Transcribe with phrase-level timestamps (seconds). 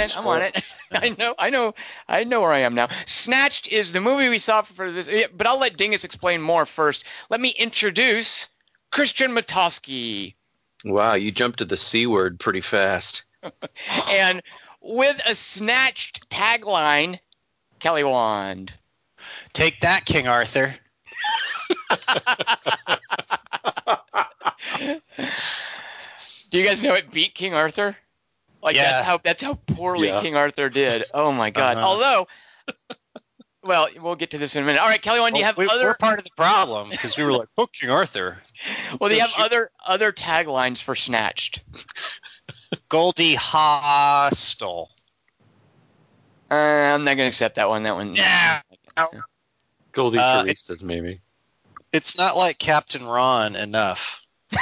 [0.00, 0.16] on it.
[0.16, 0.64] I'm on it.
[0.92, 1.34] I know.
[1.38, 1.74] I know.
[2.08, 2.88] I know where I am now.
[3.06, 5.28] Snatched is the movie we saw for this.
[5.34, 7.04] But I'll let Dingus explain more first.
[7.28, 8.48] Let me introduce
[8.90, 10.34] Christian Matosky.
[10.84, 13.22] Wow, you jumped to the C word pretty fast.
[14.10, 14.42] and
[14.80, 17.18] with a snatched tagline,
[17.78, 18.72] Kelly Wand.
[19.52, 20.74] Take that, King Arthur.
[26.50, 27.96] Do you guys know it beat King Arthur?
[28.62, 28.90] Like Yeah.
[28.90, 30.20] that's how that's how poorly Yeah.
[30.20, 31.04] King Arthur did.
[31.14, 31.76] Oh my god.
[31.76, 31.86] Uh-huh.
[31.86, 32.28] Although
[33.62, 34.80] well, we'll get to this in a minute.
[34.80, 37.16] All right, Kelly Wand, do you have we, other We're part of the problem because
[37.16, 38.38] we were like, "Book King Arthur."
[39.00, 39.44] well, do you have shoot.
[39.44, 41.62] other other taglines for Snatched?
[42.88, 44.90] Goldie Hostel.
[46.50, 47.84] Uh, I'm not gonna accept that one.
[47.84, 48.14] That one.
[48.14, 48.60] Yeah.
[49.92, 51.20] Goldie Uh, Teresa's maybe.
[51.92, 54.24] It's not like Captain Ron enough.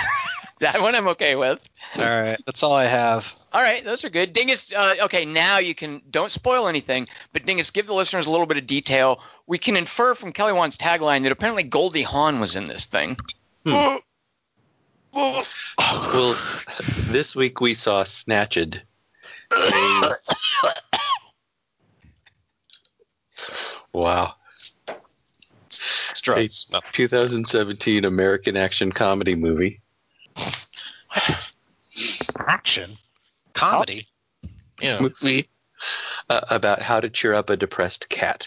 [0.61, 1.61] That one I'm okay with.
[1.97, 3.33] All right, that's all I have.
[3.53, 4.33] All right, those are good.
[4.33, 8.31] Dingus, uh, okay, now you can, don't spoil anything, but Dingus, give the listeners a
[8.31, 9.21] little bit of detail.
[9.47, 13.17] We can infer from Kelly Wand's tagline that apparently Goldie Hawn was in this thing.
[15.13, 16.37] Well,
[17.11, 18.83] this week we saw Snatched.
[19.53, 20.09] a-
[23.93, 24.35] wow.
[26.11, 26.71] It's drugs.
[26.73, 26.81] No.
[26.93, 29.81] 2017 American action comedy movie.
[32.47, 32.97] Action.
[33.55, 34.07] Comedy.
[34.81, 35.01] Yeah.
[35.01, 35.49] movie
[36.31, 38.47] uh, about how to cheer up a depressed cat.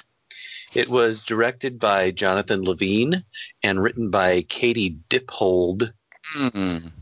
[0.74, 3.26] It was directed by Jonathan Levine
[3.62, 5.92] and written by Katie Dippold.
[6.38, 6.94] Mm.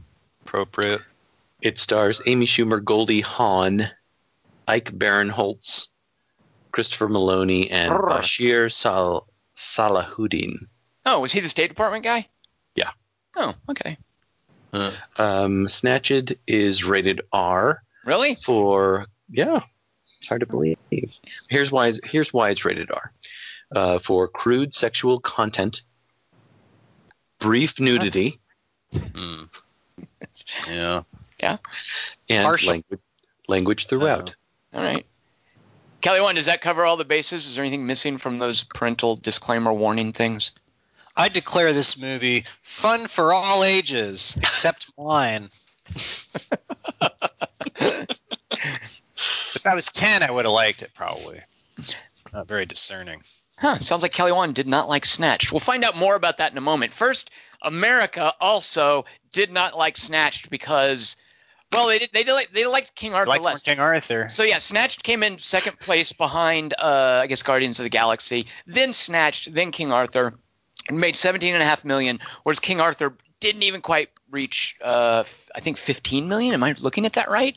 [0.42, 1.02] Appropriate.
[1.62, 3.90] It stars Amy Schumer, Goldie Hawn,
[4.68, 5.88] Ike Barinholtz,
[6.72, 8.10] Christopher Meloni, and Brr.
[8.10, 10.54] Bashir Sal- Salahuddin.
[11.06, 12.28] Oh, was he the State Department guy?
[12.76, 12.92] Yeah.
[13.36, 13.98] Oh, okay.
[14.74, 18.36] Uh, Um, Snatched is rated R Really?
[18.46, 19.62] for yeah,
[20.20, 20.78] it's hard to believe.
[21.50, 21.94] Here's why.
[22.04, 23.12] Here's why it's rated R.
[23.76, 25.82] Uh, for crude sexual content,
[27.40, 28.40] brief nudity,
[28.94, 29.44] hmm.
[30.68, 31.04] Yeah.
[32.30, 32.68] and Harsh.
[32.68, 33.00] language
[33.48, 34.36] language throughout.
[34.74, 35.06] All right.
[36.02, 37.46] Kelly Wand, does that cover all the bases?
[37.46, 40.52] Is there anything missing from those parental disclaimer warning things?
[41.16, 45.50] I declare this movie fun for all ages except mine.
[49.56, 51.40] if I was 10, I would have liked it probably.
[52.34, 53.22] Not very discerning.
[53.58, 55.52] Huh, sounds like Kelly Wand did not like Snatched.
[55.52, 56.94] We'll find out more about that in a moment.
[56.94, 57.30] First,
[57.62, 59.04] America also
[59.34, 61.18] did not like Snatched because,
[61.74, 63.62] well, they did, they did like, they liked King Arthur Like less.
[63.62, 64.30] King Arthur.
[64.30, 68.48] So yeah, Snatched came in second place behind, uh, I guess, Guardians of the Galaxy.
[68.66, 70.36] Then Snatched, then King Arthur,
[70.90, 72.20] and made seventeen and a half million.
[72.44, 76.54] Whereas King Arthur didn't even quite reach, uh, f- I think, fifteen million.
[76.54, 77.56] Am I looking at that right?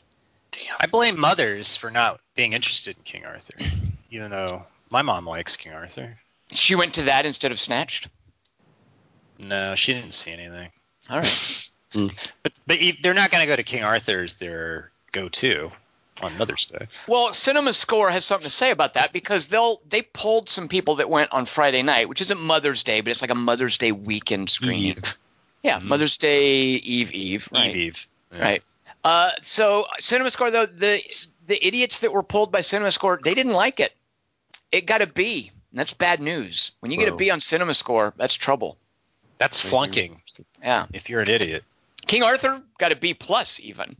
[0.79, 3.55] I blame mothers for not being interested in King Arthur,
[4.11, 4.61] even though
[4.91, 6.15] my mom likes King Arthur.
[6.53, 8.07] She went to that instead of Snatched.
[9.39, 10.69] No, she didn't see anything.
[11.09, 11.69] All right.
[12.41, 15.71] But, but they're not going to go to King Arthur's their go-to
[16.21, 16.87] on Mother's Day.
[17.07, 20.95] Well, Cinema Score has something to say about that because they'll they pulled some people
[20.95, 23.91] that went on Friday night, which isn't Mother's Day, but it's like a Mother's Day
[23.91, 24.97] weekend screening.
[24.97, 25.17] Eve.
[25.63, 25.83] Yeah, Mhm.
[25.83, 27.49] Mother's Day Eve Eve.
[27.51, 27.69] Right.
[27.69, 28.05] Eve, Eve.
[28.33, 28.41] Yeah.
[28.41, 28.63] Right.
[29.03, 31.01] Uh, so Cinema Score though the
[31.47, 33.93] the idiots that were pulled by Cinema Score they didn't like it.
[34.71, 35.51] It got a B.
[35.71, 36.71] And that's bad news.
[36.81, 38.77] When you get a B on Cinema Score, that's trouble.
[39.39, 40.21] That's flunking
[40.61, 40.85] Yeah.
[40.93, 41.63] if you're an idiot.
[42.05, 43.95] King Arthur got a B plus even.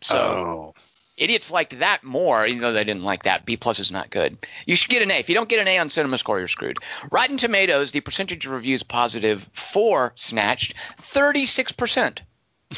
[0.00, 0.74] So oh.
[1.16, 3.44] Idiots liked that more, even though they didn't like that.
[3.46, 4.36] B plus is not good.
[4.66, 5.14] You should get an A.
[5.18, 6.78] If you don't get an A on Cinema Score, you're screwed.
[7.10, 12.22] Rotten Tomatoes, the percentage of reviews positive for Snatched, thirty six percent.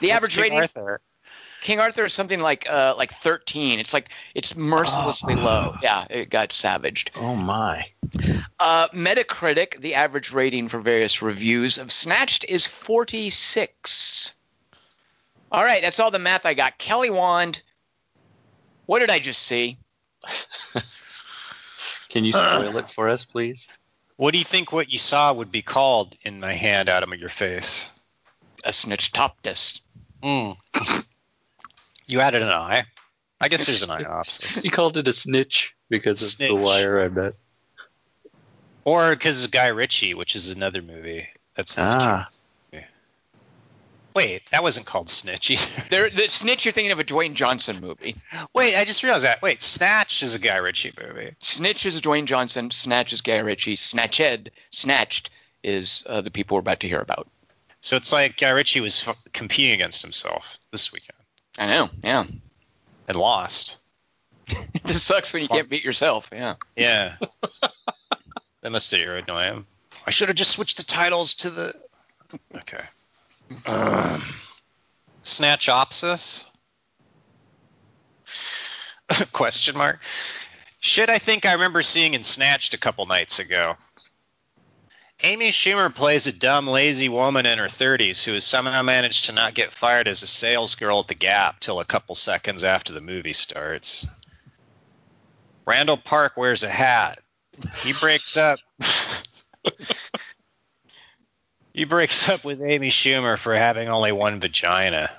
[0.00, 1.00] The average King rating Arthur?
[1.60, 3.78] King Arthur is something like uh, like 13.
[3.78, 5.42] It's like it's mercilessly Oh.
[5.44, 5.74] low.
[5.80, 7.12] Yeah, it got savaged.
[7.14, 7.86] Oh my!
[8.58, 14.34] Uh, Metacritic, the average rating for various reviews of Snatched is 46.
[15.52, 16.78] All right, that's all the math I got.
[16.78, 17.62] Kelly Wand,
[18.86, 19.78] what did I just see?
[22.08, 23.66] Can you spoil it for us, please?
[24.16, 27.12] What do you think what you saw would be called in my hand out of
[27.18, 27.90] your face?
[28.64, 29.80] A snitchtoptus.
[30.22, 30.56] Mm.
[32.06, 32.84] you added an eye.
[33.40, 34.62] I guess there's an eye iopsis.
[34.64, 36.48] You called it a snitch because of Snitch.
[36.50, 37.34] the wire, I bet.
[38.84, 41.28] Or because of Guy Ritchie, which is another movie.
[41.56, 42.28] That's Ah.
[44.14, 45.82] Wait, that wasn't called Snitch either.
[45.90, 48.16] There, the snitch you're thinking of a Dwayne Johnson movie.
[48.54, 49.42] Wait, I just realized that.
[49.42, 51.34] Wait, Snatch is a Guy Ritchie movie.
[51.38, 52.70] Snitch is a Dwayne Johnson.
[52.70, 53.76] Snatch is Guy Ritchie.
[53.76, 55.30] Snatched, Snatched
[55.62, 57.28] is uh, the people we're about to hear about.
[57.80, 61.18] So it's like Guy Ritchie was f- competing against himself this weekend
[61.58, 61.90] I know.
[62.02, 62.24] Yeah.
[63.08, 63.78] and lost.
[64.74, 66.28] It just sucks when you can't beat yourself.
[66.32, 66.54] Yeah.
[66.76, 67.16] Yeah.
[68.62, 69.66] that must have annoyed him.
[70.06, 71.74] I should have just switched the titles to the.
[72.56, 72.82] Okay.
[73.66, 74.20] Um,
[75.24, 76.44] Snatchopsis?
[79.32, 80.00] Question mark.
[80.80, 83.76] Shit, I think I remember seeing in Snatched a couple nights ago.
[85.22, 89.32] Amy Schumer plays a dumb, lazy woman in her 30s who has somehow managed to
[89.32, 92.92] not get fired as a sales girl at the Gap till a couple seconds after
[92.92, 94.06] the movie starts.
[95.64, 97.20] Randall Park wears a hat.
[97.84, 98.58] He breaks up.
[101.72, 105.10] he breaks up with Amy Schumer for having only one vagina.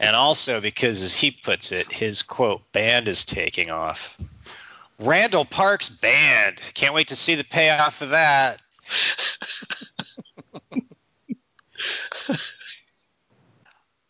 [0.00, 4.18] And also because, as he puts it, his quote, band is taking off.
[4.98, 6.60] Randall Park's band.
[6.74, 8.60] Can't wait to see the payoff of that.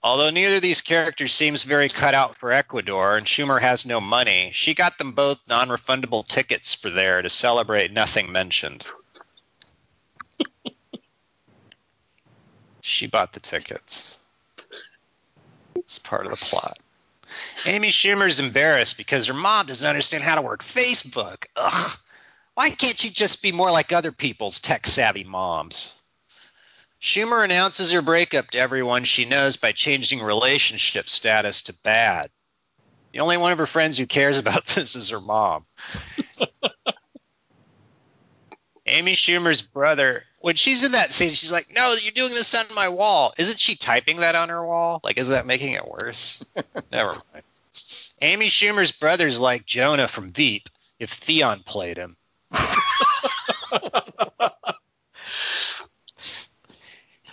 [0.02, 4.02] Although neither of these characters seems very cut out for Ecuador, and Schumer has no
[4.02, 8.86] money, she got them both non refundable tickets for there to celebrate nothing mentioned.
[12.86, 14.18] She bought the tickets.
[15.74, 16.76] It's part of the plot.
[17.64, 21.46] Amy Schumer's embarrassed because her mom doesn't understand how to work Facebook.
[21.56, 21.98] Ugh.
[22.52, 25.94] Why can't she just be more like other people's tech savvy moms?
[27.00, 32.30] Schumer announces her breakup to everyone she knows by changing relationship status to bad.
[33.12, 35.64] The only one of her friends who cares about this is her mom.
[38.86, 42.66] Amy Schumer's brother, when she's in that scene, she's like, No, you're doing this on
[42.74, 43.32] my wall.
[43.38, 45.00] Isn't she typing that on her wall?
[45.02, 46.44] Like, is that making it worse?
[46.92, 47.44] Never mind.
[48.20, 52.16] Amy Schumer's brother's like Jonah from Veep if Theon played him.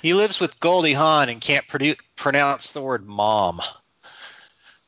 [0.02, 3.62] he lives with Goldie Hawn and can't produ- pronounce the word mom.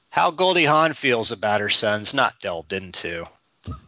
[0.10, 3.25] How Goldie Hawn feels about her son's not delved into.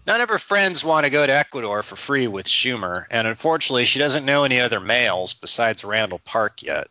[0.08, 3.86] None of her friends want to go to Ecuador for free with Schumer, and unfortunately,
[3.86, 6.88] she doesn't know any other males besides Randall Park yet.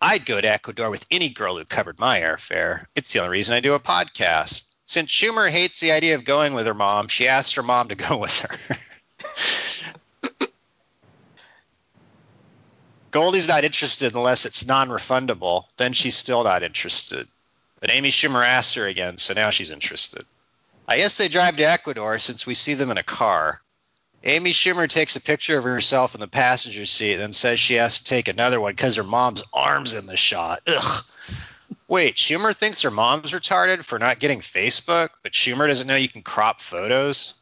[0.00, 2.86] I'd go to Ecuador with any girl who covered my airfare.
[2.94, 4.64] It's the only reason I do a podcast.
[4.86, 7.94] Since Schumer hates the idea of going with her mom, she asked her mom to
[7.94, 8.76] go with her.
[13.10, 15.64] Goldie's not interested unless it's non refundable.
[15.76, 17.26] Then she's still not interested.
[17.80, 20.26] But Amy Schumer asked her again, so now she's interested.
[20.86, 23.60] I guess they drive to Ecuador since we see them in a car.
[24.22, 27.74] Amy Schumer takes a picture of herself in the passenger seat, and then says she
[27.74, 30.62] has to take another one because her mom's arm's in the shot.
[30.66, 31.04] Ugh.
[31.88, 36.08] Wait, Schumer thinks her mom's retarded for not getting Facebook, but Schumer doesn't know you
[36.08, 37.34] can crop photos?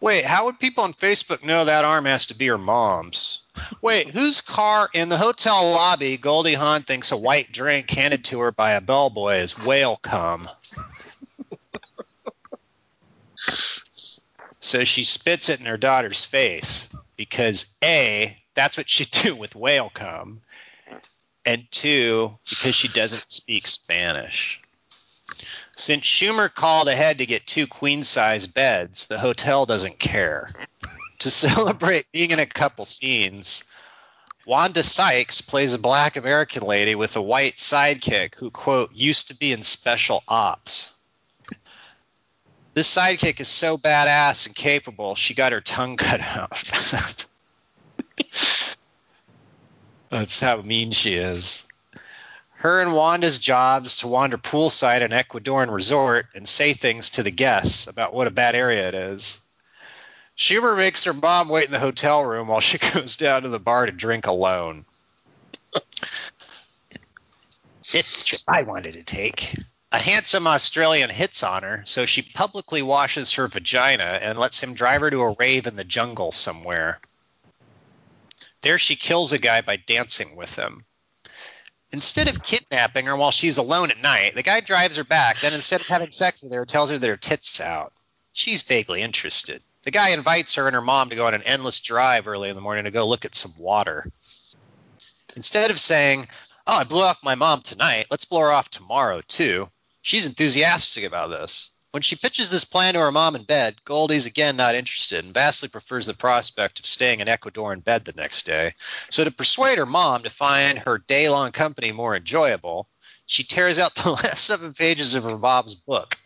[0.00, 3.42] Wait, how would people on Facebook know that arm has to be her mom's?
[3.80, 8.40] Wait, whose car in the hotel lobby Goldie Hawn thinks a white drink handed to
[8.40, 10.48] her by a bellboy is whale cum?
[14.66, 19.54] So she spits it in her daughter's face because A, that's what she'd do with
[19.54, 20.40] whale cum,
[21.44, 24.60] and two, because she doesn't speak Spanish.
[25.76, 30.50] Since Schumer called ahead to get two queen size beds, the hotel doesn't care.
[31.20, 33.64] To celebrate being in a couple scenes,
[34.44, 39.34] Wanda Sykes plays a black American lady with a white sidekick who, quote, used to
[39.34, 40.95] be in special ops.
[42.76, 47.24] This sidekick is so badass and capable, she got her tongue cut out.
[50.10, 51.64] That's how mean she is.
[52.56, 57.30] Her and Wanda's jobs to wander poolside an Ecuadorian resort and say things to the
[57.30, 59.40] guests about what a bad area it is.
[60.36, 63.58] Schumer makes her mom wait in the hotel room while she goes down to the
[63.58, 64.84] bar to drink alone.
[67.94, 69.54] it's I wanted to take.
[69.96, 74.74] A handsome Australian hits on her, so she publicly washes her vagina and lets him
[74.74, 77.00] drive her to a rave in the jungle somewhere.
[78.60, 80.84] There she kills a guy by dancing with him.
[81.92, 85.54] Instead of kidnapping her while she's alone at night, the guy drives her back, then
[85.54, 87.94] instead of having sex with her, tells her that her tits out.
[88.34, 89.62] She's vaguely interested.
[89.84, 92.54] The guy invites her and her mom to go on an endless drive early in
[92.54, 94.12] the morning to go look at some water.
[95.34, 96.28] Instead of saying,
[96.66, 99.70] Oh, I blew off my mom tonight, let's blow her off tomorrow, too,
[100.06, 101.70] she's enthusiastic about this.
[101.90, 105.34] When she pitches this plan to her mom in bed, Goldie's again not interested and
[105.34, 108.74] vastly prefers the prospect of staying in Ecuador in bed the next day.
[109.10, 112.88] So, to persuade her mom to find her day long company more enjoyable,
[113.24, 116.16] she tears out the last seven pages of her mom's book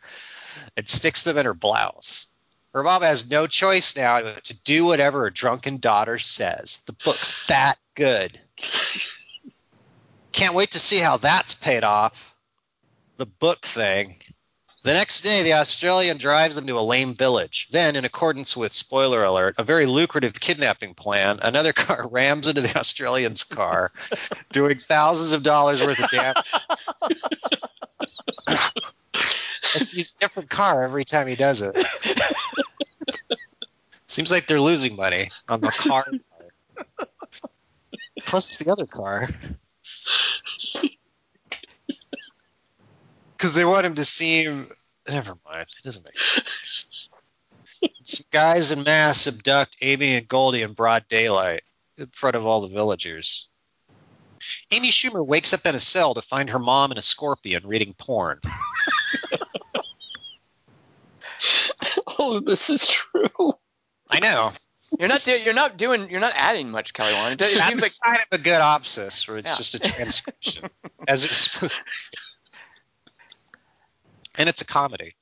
[0.77, 2.27] and sticks them in her blouse.
[2.75, 6.81] Her mom has no choice now but to do whatever her drunken daughter says.
[6.87, 8.39] The book's that good.
[10.33, 12.30] Can't wait to see how that's paid off.
[13.21, 14.17] The book thing.
[14.83, 17.69] The next day, the Australian drives them to a lame village.
[17.71, 22.63] Then, in accordance with spoiler alert, a very lucrative kidnapping plan, another car rams into
[22.63, 23.93] the Australian's car,
[24.53, 26.45] doing thousands of dollars worth of damage.
[29.75, 31.77] A different car every time he does it.
[34.07, 36.07] Seems like they're losing money on the car.
[38.25, 39.29] Plus the other car.
[43.41, 44.71] Because they want him to seem.
[45.09, 45.67] Never mind.
[45.79, 47.09] It doesn't make sense.
[48.05, 51.63] Some guys in masks abduct Amy and Goldie in broad daylight
[51.97, 53.49] in front of all the villagers.
[54.71, 57.95] Amy Schumer wakes up in a cell to find her mom and a scorpion reading
[57.97, 58.41] porn.
[62.19, 63.55] oh, this is true.
[64.11, 64.53] I know.
[64.99, 67.41] You're not do- you're not doing you're not adding much, Kelly Wand.
[67.41, 69.57] It, it That's seems like kind of a good opsis, where it's Yeah.
[69.57, 70.65] just a transcription,
[71.09, 71.79] as it's supposed.
[74.41, 75.15] And it's a comedy.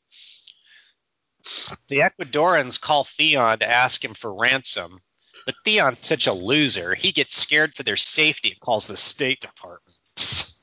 [1.89, 5.01] The Ecuadorians call Theon to ask him for ransom,
[5.45, 9.41] but Theon's such a loser, he gets scared for their safety and calls the State
[9.41, 9.97] Department.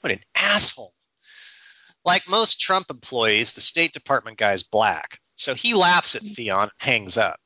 [0.00, 0.94] What an asshole.
[2.04, 6.62] Like most Trump employees, the State Department guy is black, so he laughs at Theon
[6.62, 7.40] and hangs up.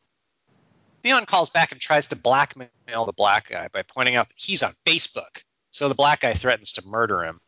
[1.03, 4.63] Theon calls back and tries to blackmail the black guy by pointing out that he's
[4.63, 7.41] on Facebook, so the black guy threatens to murder him.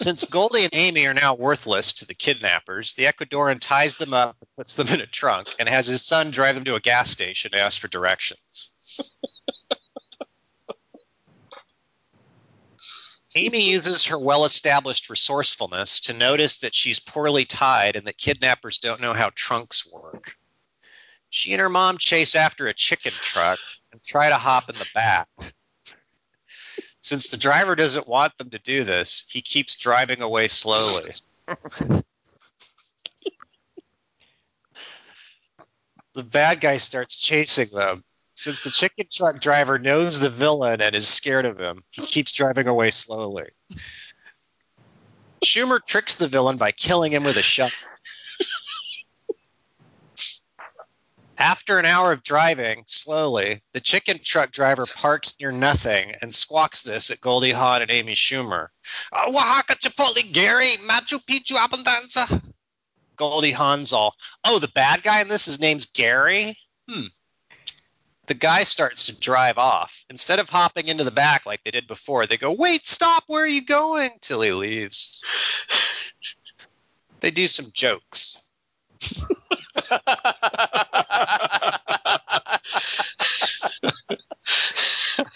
[0.00, 4.36] Since Goldie and Amy are now worthless to the kidnappers, the Ecuadorian ties them up
[4.40, 7.10] and puts them in a trunk and has his son drive them to a gas
[7.10, 8.70] station to ask for directions.
[13.34, 18.78] Amy uses her well established resourcefulness to notice that she's poorly tied and that kidnappers
[18.78, 20.36] don't know how trunks work.
[21.28, 23.58] She and her mom chase after a chicken truck
[23.92, 25.28] and try to hop in the back.
[27.08, 31.14] Since the driver doesn't want them to do this, he keeps driving away slowly.
[36.12, 38.04] the bad guy starts chasing them.
[38.34, 42.34] Since the chicken truck driver knows the villain and is scared of him, he keeps
[42.34, 43.46] driving away slowly.
[45.42, 47.88] Schumer tricks the villain by killing him with a shotgun.
[51.38, 56.82] After an hour of driving slowly, the chicken truck driver parks near nothing and squawks
[56.82, 58.68] this at Goldie Hawn and Amy Schumer.
[59.12, 62.42] "Uh, Oaxaca Chipotle Gary, Machu Picchu Abundanza.
[63.14, 66.58] Goldie Hawn's all, oh, the bad guy in this, his name's Gary?
[66.88, 67.06] Hmm.
[68.26, 70.04] The guy starts to drive off.
[70.10, 73.44] Instead of hopping into the back like they did before, they go, wait, stop, where
[73.44, 74.10] are you going?
[74.20, 75.22] Till he leaves.
[77.20, 78.42] They do some jokes.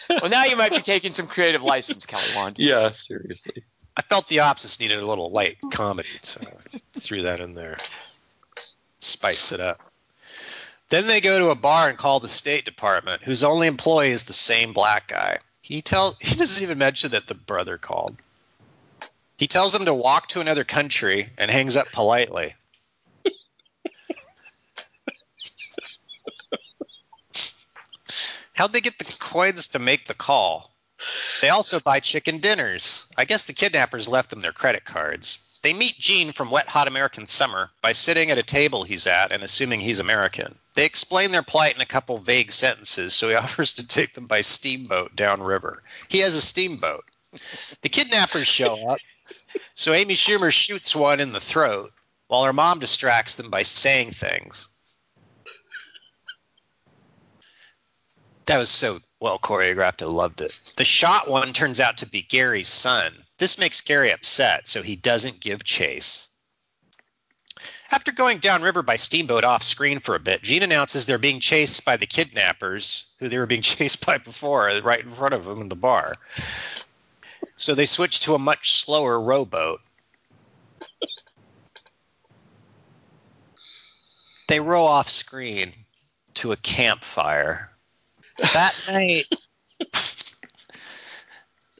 [0.08, 2.58] well, now you might be taking some creative license, Kelly Wand.
[2.58, 3.64] Yeah, seriously.
[3.96, 7.76] I felt the opposites needed a little light comedy, so I threw that in there.
[9.00, 9.80] Spice it up.
[10.88, 14.24] Then they go to a bar and call the State Department, whose only employee is
[14.24, 15.38] the same black guy.
[15.62, 18.16] He tell he doesn't even mention that the brother called.
[19.36, 22.54] He tells them to walk to another country and hangs up politely.
[28.54, 30.74] How'd they get the coins to make the call?
[31.40, 33.06] They also buy chicken dinners.
[33.16, 35.38] I guess the kidnappers left them their credit cards.
[35.62, 39.30] They meet Gene from Wet Hot American Summer by sitting at a table he's at
[39.30, 40.58] and assuming he's American.
[40.74, 44.26] They explain their plight in a couple vague sentences, so he offers to take them
[44.26, 45.82] by steamboat downriver.
[46.08, 47.04] He has a steamboat.
[47.80, 48.98] The kidnappers show up,
[49.74, 51.92] so Amy Schumer shoots one in the throat
[52.26, 54.68] while her mom distracts them by saying things.
[58.46, 60.02] That was so well choreographed.
[60.02, 60.52] I loved it.
[60.76, 63.14] The shot one turns out to be Gary's son.
[63.38, 66.28] This makes Gary upset, so he doesn't give chase.
[67.90, 71.84] After going downriver by steamboat off screen for a bit, Gene announces they're being chased
[71.84, 75.60] by the kidnappers, who they were being chased by before, right in front of them
[75.60, 76.16] in the bar.
[77.56, 79.80] So they switch to a much slower rowboat.
[84.48, 85.72] They row off screen
[86.34, 87.71] to a campfire.
[88.38, 89.26] That night,
[89.80, 90.36] it's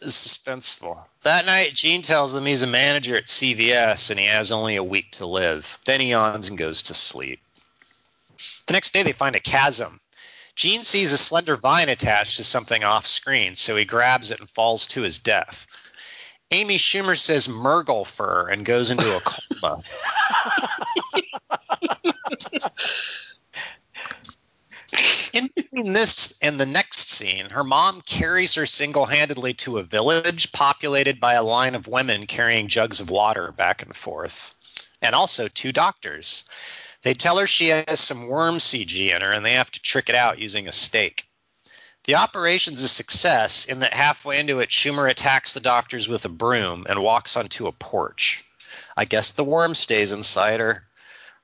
[0.03, 1.05] suspenseful.
[1.23, 4.85] That night, Gene tells them he's a manager at CVS and he has only a
[4.85, 5.79] week to live.
[5.85, 7.41] Then he yawns and goes to sleep.
[8.67, 10.01] The next day, they find a chasm.
[10.55, 14.49] Gene sees a slender vine attached to something off screen, so he grabs it and
[14.49, 15.67] falls to his death.
[16.51, 19.83] Amy Schumer says Murgle fur and goes into a coma.
[25.33, 29.83] In Between this and the next scene, her mom carries her single handedly to a
[29.83, 34.55] village populated by a line of women carrying jugs of water back and forth,
[35.01, 36.45] and also two doctors.
[37.03, 40.11] They tell her she has some worm CG in her and they have to trick
[40.11, 41.27] it out using a stake.
[42.05, 46.29] The operation's a success in that halfway into it, Schumer attacks the doctors with a
[46.29, 48.45] broom and walks onto a porch.
[48.97, 50.87] I guess the worm stays inside her.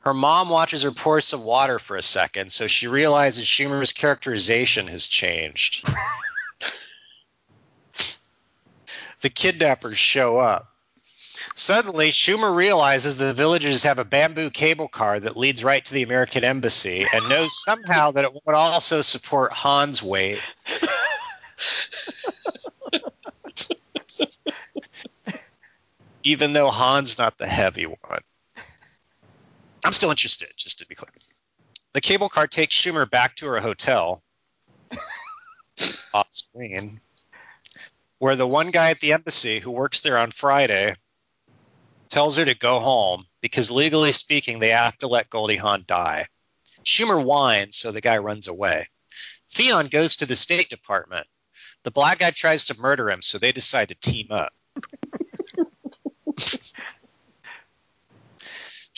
[0.08, 4.86] Her mom watches her pour some water for a second, so she realizes Schumer's characterization
[4.86, 5.86] has changed.
[9.20, 10.72] the kidnappers show up.
[11.54, 16.04] Suddenly, Schumer realizes the villagers have a bamboo cable car that leads right to the
[16.04, 20.40] American embassy and knows somehow that it would also support Hawn's weight.
[26.24, 28.22] Even though Hawn's not the heavy one.
[29.84, 31.10] I'm still interested, just to be clear.
[31.92, 34.22] The cable car takes Schumer back to her hotel
[36.14, 37.00] off screen,
[38.18, 40.96] where the one guy at the embassy who works there on Friday
[42.08, 46.28] tells her to go home because legally speaking, they have to let Goldie Hawn die.
[46.84, 48.88] Schumer whines, so the guy runs away.
[49.50, 51.26] Theon goes to the State Department.
[51.84, 54.52] The black guy tries to murder him, so they decide to team up.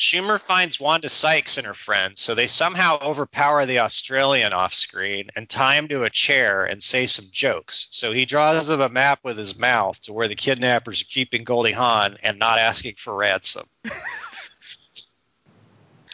[0.00, 5.28] Schumer finds Wanda Sykes and her friends, so they somehow overpower the Australian off screen
[5.36, 7.86] and tie him to a chair and say some jokes.
[7.90, 11.44] So he draws them a map with his mouth to where the kidnappers are keeping
[11.44, 13.66] Goldie Hawn and not asking for ransom.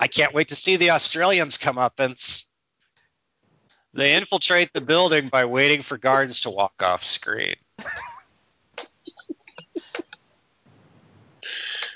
[0.01, 2.19] I can't wait to see the Australians come up and
[3.95, 7.55] they infiltrate the building by waiting for guards to walk off screen.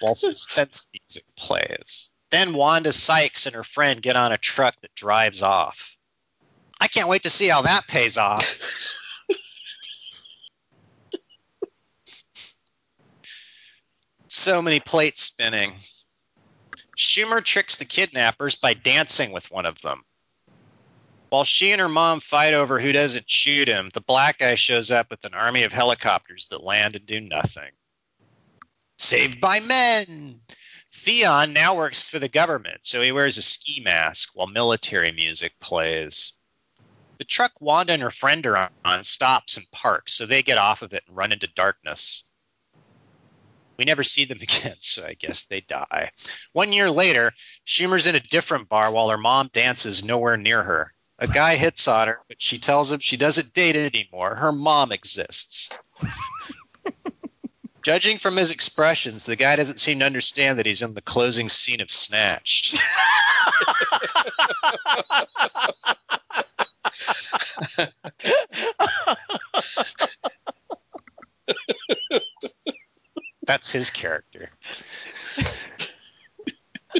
[0.00, 2.10] while suspense music plays.
[2.30, 5.96] Then Wanda Sykes and her friend get on a truck that drives off.
[6.80, 8.58] I can't wait to see how that pays off.
[14.28, 15.74] so many plates spinning.
[16.96, 20.04] Schumer tricks the kidnappers by dancing with one of them.
[21.30, 24.90] While she and her mom fight over who doesn't shoot him, the black guy shows
[24.90, 27.70] up with an army of helicopters that land and do nothing.
[29.00, 30.42] Saved by men.
[30.92, 35.58] Theon now works for the government, so he wears a ski mask while military music
[35.58, 36.34] plays.
[37.16, 40.82] The truck Wanda and her friend are on stops and parks, so they get off
[40.82, 42.24] of it and run into darkness.
[43.78, 46.10] We never see them again, so I guess they die.
[46.52, 47.32] One year later,
[47.64, 50.92] Schumer's in a different bar while her mom dances nowhere near her.
[51.18, 54.34] A guy hits on her, but she tells him she doesn't date anymore.
[54.34, 55.70] Her mom exists.
[57.82, 61.48] Judging from his expressions, the guy doesn't seem to understand that he's in the closing
[61.48, 62.78] scene of Snatched.
[73.42, 74.48] That's his character.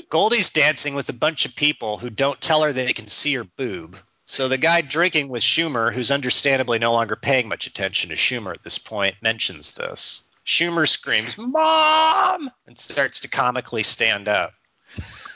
[0.08, 3.44] Goldie's dancing with a bunch of people who don't tell her they can see her
[3.44, 3.96] boob.
[4.26, 8.52] So the guy drinking with Schumer, who's understandably no longer paying much attention to Schumer
[8.52, 10.28] at this point, mentions this.
[10.50, 12.50] Schumer screams, Mom!
[12.66, 14.52] and starts to comically stand up.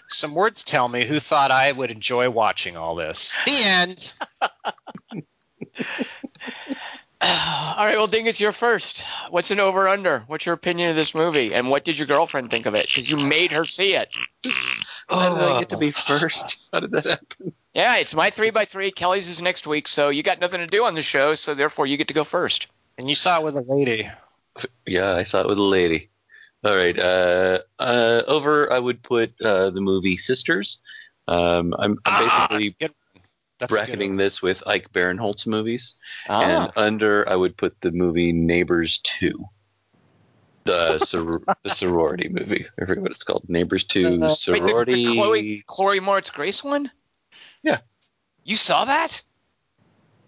[0.09, 3.37] Some words tell me who thought I would enjoy watching all this.
[3.47, 4.13] The end.
[7.21, 9.05] All right, well, Dingus, you're first.
[9.31, 10.25] What's an over under?
[10.27, 12.87] What's your opinion of this movie, and what did your girlfriend think of it?
[12.87, 14.13] Because you made her see it.
[15.09, 15.93] How did I get to be oh.
[15.93, 16.69] first?
[16.73, 17.53] How did that happen?
[17.73, 18.91] Yeah, it's my three by three.
[18.91, 21.87] Kelly's is next week, so you got nothing to do on the show, so therefore
[21.87, 22.67] you get to go first.
[22.99, 24.11] And you saw it with a lady.
[24.87, 26.11] Yeah, I saw it with a lady.
[26.65, 26.99] All right.
[26.99, 30.79] Uh, uh, over, I would put uh, the movie Sisters.
[31.29, 32.77] Um, I'm, I'm Ah, basically
[33.69, 35.95] bracketing this with Ike Barinholtz movies.
[36.29, 39.33] Ah, And under, I would put the movie Neighbors 2.
[40.65, 42.67] The, sor- the sorority movie.
[42.81, 43.45] I forget what it's called.
[43.49, 45.05] Neighbors 2 Uh, wait, the, sorority.
[45.05, 46.91] the Chloe Chloe Moretz Grace one?
[47.63, 47.79] Yeah.
[48.45, 49.23] You saw that?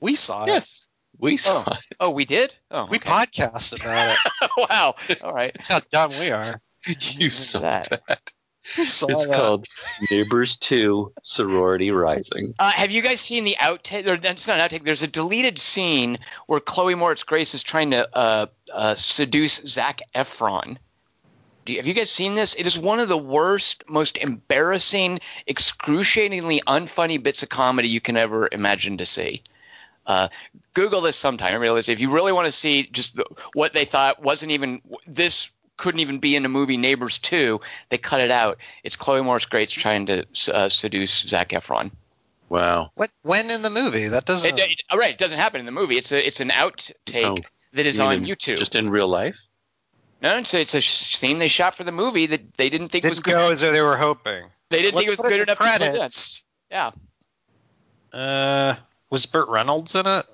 [0.00, 0.48] We saw it.
[0.48, 0.85] Yes.
[1.18, 1.78] We saw it.
[2.00, 2.54] Oh, we did.
[2.70, 3.08] Oh, We okay.
[3.10, 4.50] podcast about it.
[4.70, 4.94] wow.
[5.22, 5.52] All right.
[5.54, 6.60] That's how dumb we are.
[6.86, 8.02] You saw that.
[8.08, 8.20] that.
[8.86, 9.36] Saw It's that.
[9.36, 9.66] called
[10.10, 12.54] Neighbors 2 Sorority Rising.
[12.58, 14.06] Uh, have you guys seen the outtake?
[14.06, 14.84] Or, it's not an outtake.
[14.84, 20.00] There's a deleted scene where Chloe Moretz Grace is trying to uh, uh, seduce Zac
[20.14, 20.78] Efron.
[21.64, 22.54] Do you, have you guys seen this?
[22.54, 28.16] It is one of the worst, most embarrassing, excruciatingly unfunny bits of comedy you can
[28.16, 29.42] ever imagine to see.
[30.06, 30.28] Uh,
[30.74, 31.52] Google this sometime.
[31.52, 34.80] I realize if you really want to see just the, what they thought wasn't even
[35.06, 38.58] this couldn't even be in the movie Neighbors 2, they cut it out.
[38.82, 41.90] It's Chloe Morris Grace trying to uh, seduce Zac Efron.
[42.48, 42.90] Wow.
[42.94, 43.10] What?
[43.22, 44.08] When in the movie?
[44.08, 44.58] That doesn't.
[44.58, 45.98] It, it, all right, it doesn't happen in the movie.
[45.98, 47.36] It's a it's an outtake Oh,
[47.72, 48.58] that is You on mean YouTube.
[48.58, 49.36] Just in real life?
[50.22, 53.04] no, it's a, it's a scene they shot for the movie that they didn't think
[53.04, 53.32] was didn't good.
[53.32, 54.44] go as they were hoping.
[54.70, 56.44] They didn't think it was good in enough the to put credits.
[56.70, 56.90] Yeah.
[58.12, 58.76] Uh,
[59.10, 60.26] was Burt Reynolds in it?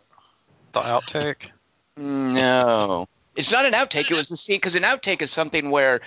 [0.72, 1.50] The outtake.
[1.96, 3.06] No,
[3.36, 4.10] it's not an outtake.
[4.10, 6.00] It was a scene because an outtake is something where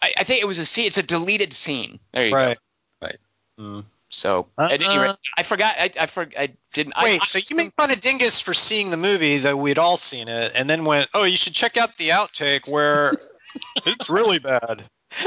[0.00, 0.86] I, I think it was a scene.
[0.86, 1.98] It's a deleted scene.
[2.12, 2.36] There you go.
[2.36, 2.58] Right.
[3.02, 3.18] Right.
[3.58, 3.84] Mm.
[4.08, 5.74] So at any rate, Uh, I forgot.
[5.78, 6.92] I I, for, I didn't.
[6.96, 9.78] I, Wait, I, so you make fun of Dingus for seeing the movie, though we'd
[9.78, 13.12] all seen it, and then went, "Oh, you should check out the outtake where
[13.86, 14.84] it's really bad."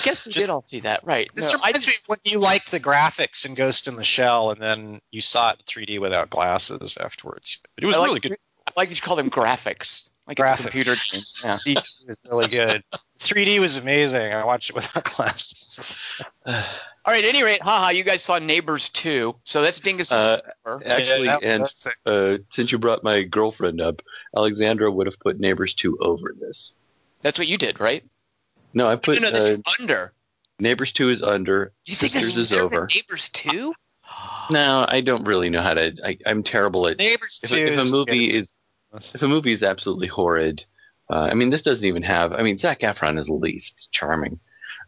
[0.00, 1.28] I guess we just- did all see that, right?
[1.34, 4.04] This No, I, reminds me of when you liked the graphics in Ghost in the
[4.04, 7.58] Shell, and then you saw it in 3D without glasses afterwards.
[7.76, 8.38] It was I like- really good.
[8.68, 10.58] I like that you call them graphics, like it's Graphics.
[10.58, 11.22] a computer game.
[11.44, 11.58] Yeah.
[11.64, 12.82] 3D was really good.
[13.18, 14.32] 3D was amazing.
[14.34, 15.98] I watched it without glasses.
[16.44, 16.52] All
[17.06, 17.22] right.
[17.24, 20.10] At any rate, haha, you guys saw Neighbors 2, so that's Dingus.
[20.10, 20.40] Uh,
[20.84, 21.70] actually, Yeah, and
[22.04, 24.02] uh, since you brought my girlfriend up,
[24.36, 26.74] Alexandra would have put Neighbors 2 over this.
[27.22, 28.04] that's what you did, right?
[28.76, 30.12] No, I put no, no, uh, under.
[30.60, 31.72] Neighbors 2 is under.
[31.86, 32.86] Do you think this is is over.
[32.94, 33.72] Neighbors 2?
[34.48, 35.92] No, I don't really know how to.
[36.04, 36.98] I, I'm terrible at.
[36.98, 38.42] Neighbors If, 2 if a movie good.
[38.42, 38.52] is
[39.14, 40.62] if a movie is absolutely horrid,
[41.10, 42.32] uh, I mean, this doesn't even have.
[42.32, 44.38] I mean, Zac Efron is least charming.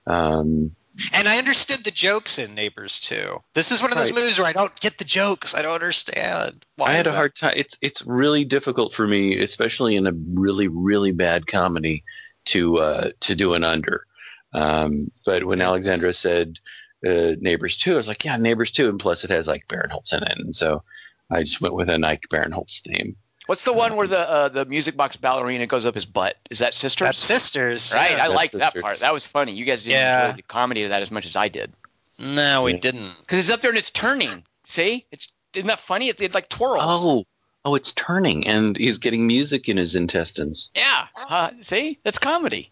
[0.06, 0.76] Um,
[1.12, 3.42] And I understood the jokes in Neighbors too.
[3.54, 4.20] This is one of those Right.
[4.20, 5.54] movies where I don't get the jokes.
[5.56, 6.64] I don't understand.
[6.76, 7.16] Why I had a that?
[7.16, 7.54] hard time.
[7.56, 12.04] It's it's really difficult for me, especially in a really really bad comedy,
[12.52, 14.04] to uh, to do an under.
[14.52, 16.58] Um, but when Alexandra said
[17.06, 20.12] uh, Neighbors two, I was like, yeah, Neighbors two, and plus it has Ike Barinholtz
[20.12, 20.82] in it, and so
[21.30, 23.16] I just went with an Ike Barinholtz theme.
[23.46, 26.36] What's the one where the uh, the music box ballerina goes up his butt?
[26.50, 27.06] Is that Sisters?
[27.06, 27.94] That's Sisters.
[27.94, 28.10] right.
[28.10, 28.16] yeah.
[28.16, 28.98] I That's liked that part.
[29.00, 29.52] That was funny.
[29.52, 30.26] You guys didn't Yeah.
[30.26, 31.72] enjoy the comedy of that as much as I did.
[32.18, 32.78] No, we Yeah.
[32.80, 33.10] didn't.
[33.20, 34.44] Because it's up there and it's turning.
[34.64, 36.08] See, it's isn't that funny?
[36.10, 36.82] It, it like twirls.
[36.84, 37.24] Oh,
[37.64, 40.70] oh, it's turning, and he's getting music in his intestines.
[40.74, 41.06] yeah.
[41.16, 42.70] Uh, see, that's comedy.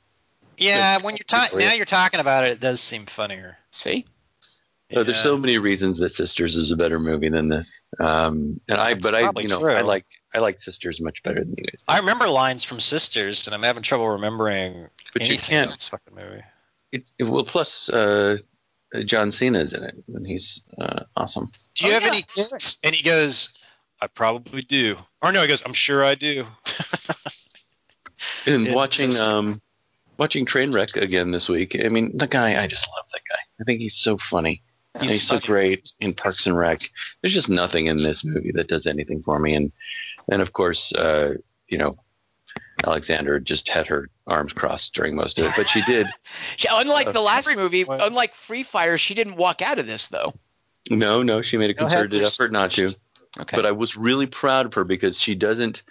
[0.59, 2.53] Yeah, when you're talking now, you're talking about it.
[2.53, 3.59] It does seem funnier.
[3.73, 4.07] See,
[4.93, 5.23] So there's Yeah.
[5.23, 7.83] so many reasons that Sisters is a better movie than this.
[8.01, 9.75] Um, and I, That's but I, you know, true.
[9.75, 11.85] I like I like Sisters much better than you guys.
[11.89, 15.67] I remember lines from Sisters, and I'm having trouble remembering But you can't.
[15.67, 16.43] about this fucking movie.
[16.93, 18.39] It, it, well, plus uh,
[19.05, 21.51] John Cena's in it, and he's uh, awesome.
[21.75, 22.09] Do you Oh, have yeah.
[22.09, 22.79] any kids?
[22.85, 23.59] And he goes,
[24.01, 24.97] I probably do.
[25.23, 26.47] Or no, he goes, I'm sure I do.
[28.47, 29.27] And In watching Sisters.
[29.27, 29.61] um,
[30.19, 31.77] watching Trainwreck again this week.
[31.85, 33.39] I mean, the guy, I just love that guy.
[33.61, 34.63] I think he's so funny.
[34.95, 36.89] And He's He's, so great in Parks and Rec.
[37.21, 39.55] There's just nothing in this movie that does anything for me.
[39.55, 39.73] And
[40.31, 41.35] and of course, uh,
[41.69, 41.93] you know,
[42.85, 46.07] Alexander just had her arms crossed during most of it, but she did.
[46.57, 48.01] she, unlike Uh, the last movie, What?
[48.01, 50.33] unlike Free Fire, she didn't walk out of this though.
[50.89, 52.95] No, no, she made a No heads concerted are effort not to.
[53.39, 53.57] Okay.
[53.57, 55.83] But I was really proud of her because she doesn't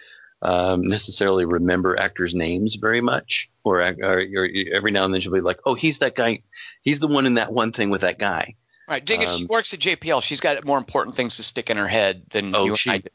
[0.42, 5.34] um, necessarily remember actors' names very much, or, or, or every now and then she'll
[5.34, 6.42] be like, "Oh, he's that guy.
[6.82, 8.56] He's the one in that one thing with that guy."
[8.88, 9.08] right.
[9.08, 10.22] She um, works at JPL.
[10.22, 12.90] She's got more important things to stick in her head than Oh, you and she-
[12.90, 13.12] I did.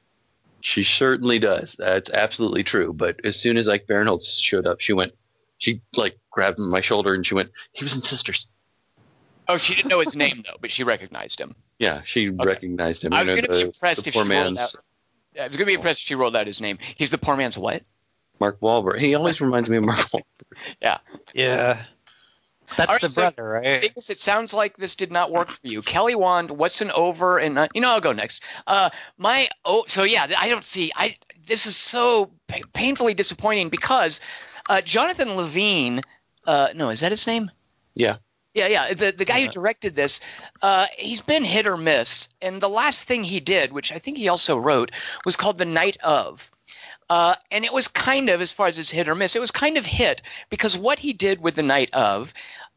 [0.62, 1.74] She certainly does.
[1.78, 2.92] That's absolutely true.
[2.92, 5.14] But as soon as Ike Barinholtz showed up, she went.
[5.56, 7.50] She like grabbed my shoulder and she went.
[7.72, 8.46] He was in Sisters.
[9.50, 11.56] Oh, she didn't know his name though, but she recognized him.
[11.78, 13.12] Yeah, she recognized him.
[13.12, 14.74] I was going to be impressed if she poor rolled man's out.
[15.38, 16.78] I was going to be impressed if she rolled out his name.
[16.96, 17.82] He's the poor man's what?
[18.38, 19.00] Mark Wahlberg.
[19.00, 20.22] He always reminds me of Mark Wahlberg.
[20.80, 20.98] Yeah.
[21.32, 21.82] Yeah.
[22.76, 23.80] That's All right, the so- brother, right?
[23.82, 25.82] Dingus, it sounds like this did not work for you.
[25.82, 27.38] Kelly Wand, what's an over?
[27.38, 28.42] And uh, you know, I'll go next.
[28.66, 30.92] Uh, my oh, so yeah, I don't see.
[30.94, 34.20] I this is so pa- painfully disappointing because
[34.68, 36.02] uh, Jonathan Levine.
[36.46, 37.50] Uh, no, is that his name?
[37.94, 38.16] Yeah.
[38.54, 38.94] Yeah, yeah.
[38.94, 39.46] The the guy Yeah.
[39.46, 40.20] who directed this,
[40.60, 42.28] uh, he's been hit or miss.
[42.42, 44.90] And the last thing he did, which I think he also wrote,
[45.24, 46.50] was called The Night of.
[47.08, 49.50] Uh, and it was kind of, as far as his hit or miss, it was
[49.50, 52.32] kind of hit because what he did with The Night of,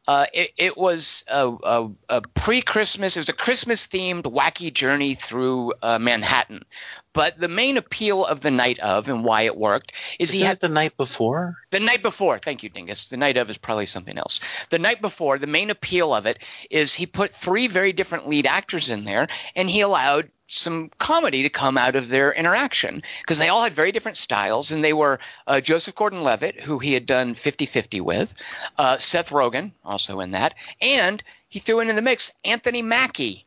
[0.06, 5.72] uh, it, it was a, a, a pre-Christmas, it was a Christmas-themed wacky journey through
[5.82, 6.64] uh, Manhattan.
[7.12, 10.40] But the main appeal of The Night of and why it worked is Is he
[10.40, 11.56] had the night before?
[11.70, 13.08] the night before, thank you, Dingus.
[13.08, 14.40] The night of is probably something else.
[14.70, 16.40] The night before, the main appeal of it
[16.70, 21.42] is he put three very different lead actors in there, and he allowed some comedy
[21.42, 24.92] to come out of their interaction because they all had very different styles, and they
[24.92, 28.34] were uh, Joseph Gordon-Levitt, who he had done 50-50 with,
[28.78, 33.44] uh, Seth Rogen, also in that, and he threw in in the mix Anthony Mackie,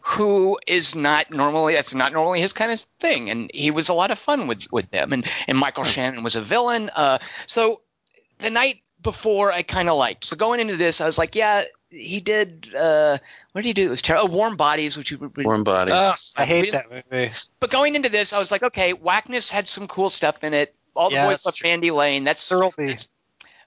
[0.00, 3.94] who is not normally that's not normally his kind of thing, and he was a
[3.94, 5.12] lot of fun with with them.
[5.12, 6.90] And and Michael Shannon was a villain.
[6.94, 7.80] Uh, so
[8.38, 10.24] the night before, I kind of liked.
[10.24, 13.18] So going into this, I was like, yeah, he did uh,
[13.52, 13.86] what did he do?
[13.86, 14.28] It was terrible.
[14.28, 15.94] Oh, Warm Bodies, which you Warm Bodies.
[15.94, 17.32] Ugh, I hate that movie.
[17.60, 20.74] But going into this, I was like, okay, Wackness had some cool stuff in it.
[20.94, 21.92] All the Yeah, boys that's love true.
[21.92, 22.24] Lane.
[22.24, 22.98] That's Thirlby.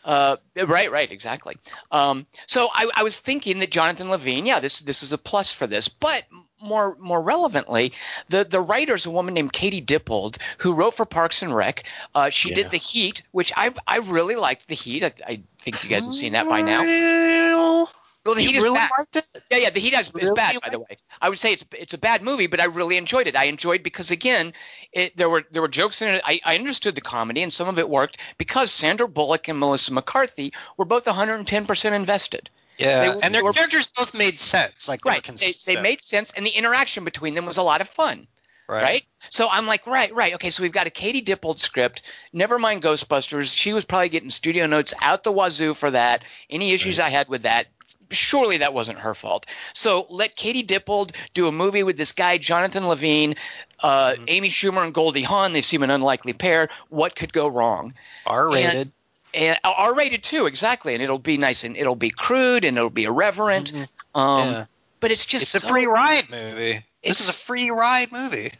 [0.06, 1.58] uh, right, right, exactly.
[1.92, 5.52] Um, so I, I was thinking that Jonathan Levine, yeah, this this was a plus
[5.52, 6.24] for this, but
[6.62, 7.94] more more relevantly,
[8.30, 11.84] the the writer's a woman named Katie Dippold who wrote for Parks and Rec.
[12.16, 12.56] Uh, she Yeah.
[12.56, 14.68] did The Heat, which I I really liked.
[14.68, 15.04] The Heat.
[15.04, 16.80] I, I think you guys have seen that by now.
[16.80, 17.92] Well,
[18.28, 18.92] Well, The you Heat is really bad.
[18.98, 19.26] liked it?
[19.50, 20.98] Yeah, yeah, the Heat is, Really bad, by the way.
[21.22, 23.36] I would say it's it's a bad movie, but I really enjoyed it.
[23.36, 24.54] I enjoyed because again,
[24.92, 26.22] it, there were there were jokes in it.
[26.26, 29.94] I, I understood the comedy, and some of it worked because Sandra Bullock and Melissa
[29.94, 32.50] McCarthy were both 110 percent invested.
[32.78, 34.88] Yeah, were- and their were- characters both made sense.
[34.88, 37.82] Like they Right, they, they made sense, and the interaction between them was a lot
[37.82, 38.28] of fun.
[38.70, 39.06] Right.
[39.30, 40.34] So I'm like, right, right.
[40.34, 42.02] Okay, so we've got a Katie Dippold script.
[42.34, 43.56] Never mind Ghostbusters.
[43.56, 46.24] She was probably getting studio notes out the wazoo for that.
[46.50, 47.68] Any issues I had with that,
[48.12, 49.46] surely that wasn't her fault.
[49.74, 53.36] So let Katie Dippold do a movie with this guy, Jonathan Levine,
[53.82, 54.26] uh, Mhm.
[54.28, 55.54] Amy Schumer, and Goldie Hawn.
[55.54, 56.70] They seem an unlikely pair.
[56.90, 57.94] What could go wrong?
[58.26, 58.92] R rated.
[59.34, 60.94] And R rated too, exactly.
[60.94, 63.72] And it'll be nice and it'll be crude and it'll be irreverent.
[63.74, 64.52] Um, Mm-hmm.
[64.52, 64.66] yeah.
[65.00, 66.84] But it's just It's a free ride movie.
[67.04, 68.52] This is a free ride movie.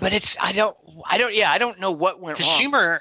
[0.00, 2.48] But it's I don't I don't yeah I don't know what went wrong.
[2.48, 3.00] Schumer,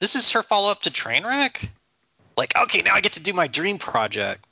[0.00, 1.68] this is her follow up to Trainwreck.
[2.36, 4.46] Like, okay, now I get to do my dream project.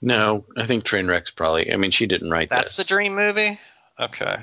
[0.00, 1.72] No, I think Trainwreck's probably.
[1.72, 2.56] I mean, she didn't write that.
[2.56, 3.58] That's the dream movie.
[3.98, 4.36] Okay,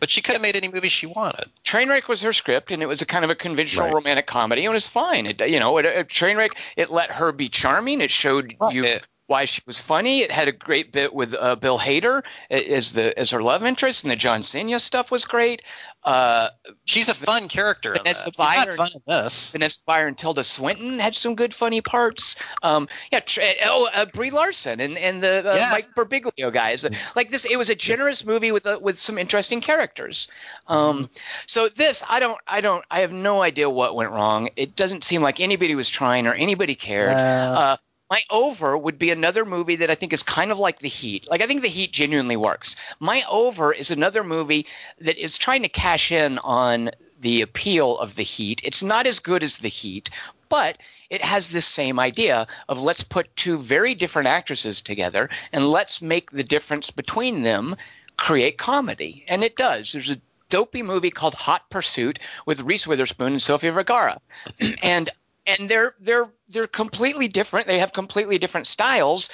[0.00, 1.48] but she could have made any movie she wanted.
[1.64, 3.94] Trainwreck was her script, and it was a kind of a conventional Right.
[3.94, 5.26] romantic comedy, and it was fine.
[5.26, 8.00] It, you know, it, it, Trainwreck it let her be charming.
[8.00, 9.06] It showed you Right.
[9.28, 10.20] Why she was funny.
[10.22, 14.04] It had a great bit with uh, Bill Hader as the as her love interest,
[14.04, 15.60] and the John Cena stuff was great.
[16.02, 16.48] Uh,
[16.86, 17.92] She's a fun character.
[17.92, 18.34] Vanessa that.
[18.34, 19.52] She's not Byer- fun in this.
[19.52, 22.36] Vanessa Bayer and Tilda Swinton had some good funny parts.
[22.62, 25.68] Um, yeah, tr- oh, uh, Brie Larson and and the uh, Yeah.
[25.72, 26.86] Mike Birbiglia guys.
[27.14, 30.28] Like this, it was a generous movie with uh, with some interesting characters.
[30.68, 31.10] Um,
[31.46, 34.48] so this, I don't, I don't, I have no idea what went wrong.
[34.56, 37.10] It doesn't seem like anybody was trying or anybody cared.
[37.14, 37.76] Uh,
[38.10, 41.28] my over would be another movie that I think is kind of like The Heat.
[41.28, 42.76] Like I think The Heat genuinely works.
[43.00, 44.66] My over is another movie
[45.00, 46.90] that is trying to cash in on
[47.20, 48.62] the appeal of The Heat.
[48.64, 50.10] It's not as good as The Heat,
[50.48, 50.78] but
[51.10, 56.02] it has this same idea of let's put two very different actresses together and let's
[56.02, 57.76] make the difference between them
[58.16, 59.24] create comedy.
[59.28, 59.92] And it does.
[59.92, 64.20] There's a dopey movie called Hot Pursuit with Reese Witherspoon and Sofia Vergara.
[64.82, 65.10] and
[65.48, 67.66] and they're they're they're completely different.
[67.66, 69.30] They have completely different styles,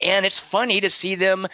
[0.00, 1.48] and it's funny to see them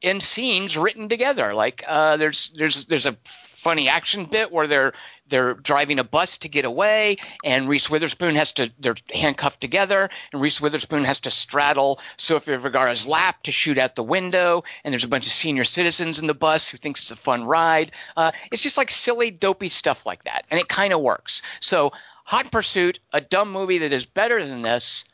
[0.00, 1.54] in scenes written together.
[1.54, 4.92] Like uh, there's there's there's a funny action bit where they're
[5.28, 10.10] they're driving a bus to get away, and Reese Witherspoon has to they're handcuffed together,
[10.32, 14.92] and Reese Witherspoon has to straddle Sofia Vergara's lap to shoot out the window, and
[14.92, 17.90] there's a bunch of senior citizens in the bus who thinks it's a fun ride.
[18.16, 21.42] Uh, it's just like silly, dopey stuff like that, and it kind of works.
[21.60, 21.92] So.
[22.26, 25.04] Hot Pursuit, a dumb movie that is better than this,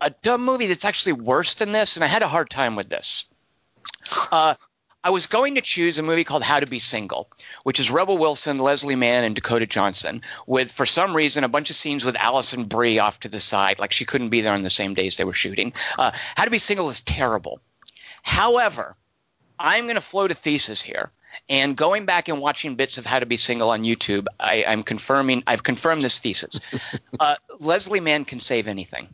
[0.00, 2.88] a dumb movie that's actually worse than this, and I had a hard time with
[2.88, 3.24] this.
[4.32, 4.54] Uh,
[5.04, 7.30] I was going to choose a movie called How to Be Single,
[7.62, 11.70] which is Rebel Wilson, Leslie Mann, and Dakota Johnson, with for some reason a bunch
[11.70, 14.62] of scenes with Alison Brie off to the side, like she couldn't be there on
[14.62, 15.72] the same days they were shooting.
[15.96, 17.60] Uh, How to Be Single is terrible.
[18.24, 18.96] However,
[19.56, 21.12] I'm going to float a thesis here.
[21.48, 24.82] And going back and watching bits of How to Be Single on YouTube, I, I'm
[24.82, 25.42] confirming.
[25.46, 26.60] I've confirmed this thesis.
[27.20, 29.08] uh, Leslie Mann can save anything.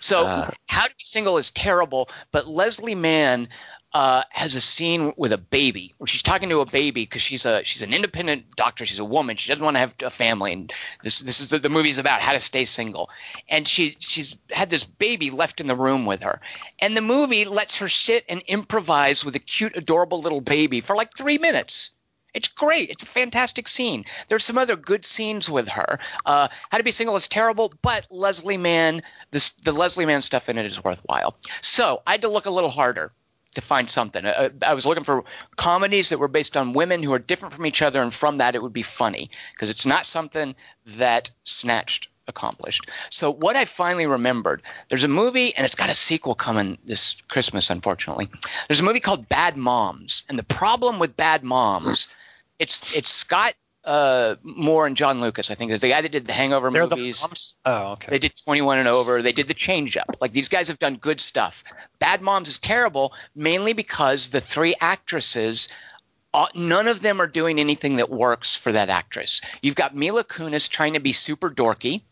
[0.00, 0.50] So Ah.
[0.66, 3.48] How to Be Single is terrible, but Leslie Mann
[3.98, 7.44] uh, has a scene with a baby where she's talking to a baby because she's
[7.44, 8.86] a she's an independent doctor.
[8.86, 9.34] She's a woman.
[9.34, 12.20] She doesn't want to have a family, and this this is the, the movie's about
[12.20, 13.10] how to stay single.
[13.48, 16.40] And she she's had this baby left in the room with her,
[16.78, 20.94] and the movie lets her sit and improvise with a cute, adorable little baby for
[20.94, 21.90] like three minutes.
[22.34, 22.90] It's great.
[22.90, 24.04] It's a fantastic scene.
[24.28, 25.98] There's some other good scenes with her.
[26.24, 30.48] Uh, How to Be Single is terrible, but Leslie Mann, this, the Leslie Mann stuff
[30.48, 31.36] in it is worthwhile.
[31.62, 33.12] So I had to look a little harder
[33.58, 34.24] to find something.
[34.24, 35.24] Uh, I was looking for
[35.56, 38.54] comedies that were based on women who are different from each other, and from that
[38.54, 40.54] it would be funny because it's not something
[40.86, 42.90] that Snatched accomplished.
[43.10, 47.20] So what I finally remembered, there's a movie and it's got a sequel coming this
[47.28, 48.28] Christmas unfortunately.
[48.68, 52.08] There's a movie called Bad Moms, and the problem with Bad Moms,
[52.58, 53.54] it's it's Scott
[53.88, 56.82] uh, Moore and Jon Lucas, I think, is the guy that did the Hangover They're
[56.82, 57.22] movies.
[57.22, 57.56] the moms.
[57.64, 58.10] Oh, okay.
[58.10, 59.22] They did 21 and over.
[59.22, 60.16] They did the change up.
[60.20, 61.64] Like these guys have done good stuff.
[61.98, 65.68] Bad Moms is terrible, mainly because the three actresses,
[66.34, 69.40] uh, none of them are doing anything that works for that actress.
[69.62, 72.02] You've got Mila Kunis trying to be super dorky.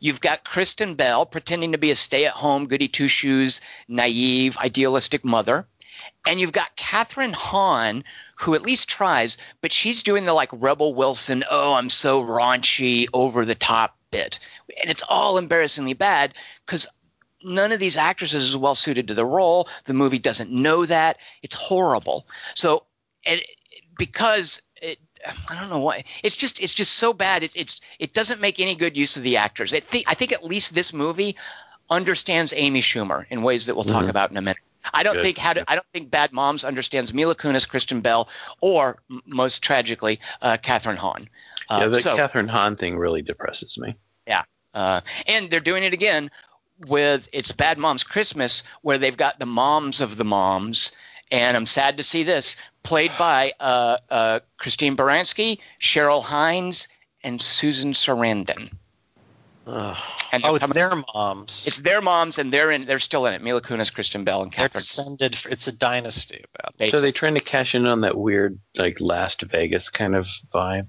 [0.00, 5.66] You've got Kristen Bell pretending to be a stay-at-home goody two-shoes, naive, idealistic mother.
[6.26, 8.04] And you've got Kathryn Hahn,
[8.40, 13.06] who at least tries, but she's doing the like Rebel Wilson, oh, I'm so raunchy,
[13.12, 14.38] over the top bit.
[14.80, 16.86] And it's all embarrassingly bad because
[17.42, 19.68] none of these actresses is well suited to the role.
[19.84, 21.18] The movie doesn't know that.
[21.42, 22.26] It's horrible.
[22.54, 22.84] So,
[23.24, 23.46] it,
[23.98, 24.98] because it,
[25.48, 26.04] I don't know why.
[26.22, 27.42] It's just it's just so bad.
[27.42, 29.74] It, it's it doesn't make any good use of the actors.
[29.74, 31.36] I think I think at least this movie
[31.90, 34.10] understands Amy Schumer in ways that we'll talk Mhm.
[34.10, 34.62] about in a minute.
[34.92, 35.22] I don't Good.
[35.22, 38.28] think how to, I don't think Bad Moms understands Mila Kunis, Kristen Bell,
[38.60, 41.28] or m- most tragically uh, Kathryn Hahn.
[41.68, 43.96] Uh, yeah, the so, Kathryn Hahn thing really depresses me.
[44.26, 46.30] Yeah, uh, and they're doing it again
[46.86, 50.92] with it's Bad Moms Christmas, where they've got the moms of the moms.
[51.30, 56.88] And I'm sad to see this played by uh, uh, Christine Baranski, Cheryl Hines,
[57.22, 58.72] and Susan Sarandon.
[59.66, 59.96] Ugh.
[60.32, 61.66] And Oh, it's their moms.
[61.66, 62.86] It's their moms, and they're in.
[62.86, 63.42] They're still in it.
[63.42, 64.72] Mila Kunis, Kristen Bell, and They're Kathryn.
[64.72, 65.36] descended.
[65.50, 66.90] It's a dynasty about.
[66.90, 70.86] So they're trying to cash in on that weird like Last Vegas kind of vibe?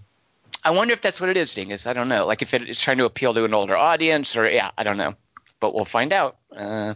[0.63, 1.88] I wonder if that's what it is, Dingus.
[1.88, 2.25] I don't know.
[2.25, 4.97] Like if it is trying to appeal to an older audience, or yeah, I don't
[4.97, 5.15] know.
[5.60, 6.38] But we'll find out.
[6.55, 6.93] Uh,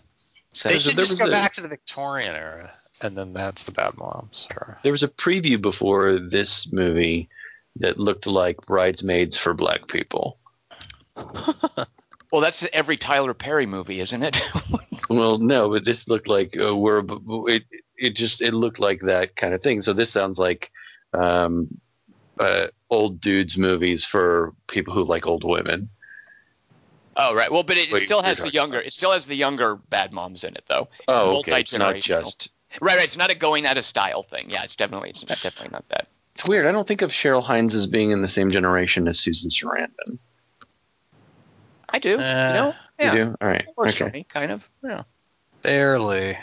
[0.54, 3.64] so They should there just go a- back to the Victorian era, and then that's
[3.64, 4.48] the bad moms.
[4.56, 7.28] Or, There was a preview before this movie
[7.78, 10.38] that looked like Bridesmaids for Black people.
[12.32, 14.42] well, that's every Tyler Perry movie, isn't it?
[15.10, 17.04] Well, no, but this looked like uh, we're
[17.48, 17.64] it.
[17.98, 19.82] It just it looked like that kind of thing.
[19.82, 20.72] So this sounds like
[21.14, 21.80] um,
[22.40, 25.90] uh, old dudes movies for people who like old women.
[27.16, 27.52] oh right.
[27.52, 28.82] Well, but it, it still has the younger.
[28.82, 30.88] It still has the younger bad moms in it, though.
[30.98, 31.62] It's Oh, okay.
[31.62, 32.50] It's not just.
[32.82, 33.06] Right, right.
[33.06, 34.50] It's not a going out of style thing.
[34.50, 36.08] Yeah, it's definitely it's not, definitely not that.
[36.34, 36.66] It's weird.
[36.66, 40.18] I don't think of Cheryl Hines as being in the same generation as Susan Sarandon.
[41.96, 42.16] I do.
[42.16, 42.76] Uh, you know?
[43.00, 43.14] Yeah.
[43.14, 43.36] You do?
[43.40, 43.66] All right.
[43.78, 44.20] Works for Okay.
[44.20, 44.70] me, kind of.
[44.84, 45.04] Yeah.
[45.62, 46.38] barely.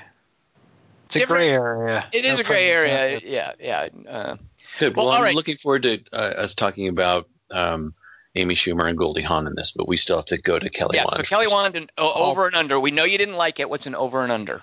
[1.05, 2.09] It's a gray area.
[2.11, 3.21] It is No a gray area.
[3.23, 3.88] Yeah, yeah.
[4.09, 4.37] Uh,
[4.79, 4.97] Good.
[4.97, 5.35] Well, Well, I'm right.
[5.35, 7.95] looking forward to uh, us talking about um,
[8.35, 10.97] Amy Schumer and Goldie Hawn in this, but we still have to go to Kelly
[10.97, 11.03] yeah.
[11.03, 11.17] Wand.
[11.17, 12.81] So Kelly Wand and oh, over and under.
[12.81, 13.69] We know you didn't like it.
[13.69, 14.62] What's an over and under?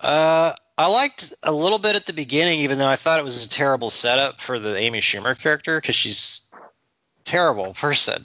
[0.00, 3.44] Uh, I liked a little bit at the beginning, even though I thought it was
[3.44, 8.24] a terrible setup for the Amy Schumer character because she's a terrible person.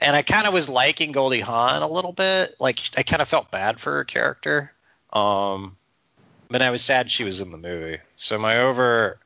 [0.00, 2.54] And I kind of was liking Goldie Hawn a little bit.
[2.60, 4.72] Like I kind of felt bad for her character.
[5.12, 5.76] Um,
[6.48, 7.98] but I was sad she was in the movie.
[8.16, 9.18] So my over.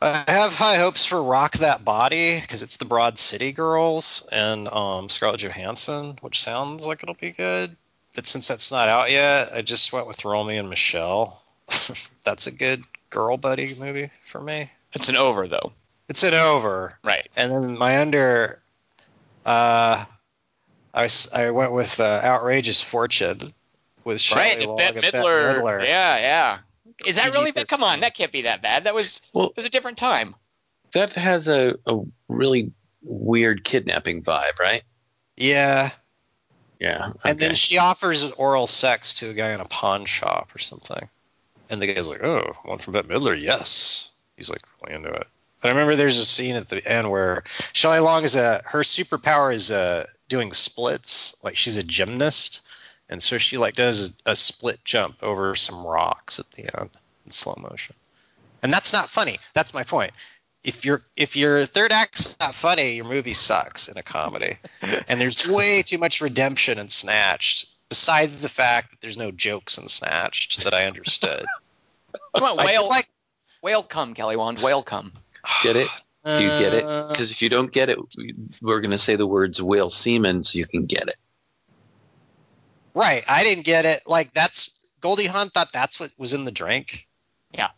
[0.00, 4.68] I have high hopes for Rock That Body because it's the Broad City Girls and
[4.68, 7.74] um, Scarlett Johansson, which sounds like it'll be good.
[8.14, 11.42] But since that's not out yet, I just went with Romy and Michelle.
[12.24, 14.70] that's a good girl buddy movie for me.
[14.92, 15.72] It's an over though.
[16.08, 16.98] It's an over.
[17.02, 17.28] Right.
[17.36, 18.60] And then my under,
[19.46, 20.04] uh,
[20.94, 23.52] I, s- I went with uh, Outrageous Fortune
[24.04, 24.66] with Shelley right.
[24.66, 25.58] Long Bette and Bette Midler.
[25.60, 25.84] Midler.
[25.84, 26.58] Yeah, yeah.
[27.06, 27.52] Is that really?
[27.52, 27.68] PG-13.
[27.68, 28.84] Come on, that can't be that bad.
[28.84, 29.20] That was.
[29.32, 30.34] Well- it was a different time.
[30.92, 34.82] that has a, a really weird kidnapping vibe, right?
[35.36, 35.90] Yeah.
[36.80, 37.12] Yeah.
[37.24, 41.08] And then she offers oral sex to a guy in a pawn shop or something.
[41.70, 43.40] And the guy's like, oh, one from Bette Midler?
[43.40, 44.10] Yes.
[44.36, 45.26] He's like, really into it.
[45.60, 48.80] But I remember there's a scene at the end where Shelley Long is a, her
[48.80, 51.36] superpower is uh, doing splits.
[51.42, 52.62] Like she's a gymnast.
[53.08, 56.90] And so she like does a, a split jump over some rocks at the end
[57.24, 57.94] in slow motion.
[58.62, 59.38] And that's not funny.
[59.54, 60.12] That's my point.
[60.64, 65.20] If your if your third act's not funny, your movie sucks in a comedy and
[65.20, 67.68] there's way too much redemption in Snatched.
[67.88, 71.46] Besides the fact that there's no jokes in Snatched that I understood.
[72.34, 73.08] Come on, I whale, like
[73.62, 75.12] whale come, Kelly Wand, whale come.
[75.62, 75.88] Get it?
[76.24, 76.84] Do you get it?
[76.84, 79.90] Uh, Because if you don't get it, we- we're going to say the words whale
[79.90, 81.16] semen so you can get it.
[82.94, 84.02] right, I didn't get it.
[84.06, 87.06] Like that's Goldie Hawn thought that's what was in the drink.
[87.52, 87.68] Yeah.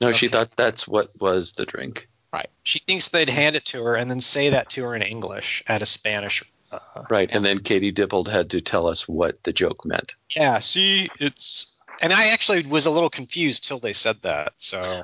[0.00, 2.08] No, she thought that's what was the drink.
[2.32, 2.48] Right.
[2.64, 5.62] She thinks they'd hand it to her and then say that to her in English
[5.68, 6.42] at a Spanish.
[6.72, 7.30] Uh, Right.
[7.30, 10.14] And then Katie Dippold had to tell us what the joke meant.
[10.34, 11.80] yeah, see, it's.
[12.02, 14.54] And I actually was a little confused till they said that.
[14.56, 15.00] So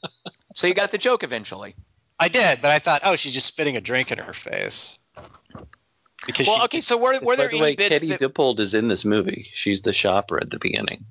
[0.54, 1.74] So you got the joke eventually.
[2.18, 4.98] I did, but I thought, oh, she's just spitting a drink in her face.
[6.26, 6.80] Because Well, she, okay.
[6.80, 8.20] So were, were By there the any way, bits Katie that?
[8.20, 9.50] Dippold is in this movie.
[9.54, 11.04] She's the shopper at the beginning.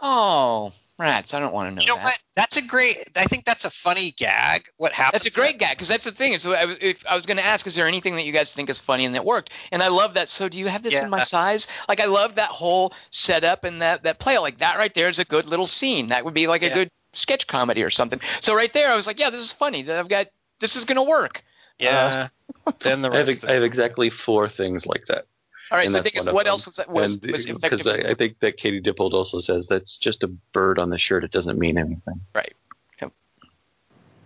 [0.00, 1.32] Oh, rats!
[1.34, 2.04] I don't want to know You know that.
[2.04, 2.22] what?
[2.34, 3.10] That's a great.
[3.16, 4.66] I think that's a funny gag.
[4.76, 5.14] What happened?
[5.22, 6.36] That's a great gag because that's the thing.
[6.38, 8.68] So I, if I was going to ask, is there anything that you guys think
[8.68, 9.50] is funny and that worked?
[9.72, 10.28] And I love that.
[10.28, 11.66] So do you have this in my size?
[11.88, 14.38] Like I love that whole setup and that that play.
[14.38, 16.08] Like that right there is a good little scene.
[16.08, 16.74] That would be like a Yeah.
[16.74, 18.20] good sketch comedy or something.
[18.40, 19.88] So right there, I was like, yeah, this is funny.
[19.90, 20.28] I've got
[20.60, 21.42] this is going to work.
[21.78, 22.28] Yeah.
[22.80, 23.44] Then the I have, rest.
[23.44, 25.26] I have exactly four things like that.
[25.70, 27.56] All right, And so that's Dingus, one what else was that was, And- was 'cause
[27.58, 27.86] effective?
[27.86, 31.22] I, I think that Katie Dippold also says that's just a bird on the shirt.
[31.24, 32.20] It doesn't mean anything.
[32.34, 32.54] Right.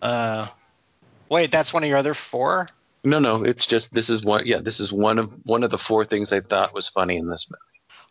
[0.02, 0.46] Uh,
[1.28, 2.68] wait, that's one of your other four.
[3.04, 4.46] No, no, it's just this is one.
[4.46, 7.28] Yeah, this is one of one of the four things I thought was funny in
[7.28, 7.60] this movie.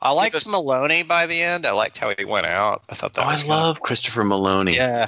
[0.02, 1.66] I liked Because- Meloni by the end.
[1.66, 2.84] I liked how he went out.
[2.89, 3.26] I thought that was.
[3.26, 4.76] Oh, I was kinda- love Christopher Meloni.
[4.76, 5.08] Yeah,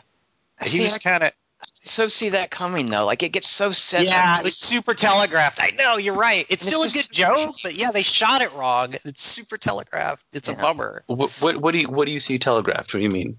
[0.62, 1.32] he See, was kind of.
[1.84, 3.06] so see that coming though.
[3.06, 4.06] Like it gets so set.
[4.06, 4.40] Yeah, up.
[4.42, 5.60] it was super telegraphed.
[5.62, 6.46] I know you're right.
[6.50, 8.94] It's And still a good just- joke, but yeah, they shot it wrong.
[9.06, 10.26] It's super telegraphed.
[10.34, 11.04] It's a bummer.
[11.08, 12.94] What, what what do you what do you see telegraphed?
[12.94, 13.38] What do you mean?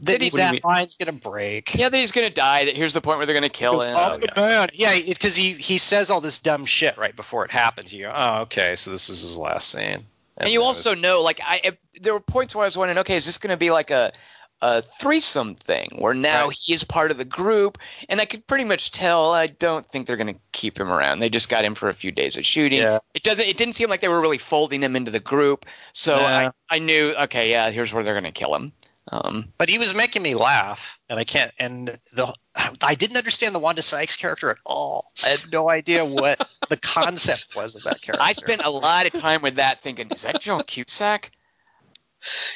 [0.00, 1.74] That, What do you that line's gonna break.
[1.74, 2.66] Yeah, that he's gonna die.
[2.66, 3.94] That here's the point where they're gonna kill him.
[3.96, 4.32] "I'm the.
[4.36, 7.92] Oh, yeah, because he he says all this dumb shit right before it happens.
[7.92, 10.06] You go, oh, okay, so this is his last scene.
[10.40, 13.16] And you then also know, like, I there were points where I was wondering, okay,
[13.16, 14.12] is this going to be like a
[14.60, 16.58] a threesome thing where now Right.
[16.60, 17.78] he is part of the group?
[18.08, 19.32] And I could pretty much tell.
[19.32, 21.20] I don't think they're going to keep him around.
[21.20, 22.80] They just got him for a few days of shooting.
[22.80, 22.98] Yeah.
[23.14, 23.46] It doesn't.
[23.46, 25.64] It didn't seem like they were really folding him into the group.
[25.92, 26.26] So Nah.
[26.26, 28.72] I, I knew, okay, yeah, here's where they're going to kill him.
[29.10, 31.52] Um, But he was making me laugh, and I can't.
[31.58, 32.34] And the
[32.82, 35.12] I didn't understand the Wanda Sykes character at all.
[35.24, 36.38] I had no idea what
[36.68, 38.22] the concept was of that character.
[38.22, 41.30] I spent a lot of time with that, thinking, is that Joan Cusack?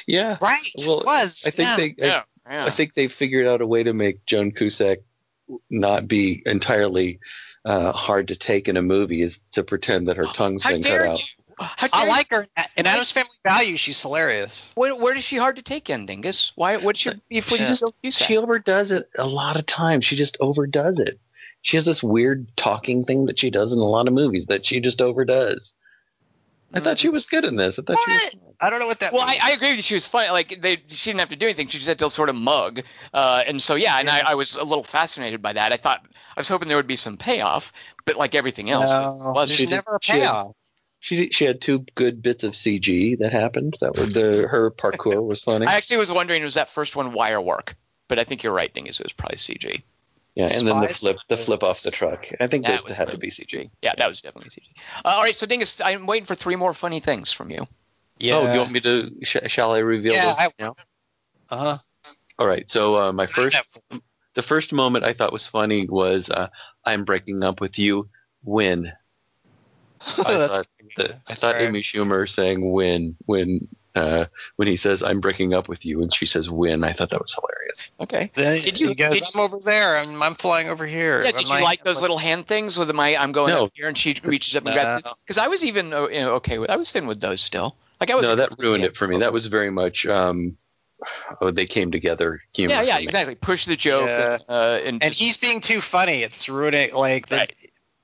[0.05, 0.61] Yeah, right.
[0.85, 1.45] Well, it was.
[1.47, 1.75] I think yeah.
[1.75, 2.65] they I, Yeah, yeah.
[2.65, 4.99] I think they figured out a way to make Joan Cusack
[5.69, 7.19] not be entirely
[7.65, 10.83] uh, hard to take in a movie is to pretend that her tongue's How been
[10.83, 11.21] cut dare out.
[11.59, 11.67] You?
[11.77, 12.45] How I like her.
[12.55, 14.71] Why- Addams Family Values, she's hilarious.
[14.75, 16.51] Where, where is she hard to take in, Dingus?
[16.55, 16.77] Why?
[16.77, 17.75] What's your beef with Yeah.
[18.01, 18.27] Cusack?
[18.27, 20.05] She overdoes it a lot of times.
[20.05, 21.19] She just overdoes it.
[21.61, 24.65] She has this weird talking thing that she does in a lot of movies that
[24.65, 25.73] she just overdoes.
[26.73, 27.77] I thought she was good in this.
[27.77, 28.35] I thought she was.
[28.59, 29.13] I don't know what that.
[29.13, 29.37] Well, I.
[29.41, 29.83] I agree with you.
[29.83, 30.29] She was funny.
[30.29, 31.67] Like they, she didn't have to do anything.
[31.67, 32.81] She just had to sort of mug.
[33.13, 35.71] Uh, and so yeah, and I, I was a little fascinated by that.
[35.71, 37.73] I thought I was hoping there would be some payoff,
[38.05, 40.55] but like everything else, no, was there's never a payoff.
[41.03, 43.75] She she had two good bits of CG that happened.
[43.81, 45.65] That was the her parkour was funny.
[45.67, 47.75] I actually was wondering was that first one wire work,
[48.07, 49.01] but I think you're right, Dingus.
[49.01, 49.83] It was probably CG.
[50.33, 52.27] Yeah, and then the flip the flip off the truck.
[52.39, 53.69] I think That was had to be CG.
[53.81, 54.63] Yeah, that was definitely CG.
[55.03, 57.67] Uh, all right, so Dingus, I'm waiting for three more funny things from you.
[58.17, 58.37] Yeah.
[58.37, 59.11] Oh, do you want me to?
[59.23, 60.13] Sh- shall I reveal?
[60.13, 60.75] Yeah, those I- now?
[61.49, 61.77] uh huh.
[62.39, 62.69] All right.
[62.71, 63.57] So uh, my first,
[64.35, 66.47] the first moment I thought was funny was uh,
[66.85, 68.07] "I'm breaking up with you."
[68.45, 68.93] Win.
[70.19, 71.63] I thought that I thought Right.
[71.63, 74.25] Amy Schumer saying "win" when uh,
[74.57, 77.21] when he says "I'm breaking up with you" and she says "win." I thought that
[77.21, 77.89] was hilarious.
[77.99, 78.31] Okay.
[78.33, 81.21] Then Did you- he goes, did- I'm over there, and I'm flying over here.
[81.23, 83.65] Yeah, Am did you I- like those little hand things with my I'm going No.
[83.65, 85.05] up here and she reaches up and grabs it?
[85.05, 85.13] No.
[85.25, 87.75] Because I was even uh, you know, okay with I was thin with those still.
[87.99, 89.19] Like I was No, that ruined it for me.
[89.19, 90.05] That was very much.
[90.05, 90.57] Um,
[91.39, 92.41] oh, they came together.
[92.55, 93.35] Humor Yeah, yeah, exactly.
[93.35, 94.33] Push the joke Yeah.
[94.33, 96.21] and, uh, and, And he's being too funny.
[96.23, 96.93] It's ruining.
[96.93, 97.55] Like, the- Right.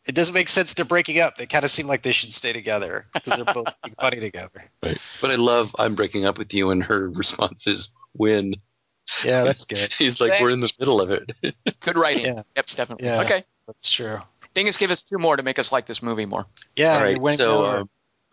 [0.10, 1.38] It doesn't make sense they're breaking up.
[1.38, 4.50] They kind of seem like they should stay together because they're both being funny together.
[4.84, 4.98] Right.
[5.22, 8.56] But I love "I'm breaking up with you" and her response is "win."
[9.24, 9.94] Yeah, that's good.
[10.00, 11.32] He's like, "We're in the middle of it."
[11.82, 12.26] good writing.
[12.26, 12.44] Yeah.
[12.56, 13.08] Yep, definitely.
[13.08, 13.22] Yeah.
[13.22, 13.44] Okay.
[13.68, 14.18] That's true.
[14.56, 16.48] Dingus, give us two more to make us like this movie more.
[16.76, 17.22] Yeah, All you're right.
[17.22, 17.90] winning So um,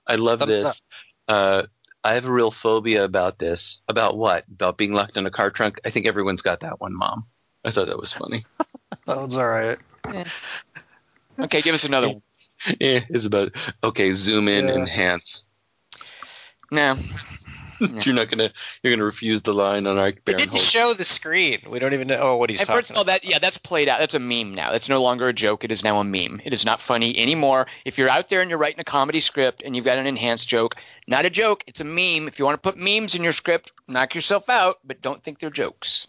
[0.06, 0.82] I love Thumbs this.
[1.28, 1.64] Uh,
[2.02, 3.78] I have a real phobia about this.
[3.88, 4.44] About what?
[4.50, 5.80] About being locked in a car trunk?
[5.84, 7.26] I think everyone's got that one, Mom.
[7.64, 8.44] I thought that was funny.
[9.06, 9.78] that was all right.
[11.38, 12.22] Okay, give us another one.
[12.80, 13.52] yeah, it's about
[13.84, 14.12] okay.
[14.14, 14.74] Zoom in, Yeah.
[14.74, 15.42] enhance.
[16.70, 16.96] No.
[17.78, 18.50] You're not gonna
[18.82, 20.70] you're gonna refuse the line on Ike It didn't Barinholtz.
[20.70, 21.60] show the screen.
[21.68, 23.58] We don't even know oh, what he's And talking first of all, that yeah, that's
[23.58, 24.00] played out.
[24.00, 24.72] That's a meme now.
[24.72, 25.62] That's no longer a joke.
[25.62, 26.40] It is now a meme.
[26.44, 27.66] It is not funny anymore.
[27.84, 30.48] If you're out there and you're writing a comedy script and you've got an enhanced
[30.48, 30.76] joke,
[31.06, 31.64] not a joke.
[31.66, 32.28] It's a meme.
[32.28, 35.38] If you want to put memes in your script, knock yourself out, but don't think
[35.38, 36.06] they're jokes.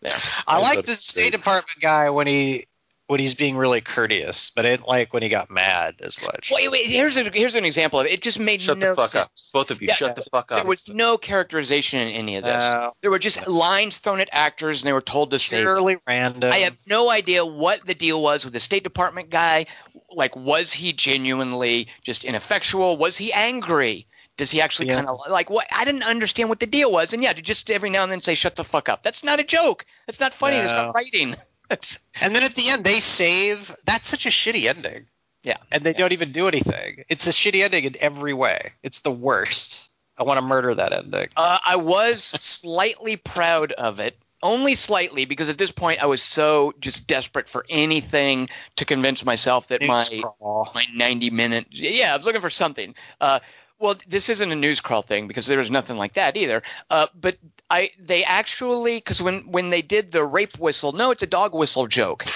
[0.00, 0.16] There.
[0.46, 1.32] I I like the State.
[1.32, 2.66] Department guy when he
[3.06, 6.50] when he's being really courteous, but I didn't like when he got mad as much.
[6.54, 6.88] Wait, wait.
[6.88, 8.12] Here's a, here's an example of it.
[8.12, 9.50] It just made Shut no the fuck up, sense.
[9.52, 9.88] both of you.
[9.88, 9.96] Yeah.
[9.96, 10.58] shut the fuck up.
[10.60, 12.54] There was no characterization in any of this.
[12.74, 12.92] No.
[13.02, 15.60] There were just lines thrown at actors, and they were told to say.
[15.60, 16.50] Purely random.
[16.50, 19.66] I have no idea what the deal was with the State Department guy.
[20.10, 22.96] Like, was he genuinely just ineffectual?
[22.96, 24.06] Was he angry?
[24.36, 24.96] Does he actually Yeah.
[24.96, 25.66] kind of like what?
[25.70, 27.12] I didn't understand what the deal was.
[27.12, 29.38] And yeah, to just every now and then say "shut the fuck up." That's not
[29.38, 29.84] a joke.
[30.06, 30.56] That's not funny.
[30.56, 31.36] That's not writing.
[32.20, 33.74] And then at the end, they save.
[33.86, 35.06] That's such a shitty ending.
[35.42, 35.56] Yeah.
[35.72, 37.04] And they don't even do anything.
[37.08, 38.72] It's a shitty ending in every way.
[38.82, 39.88] It's the worst.
[40.16, 41.28] I want to murder that ending.
[41.36, 44.16] uh, I was slightly proud of it.
[44.42, 49.24] Only slightly, because at this point I was so just desperate for anything to convince
[49.24, 50.70] myself that my crawl.
[50.74, 53.40] my 90 minute yeah i was looking for something uh,
[53.78, 57.06] well this isn't a news crawl thing because there was nothing like that either uh,
[57.18, 57.38] but
[57.70, 61.54] i they actually because when when they did the rape whistle no it's a dog
[61.54, 62.26] whistle joke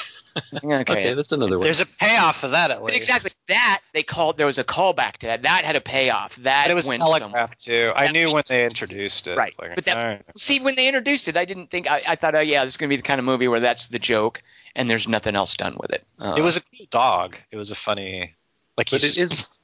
[0.63, 0.77] Okay.
[0.83, 1.65] Okay, that's another way.
[1.65, 2.97] There's a payoff for that at least.
[2.97, 5.43] exactly that they called there was a callback to that.
[5.43, 6.37] That had a payoff.
[6.37, 7.91] That But it was went some- telegraphed too.
[7.97, 9.37] I knew when they introduced it.
[9.37, 9.53] Right.
[9.59, 10.23] Like, But that- all right.
[10.37, 12.77] See, when they introduced it, I didn't think I, I thought, oh yeah, this is
[12.77, 14.41] gonna be the kind of movie where that's the joke
[14.77, 16.05] and there's nothing else done with it.
[16.21, 17.37] Uh, it was a cool dog.
[17.51, 18.37] It was a funny,
[18.77, 19.58] like But he's it just- is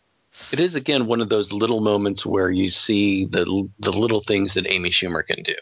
[0.53, 4.55] it is again one of those little moments where you see the the little things
[4.55, 5.55] that Amy Schumer can do.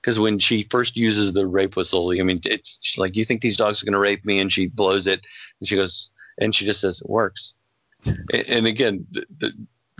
[0.00, 3.42] Because when she first uses the rape whistle, I mean, it's she's like, "You think
[3.42, 5.20] these dogs are going to rape me?" And she blows it,
[5.58, 7.54] and she goes, and she just says, "It works."
[8.04, 9.52] and, and again, the, the,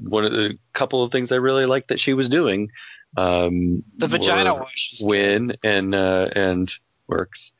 [0.09, 2.71] one of the couple of things I really liked that she was doing,
[3.17, 5.01] um, the vagina wash.
[5.03, 6.73] win and uh, and
[7.09, 7.53] works.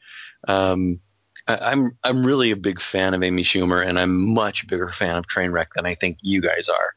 [0.47, 1.01] Um,
[1.49, 5.17] I, I'm I'm really a big fan of Amy Schumer, and I'm much bigger fan
[5.17, 6.95] of Trainwreck than I think you guys are.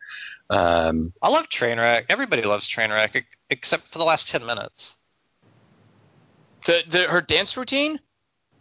[0.50, 2.06] Um, I love Trainwreck.
[2.10, 4.96] Everybody loves Trainwreck except for the last ten minutes.
[6.66, 8.00] the, the, her dance routine.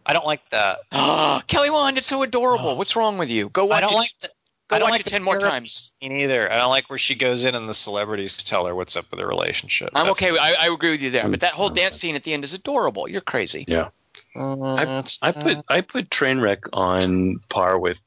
[0.04, 0.78] I don't like that.
[1.46, 2.70] Kelly Wand, it's so adorable.
[2.70, 2.74] Oh.
[2.74, 3.48] What's wrong with you?
[3.50, 3.96] Go watch I don't it.
[3.96, 4.28] like the,
[4.68, 5.92] Go I don't watch like it ten more therapy times.
[6.00, 6.50] scene either.
[6.50, 9.18] I don't like where she goes in and the celebrities tell her what's up with
[9.18, 9.90] their relationship.
[9.94, 10.36] I'm That's- okay.
[10.38, 11.28] I, I agree with you there.
[11.28, 11.74] But that whole Mm.
[11.76, 13.06] dance scene at the end is adorable.
[13.08, 13.64] You're crazy.
[13.68, 13.90] yeah,
[14.34, 17.98] Uh, it's- I put I put Trainwreck on par with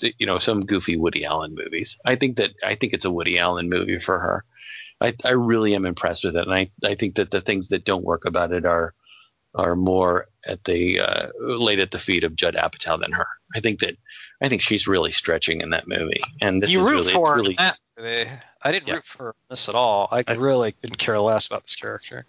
[0.00, 1.96] you know some goofy Woody Allen movies.
[2.04, 4.44] I think that I think it's a Woody Allen movie for her.
[5.02, 7.84] I, I really am impressed with it, and I, I think that the things that
[7.86, 8.94] don't work about it are
[9.54, 13.26] are more at the uh, laid at the feet of Judd Apatow than her.
[13.54, 13.96] I think that
[14.42, 17.30] I think she's really stretching in that movie, and this you is root really, for
[17.32, 18.30] her really in that movie.
[18.62, 18.94] I didn't Yeah.
[18.94, 20.08] root for this at all.
[20.12, 22.24] I, I- really couldn't care less about this character.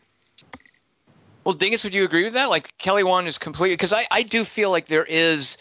[1.44, 2.50] Well, Dingus, would you agree with that?
[2.50, 5.58] Like Kelly Wand is completely because I, I do feel like there is,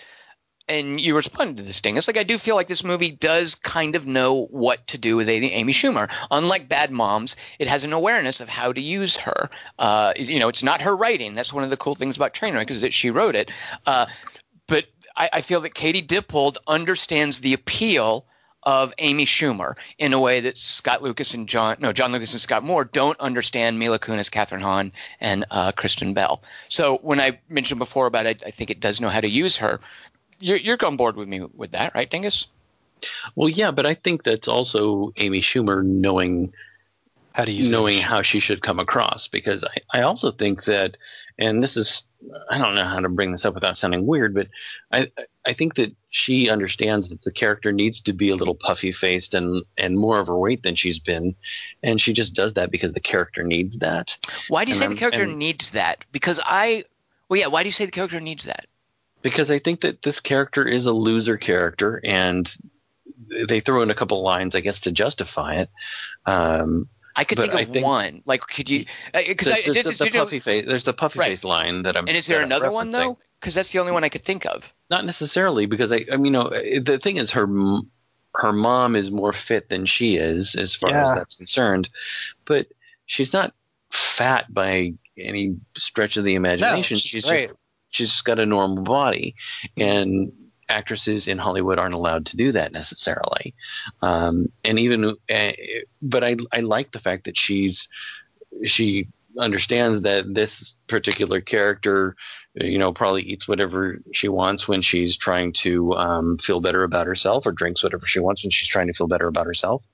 [0.69, 2.07] and you responded to this, Dingus.
[2.07, 5.29] Like I do feel like this movie does kind of know what to do with
[5.29, 6.11] Amy Schumer.
[6.31, 9.49] Unlike Bad Moms, it has an awareness of how to use her.
[9.79, 11.35] Uh, you know, it's not her writing.
[11.35, 13.51] That's one of the cool things about Trainwreck is that she wrote it.
[13.87, 14.07] Uh,
[14.67, 14.85] but
[15.17, 18.27] I, I feel that Katie Dippold understands the appeal
[18.63, 22.41] of Amy Schumer in a way that Scott Lucas and John no Jon Lucas and
[22.41, 26.43] Scott Moore don't understand Mila Kunis, Kathryn Hahn, and uh, Kristen Bell.
[26.69, 29.57] So when I mentioned before about it, I think it does know how to use
[29.57, 29.81] her.
[30.41, 32.47] You're, you're on board with me with that, right, Dingus?
[33.35, 33.71] well, yeah.
[33.71, 36.53] But I think that's also Amy Schumer knowing
[37.35, 38.03] How to use knowing it.
[38.03, 40.97] how she should come across because I, I also think that
[41.39, 42.03] and this is
[42.51, 44.49] I don't know how to bring this up without sounding weird, but
[44.93, 45.11] I
[45.47, 49.33] I think that she understands that the character needs to be a little puffy faced
[49.35, 51.35] and and more overweight than she's been,
[51.83, 54.17] and she just does that because the character needs that.
[54.49, 56.05] Why do you And say I'm- the character and- needs that?
[56.13, 56.85] Because I,
[57.29, 57.47] well, yeah.
[57.47, 58.67] Why do you say the character needs that?
[59.23, 62.51] Because I think that this character is a loser character, and
[63.49, 65.71] they throw in a couple lines, I guess, to justify it.
[66.27, 68.23] Um, I could But think of think- one.
[68.25, 68.87] Like, could you?
[69.13, 70.45] Uh, because I there's, this the, is- the you know- face.
[70.45, 71.29] There's the puffy Right.
[71.29, 72.07] face line that I'm.
[72.07, 73.19] and is there another one though?
[73.41, 74.73] Because that's the only one I could think of.
[74.91, 77.47] Not necessarily, because I, I mean, you know, eh, the thing is, her
[78.37, 81.03] her mom is more fit than she is, as far Yeah.
[81.11, 81.89] as that's concerned.
[82.45, 82.67] But
[83.07, 83.55] she's not
[83.91, 86.83] fat by any stretch of the imagination.
[86.97, 87.49] she's she's great.
[87.49, 87.59] Just,
[87.91, 89.35] she's just got a normal body,
[89.77, 89.83] mm-hmm.
[89.89, 90.33] and
[90.71, 93.55] actresses in Hollywood aren't allowed to do that necessarily.
[94.03, 95.53] Um, and even, uh,
[96.01, 97.89] but I I like the fact that she's
[98.65, 99.09] she
[99.39, 102.17] understands that this particular character
[102.55, 107.07] you know, probably eats whatever she wants when she's trying to um, feel better about
[107.07, 109.85] herself, or drinks whatever she wants when she's trying to feel better about herself,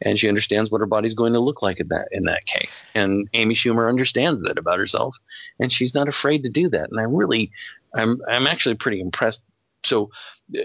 [0.00, 2.84] and she understands what her body's going to look like in that in that case.
[2.94, 5.14] And Amy Schumer understands that about herself,
[5.60, 6.90] and she's not afraid to do that.
[6.90, 7.50] And I really,
[7.94, 9.42] I'm I'm actually pretty impressed.
[9.86, 10.10] So.
[10.54, 10.60] uh,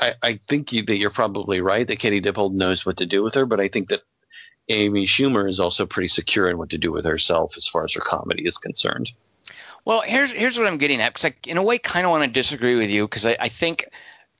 [0.00, 3.22] I, I think you, that you're probably right that Katie Dippold knows what to do
[3.22, 4.02] with her, but I think that
[4.68, 7.92] Amy Schumer is also pretty secure in what to do with herself as far as
[7.92, 9.12] her comedy is concerned.
[9.84, 12.24] Well, here's here's what I'm getting at because I, in a way, kind of want
[12.24, 13.88] to disagree with you because I, I think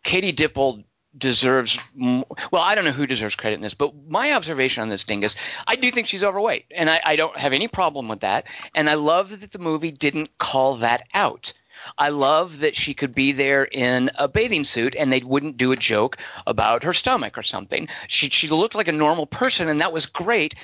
[0.03, 0.85] Katie Dippold
[1.17, 1.79] deserves.
[1.95, 5.37] Well, I don't know who deserves credit in this, but my observation on this dingus,
[5.67, 8.47] I do think she's overweight, and I, I don't have any problem with that.
[8.75, 11.53] And I love that the movie didn't call that out.
[11.99, 15.72] I love that she could be there in a bathing suit and they wouldn't do
[15.72, 17.89] a joke about her stomach or something.
[18.09, 20.55] She she looked like a normal person and that was great.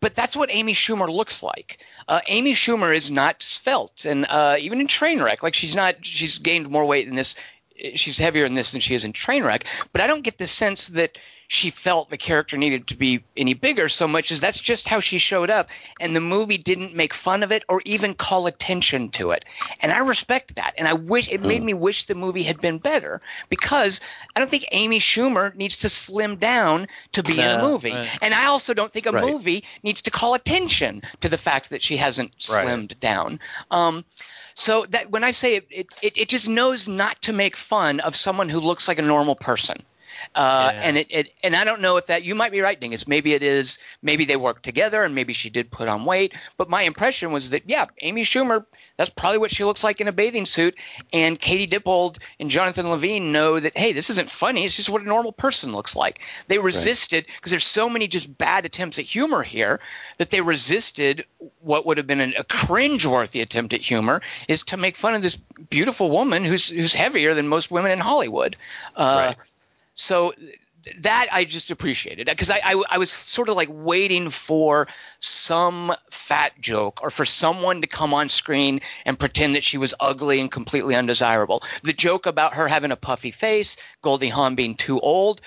[0.00, 1.84] But that's what Amy Schumer looks like.
[2.08, 5.96] Uh, Amy Schumer is not svelte, and uh, even in Trainwreck, like she's not.
[6.06, 7.36] She's gained more weight in this.
[7.94, 9.64] She's heavier in this than she is in Trainwreck.
[9.92, 11.18] But I don't get the sense that
[11.52, 15.00] she felt the character needed to be any bigger so much as that's just how
[15.00, 19.08] she showed up, and the movie didn't make fun of it or even call attention
[19.10, 19.44] to it.
[19.80, 22.78] And I respect that, and I wish it made me wish the movie had been
[22.78, 24.00] better because
[24.36, 27.90] I don't think Amy Schumer needs to slim down to be in a movie.
[27.90, 28.18] right.
[28.22, 29.24] And I also don't think a Right.
[29.24, 32.64] movie needs to call attention to the fact that she hasn't Right.
[32.64, 33.40] slimmed down.
[33.72, 34.04] Um,
[34.54, 35.66] So that when I say it,
[36.02, 39.34] it, it just knows not to make fun of someone who looks like a normal
[39.34, 39.84] person.
[40.34, 40.80] Uh, Yeah.
[40.84, 43.06] And it, it and I don't know if that you might be right, Dingus.
[43.08, 43.78] Maybe it is.
[44.02, 46.34] Maybe they work together, and maybe she did put on weight.
[46.56, 48.64] But my impression was that yeah, Amy Schumer.
[48.96, 50.76] That's probably what she looks like in a bathing suit.
[51.12, 54.64] And Katie Dippold and Jonathan Levine know that hey, this isn't funny.
[54.64, 56.20] It's just what a normal person looks like.
[56.48, 59.80] They resisted because there's so many just bad attempts at humor here
[60.18, 61.24] that they resisted
[61.60, 65.22] what would have been an, a cringe-worthy attempt at humor is to make fun of
[65.22, 68.56] this beautiful woman who's who's heavier than most women in Hollywood.
[68.96, 69.36] Uh, Right.
[69.94, 70.32] So
[70.98, 74.88] that I just appreciated because I, I I was sort of like waiting for
[75.18, 79.94] some fat joke or for someone to come on screen and pretend that she was
[80.00, 81.62] ugly and completely undesirable.
[81.82, 85.40] The joke about her having a puffy face, Goldie Hawn being too old.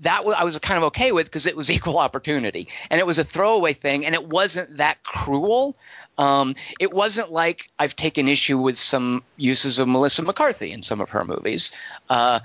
[0.00, 3.18] That I was kind of okay with because it was equal opportunity and it was
[3.18, 5.76] a throwaway thing and it wasn't that cruel.
[6.18, 11.00] Um, it wasn't like I've taken issue with some uses of Melissa McCarthy in some
[11.00, 11.70] of her movies.
[12.08, 12.40] Uh,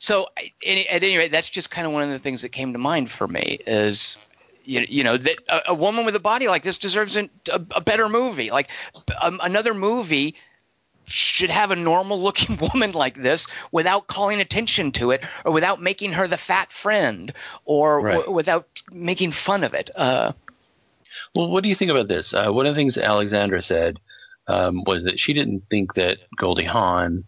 [0.00, 2.78] so at any rate, that's just kind of one of the things that came to
[2.78, 4.16] mind for me is
[4.64, 7.60] you, you know that a, a woman with a body like this deserves an, a,
[7.72, 8.50] a better movie.
[8.50, 8.68] Like
[9.20, 10.36] um, another movie
[11.04, 15.82] should have a normal looking woman like this without calling attention to it or without
[15.82, 17.34] making her the fat friend
[17.66, 18.14] or Right.
[18.14, 19.90] w- without making fun of it.
[19.94, 20.32] Uh,
[21.34, 22.32] Well, what do you think about this?
[22.32, 24.00] Uh, one of the things Alexandra said
[24.46, 27.24] um, was that she didn't think that Goldie Hawn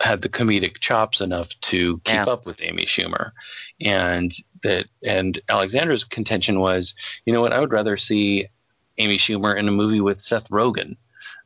[0.00, 2.24] had the comedic chops enough to keep Yeah.
[2.24, 3.32] up with Amy Schumer,
[3.80, 4.32] and
[4.62, 6.94] that and Alexandra's contention was,
[7.24, 8.46] you know what, I would rather see
[8.98, 10.96] Amy Schumer in a movie with Seth Rogen,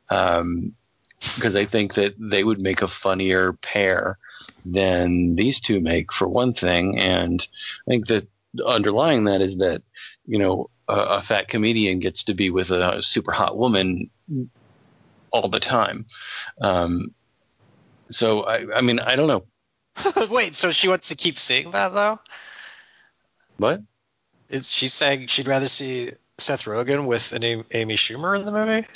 [0.09, 4.17] because I think that they would make a funnier pair
[4.65, 7.45] than these two make, for one thing, and
[7.87, 8.27] I think that
[8.65, 9.81] underlying that is that
[10.25, 14.09] you know a, a fat comedian gets to be with a super hot woman
[15.31, 16.05] all the time.
[16.61, 17.15] Um,
[18.15, 19.45] so I, I mean, I don't know
[20.29, 22.19] Wait, so she wants to keep seeing that though?
[23.57, 23.81] what.
[24.49, 28.51] Is she saying she'd rather see Seth Rogen with an Amy, Amy Schumer in the
[28.51, 28.87] movie?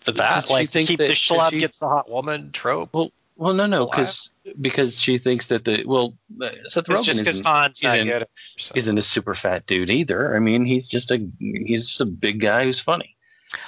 [0.00, 2.90] For that, like to keep that- the does schlub she- gets the hot woman trope.
[2.92, 4.30] Well, well, no, no, because
[4.60, 7.96] because she thinks that the well, uh, Seth It's Rogen just because isn't, Hawn's not
[7.96, 8.22] isn't- good.
[8.22, 8.28] At
[8.58, 8.72] so.
[8.76, 10.34] isn't a super fat dude either.
[10.34, 13.14] I mean, he's just a he's just a big guy who's funny.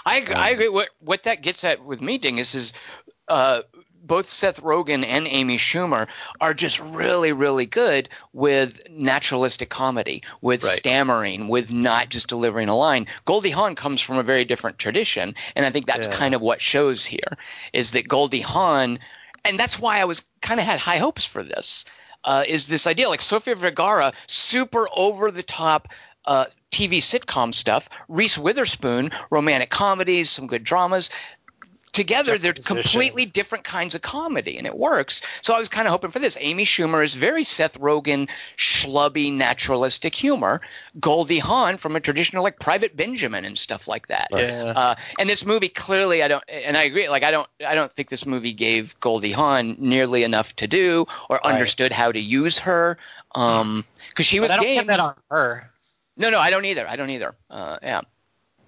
[0.06, 0.68] I ag- I Um, agree.
[0.68, 2.72] What what that gets at with me, Dingus, is
[3.28, 3.60] uh,
[4.08, 6.08] both Seth Rogen and Amy Schumer
[6.40, 10.76] are just really really good with naturalistic comedy, with Right.
[10.78, 13.06] stammering, with not just delivering a line.
[13.24, 16.14] Goldie Hawn comes from a very different tradition, and I think that's Yeah.
[16.16, 17.36] kind of what shows here
[17.72, 18.98] is that Goldie Hawn,
[19.44, 21.84] and that's why I was kind of had high hopes for this.
[22.24, 25.88] Uh, is this idea like Sofia Vergara, super over the top
[26.24, 31.10] uh, TV sitcom stuff, Reese Witherspoon, romantic comedies, some good dramas.
[31.92, 35.22] Together, they're completely different kinds of comedy, and it works.
[35.42, 36.36] So I was kind of hoping for this.
[36.40, 40.60] Amy Schumer is very Seth Rogen, schlubby, naturalistic humor.
[41.00, 44.28] Goldie Hawn from a traditional like Private Benjamin and stuff like that.
[44.32, 44.72] Yeah.
[44.76, 47.08] Uh, and this movie clearly, I don't, and I agree.
[47.08, 51.06] Like I don't, I don't think this movie gave Goldie Hawn nearly enough to do
[51.28, 51.54] or Right.
[51.54, 52.98] understood how to use her.
[53.34, 54.78] Um, because she was but I don't game.
[54.78, 55.70] put that on her.
[56.16, 56.86] No, no, I don't either.
[56.86, 57.34] I don't either.
[57.48, 58.00] Uh, yeah.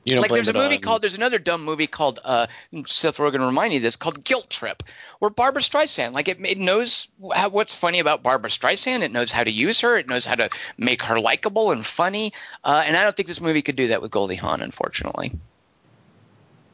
[0.05, 2.47] You don't like there's a movie on- called there's another dumb movie called uh
[2.87, 4.83] Seth Rogen remind me of this called Guilt Trip
[5.19, 9.31] where Barbra Streisand like it, it knows how, what's funny about Barbra Streisand it knows
[9.31, 10.49] how to use her it knows how to
[10.79, 12.33] make her likable and funny
[12.65, 15.33] uh, and I don't think this movie could do that with Goldie Hawn unfortunately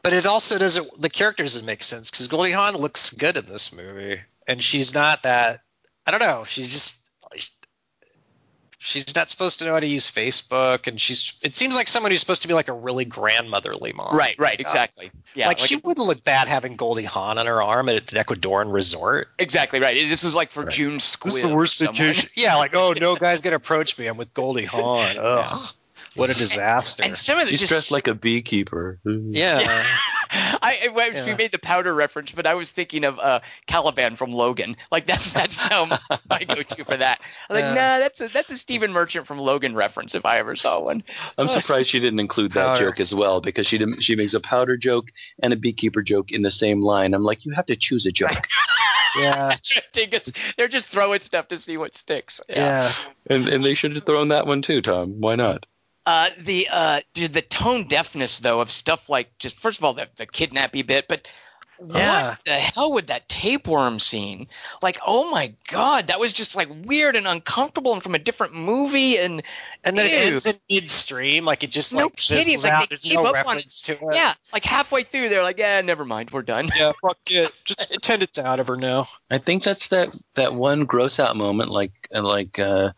[0.03, 1.01] But it also doesn't.
[1.01, 4.93] The characters doesn't make sense because Goldie Hawn looks good in this movie, and she's
[4.93, 5.59] not that.
[6.05, 6.45] I don't know.
[6.45, 7.06] She's just.
[8.87, 11.33] She's not supposed to know how to use Facebook, and she's.
[11.41, 14.15] It seems like someone who's supposed to be like a really grandmotherly mom.
[14.15, 17.47] right right uh, exactly yeah like, she it- wouldn't look bad having Goldie Hawn on
[17.47, 19.27] her arm at an Ecuadorian resort.
[19.37, 20.71] exactly right this was like for Right.
[20.73, 22.15] June Squibb or someone.
[22.35, 24.07] yeah, like oh no, guys gonna approach me.
[24.07, 25.17] I'm with Goldie Hawn.
[25.19, 25.67] Ugh,
[26.17, 27.03] what a disaster.
[27.03, 28.99] and some of the He's just dressed like a beekeeper.
[29.05, 29.85] yeah.
[30.29, 31.35] I, I well, she Yeah.
[31.37, 34.75] made the powder reference, but I was thinking of uh, Caliban from Logan.
[34.91, 35.85] Like that's that's now
[36.29, 37.21] my go-to for that.
[37.49, 37.69] I'm like, Yeah.
[37.73, 41.03] nah, that's a that's a Stephen Merchant from Logan reference if I ever saw one.
[41.37, 42.87] I'm surprised she didn't include that Powder.
[42.89, 45.05] joke as well because she didn't, she makes a powder joke
[45.41, 47.13] and a beekeeper joke in the same line.
[47.13, 48.47] I'm like, you have to choose a joke,
[49.17, 49.55] Yeah.
[49.93, 52.41] Dingus, They're just throwing stuff to see what sticks.
[52.49, 52.93] Yeah.
[53.29, 55.21] and and they should have thrown that one too, Tom.
[55.21, 55.65] Why not?
[56.07, 59.91] Uh, the uh, dude, the tone deafness though of stuff like just first of all
[59.93, 61.27] the the kidnappy bit, but
[61.85, 62.29] Yeah.
[62.29, 64.47] what the hell with that tapeworm scene?
[64.81, 68.53] Like, oh my god, that was just like weird and uncomfortable and from a different
[68.53, 69.17] movie.
[69.17, 69.43] And
[69.83, 70.17] And then it Ew.
[70.29, 72.87] ends in midstream, like it just No like kidding, like, out.
[72.87, 74.15] There's no up on reference to it.
[74.15, 76.69] yeah, like halfway through, they're like, yeah, never mind, we're done.
[76.73, 77.51] Yeah, fuck it.
[77.65, 79.07] Just pretend it's out of her now.
[79.29, 82.93] I think that's that that one gross out moment, like like uh,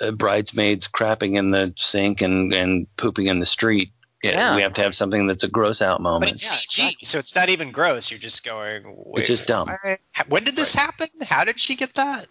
[0.00, 3.92] uh, bridesmaids crapping in the sink and and pooping in the street.
[4.22, 4.56] Yeah, Yeah.
[4.56, 6.32] we have to have something that's a gross out But moment.
[6.32, 7.04] it's Yeah, CG, exactly.
[7.04, 8.10] so it's not even gross.
[8.10, 8.82] You're just going.
[8.86, 9.68] Wait, It's just dumb.
[9.82, 10.00] what?
[10.28, 11.08] When did this happen?
[11.22, 12.26] How did she get that?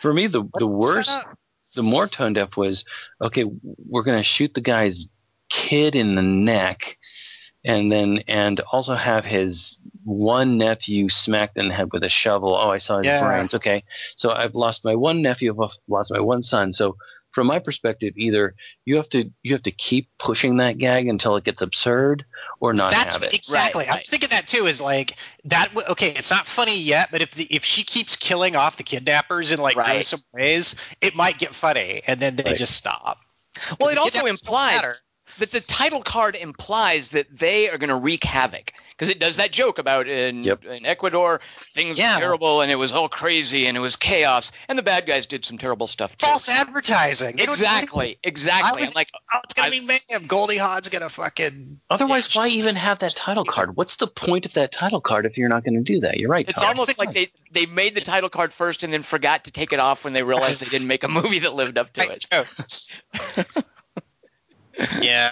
[0.00, 1.10] For me, the the worst,
[1.74, 2.84] the more tone deaf was
[3.20, 3.44] okay.
[3.62, 5.06] We're gonna shoot the guy's
[5.50, 6.96] kid in the neck,
[7.64, 12.54] and then and also have his one nephew smacked in the head with a shovel.
[12.54, 13.26] Oh, I saw his Yeah.
[13.26, 13.54] brains.
[13.54, 13.82] Okay,
[14.16, 15.50] so I've lost my one nephew.
[15.52, 16.72] I've lost my one son.
[16.72, 16.96] So
[17.32, 18.54] from my perspective, either
[18.84, 22.24] you have to you have to keep pushing that gag until it gets absurd,
[22.60, 23.34] or not That's have it.
[23.34, 23.80] exactly.
[23.82, 23.98] Right, I right.
[23.98, 24.66] was thinking that too.
[24.66, 25.68] Is like that.
[25.74, 28.84] w- Okay, it's not funny yet, but if the, if she keeps killing off the
[28.84, 29.94] kidnappers in like Right.
[29.94, 32.56] gruesome ways, it might get funny, and then they Right.
[32.56, 33.18] just stop.
[33.80, 34.82] Well, it also kidnappers don't implies
[35.38, 35.50] matter.
[35.50, 39.36] that the title card implies that they are going to wreak havoc because it does
[39.36, 40.64] that joke about in, Yep.
[40.64, 41.40] in Ecuador
[41.74, 42.14] things Yeah.
[42.14, 45.26] were terrible and it was all crazy and it was chaos and the bad guys
[45.26, 46.26] did some terrible stuff too.
[46.26, 47.38] false advertising.
[47.38, 48.78] Exactly, exactly.
[48.78, 50.26] I was- I'm like, Oh, it's gonna I- be mayhem.
[50.26, 51.80] Goldie Hawn's gonna fucking.
[51.90, 52.42] Otherwise, Yeah.
[52.42, 53.76] why even have that title card?
[53.76, 56.16] What's the point of that title card if you're not going to do that?
[56.18, 56.48] You're right.
[56.48, 56.68] it's Tom.
[56.70, 59.80] almost like they they made the title card first and then forgot to take it
[59.80, 63.64] off when they realized they didn't make a movie that lived up to Right it.
[64.78, 64.98] jokes.
[65.00, 65.30] yeah.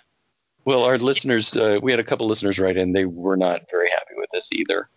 [0.65, 2.93] Well, our listeners, uh, we had a couple listeners write in.
[2.93, 4.89] They were not very happy with this either.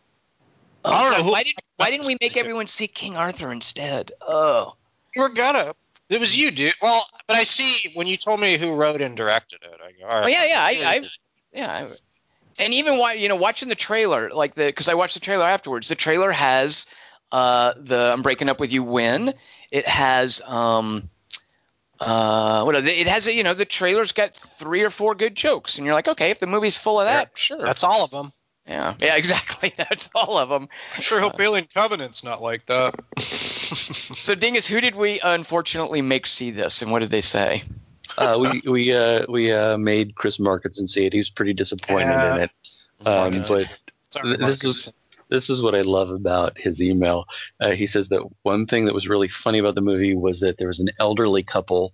[0.86, 4.14] I don't know who- why did why didn't we make everyone see King Arthur instead?
[4.22, 4.76] Oh,
[5.16, 5.76] We're gonna.
[6.10, 6.74] It was you, dude.
[6.82, 9.80] Well, but I see when you told me who wrote and directed it.
[9.84, 10.62] I go, all oh yeah, yeah.
[10.62, 11.10] I, I
[11.52, 11.90] Yeah, I,
[12.64, 15.46] and even why you know watching the trailer, like the because I watched the trailer
[15.46, 15.90] afterwards.
[15.90, 16.86] The trailer has
[17.32, 19.34] uh, the I'm breaking up with you win
[19.72, 21.10] it has um
[22.00, 25.78] uh what it has a, you know the trailer's got three or four good jokes,
[25.78, 28.32] and you're like, okay, if the movie's full of that, sure, That's all of them.
[28.68, 29.74] yeah, yeah, exactly.
[29.78, 30.70] That's all of them.
[30.96, 32.96] I'm sure hope Alien Covenant's not like that.
[33.18, 37.64] So Dingus, who did we unfortunately make see this, and what did they say?
[38.18, 41.14] Uh, we we uh, we uh, made Chris Markinson see it.
[41.14, 42.36] He was pretty disappointed Yeah.
[42.36, 42.52] in it.
[43.06, 43.68] Um, but
[44.10, 44.94] Sorry, this is
[45.30, 47.26] this is what I love about his email.
[47.60, 50.58] Uh, he says that one thing that was really funny about the movie was that
[50.58, 51.94] there was an elderly couple.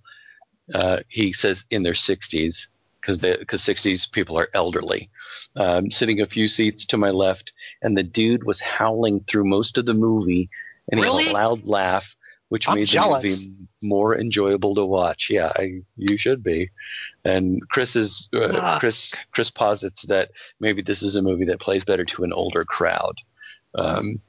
[0.73, 2.67] Uh, he says in their 60s
[3.01, 5.09] because because 60s people are elderly,
[5.57, 9.77] um, sitting a few seats to my left, and the dude was howling through most
[9.77, 10.49] of the movie,
[10.89, 12.05] and he had a loud laugh,
[12.53, 13.23] which I'm made jealous.
[13.41, 15.27] the movie more enjoyable to watch.
[15.31, 16.69] Yeah, I, you should be.
[17.25, 18.77] And Chris is uh.
[18.77, 20.29] Chris Chris posits that
[20.59, 23.15] maybe this is a movie that plays better to an older crowd.
[23.73, 24.21] Um,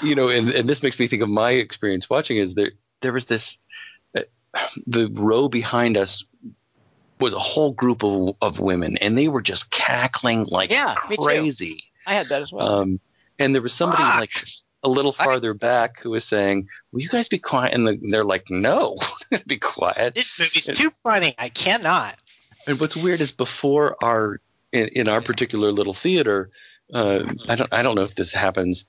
[0.00, 2.36] you know, and, and this makes me think of my experience watching.
[2.36, 2.70] Is there
[3.02, 3.58] there was this
[4.16, 4.20] uh,
[4.86, 6.24] the row behind us
[7.18, 11.82] was a whole group of, of women, and they were just cackling like Yeah, crazy.
[12.06, 12.68] I had that as well.
[12.68, 13.00] Um,
[13.40, 14.20] and there was somebody Fuck.
[14.20, 14.32] like
[14.84, 17.98] a little I- farther back who was saying, "Will you guys be quiet?" And the,
[18.10, 18.98] they're like, "No,
[19.46, 21.34] be quiet." This movie's too funny.
[21.38, 22.16] I cannot.
[22.66, 24.40] And what's weird is before our
[24.72, 26.50] in, in our particular little theater,
[26.92, 28.84] uh, I don't I don't know if this happens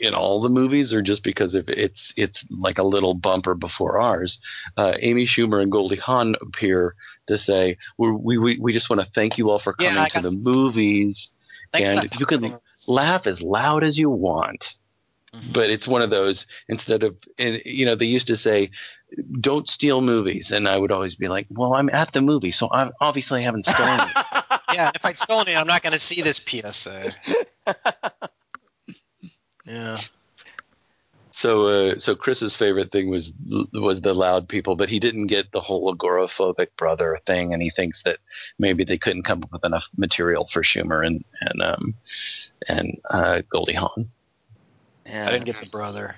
[0.00, 4.00] in all the movies or just because if it's it's like a little bumper before
[4.00, 4.38] ours.
[4.76, 6.94] Uh, Amy Schumer and Goldie Hawn appear
[7.26, 10.20] to say, "We we we just want to thank you all for coming I to
[10.20, 11.30] the movies.
[11.72, 14.76] Thanks And you can Laugh as loud as you want."
[15.34, 15.52] Mhm.
[15.52, 18.70] But it's one of those instead of and, you know they used to say
[19.40, 22.68] don't steal movies and I would always be like well I'm at the movie so
[22.70, 24.16] I'm obviously I haven't stolen it.
[24.74, 27.14] yeah, if I'd stolen it, I'm not going to see this PSA.
[29.64, 29.98] yeah.
[31.30, 33.32] So, uh, so Chris's favorite thing was
[33.72, 37.70] was the loud people, but he didn't get the whole agoraphobic brother thing, and he
[37.70, 38.18] thinks that
[38.60, 41.94] maybe they couldn't come up with enough material for Schumer and and um,
[42.68, 44.10] and uh, Goldie Hawn.
[45.06, 45.26] Yeah.
[45.28, 46.16] I didn't get the brother.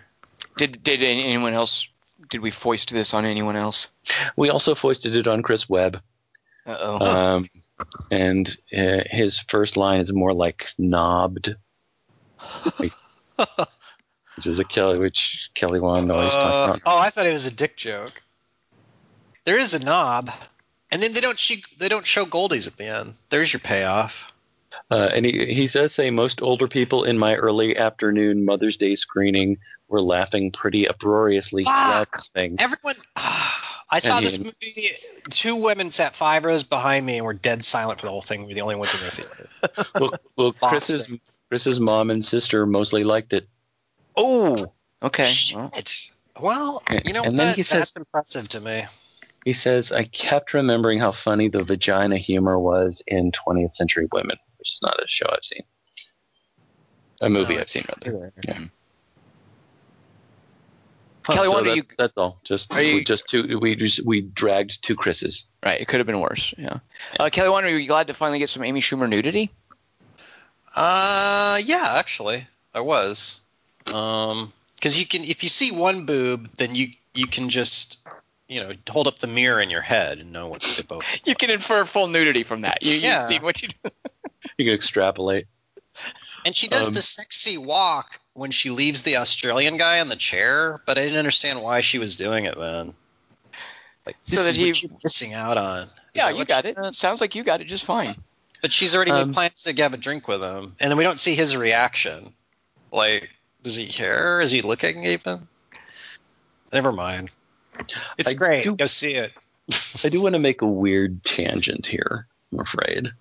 [0.56, 1.88] Did did anyone else?
[2.30, 3.88] Did we foist this on anyone else?
[4.36, 6.00] We also foisted it on Chris Webb,
[6.66, 7.04] Uh oh.
[7.36, 7.50] um,
[8.10, 11.54] and uh, his first line is more like knobbed,
[12.78, 12.92] which
[14.46, 16.82] is a Kelly, which Kelly Wand always Uh, talks about.
[16.86, 18.22] oh, I thought it was a dick joke.
[19.44, 20.30] There is a knob,
[20.90, 23.14] and then they don't she, they don't show Goldies at the end.
[23.30, 24.32] There's your payoff.
[24.90, 28.94] Uh, and he, he does say most older people in my early afternoon Mother's Day
[28.94, 29.56] screening
[29.88, 32.16] were laughing pretty uproariously throughout Fuck.
[32.16, 32.56] the thing.
[32.58, 34.88] Everyone, I saw And this he- movie.
[35.30, 38.42] Two women sat five rows behind me and were dead silent for the whole thing.
[38.42, 39.48] We were the only ones in the theater.
[40.00, 41.06] Well, well Chris's
[41.50, 43.48] Chris's mom and sister mostly liked it.
[44.16, 44.72] Oh,
[45.02, 45.22] okay.
[45.54, 46.10] Well, Shit.
[46.40, 47.44] Well, you know And what?
[47.44, 48.84] then he says- That's impressive to me.
[49.44, 54.36] He says, I kept remembering how funny the vagina humor was in 20th Century Women,
[54.66, 55.62] which is not a show I've seen.
[57.22, 58.32] A movie No, I've seen, rather.
[58.44, 58.58] Yeah.
[61.24, 61.82] Kelly, So why don't that's, you?
[61.98, 62.38] that's all.
[62.44, 65.44] Just Are you- we just two we just we dragged two Chris's.
[65.64, 66.54] Right, it could have been worse.
[66.58, 66.78] Yeah.
[67.18, 67.88] Uh, Kelly, wonder don't you?
[67.88, 69.50] Glad to finally get some Amy Schumer nudity.
[70.74, 73.40] Uh, yeah, actually, I was.
[73.86, 77.98] Um, because you can, if you see one boob, then you you can just,
[78.46, 81.04] you know, hold up the mirror in your head and know what to both.
[81.24, 82.82] You can infer full nudity from that.
[82.82, 83.20] You, Yeah.
[83.20, 83.90] You've seen what you do.
[84.58, 85.46] You can extrapolate.
[86.46, 90.16] And she does Um, the sexy walk when she leaves the Australian guy in the
[90.16, 92.94] chair, but I didn't understand why she was doing it then.
[94.06, 95.82] Like, So this that is he- what you're missing out on.
[95.84, 96.78] Is Yeah, you got she it.
[96.78, 96.94] meant?
[96.96, 98.14] Sounds like you got it just fine.
[98.62, 101.04] But she's already Um, made plans to have a drink with him, and then we
[101.04, 102.32] don't see his reaction.
[102.92, 103.28] Like,
[103.62, 104.40] does he care?
[104.40, 105.48] Is he looking even?
[106.72, 107.34] Never mind.
[108.16, 108.64] It's I great.
[108.64, 109.32] do- Go see it.
[110.04, 112.26] I do want to make a weird tangent here.
[112.52, 113.12] I'm afraid.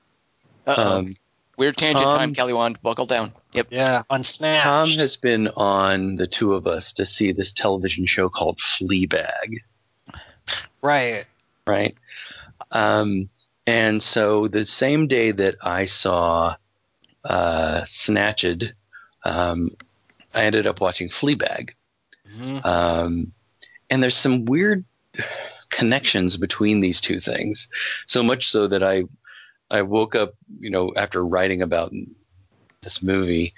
[0.68, 0.98] Uh-oh.
[0.98, 1.18] Um,
[1.58, 2.82] Weird tangent Tom- time, Kelly Wand.
[2.82, 3.34] Buckle down.
[3.54, 3.68] Yep.
[3.72, 4.64] Yeah, on Snap.
[4.64, 9.62] Tom has been on the two of us to see this television show called Fleabag.
[10.82, 11.26] right.
[11.66, 11.96] right?
[12.72, 13.30] Um,
[13.66, 16.56] and so the same day that I saw
[17.24, 18.74] uh, Snatched,
[19.24, 19.70] um,
[20.34, 21.72] I ended up watching Fleabag.
[22.28, 22.66] Mhm.
[22.66, 23.32] Um,
[23.90, 24.84] and there's some weird
[25.70, 27.68] connections between these two things.
[28.06, 29.04] So much so that I
[29.70, 31.92] I woke up, you know, after writing about
[32.84, 33.54] this movie,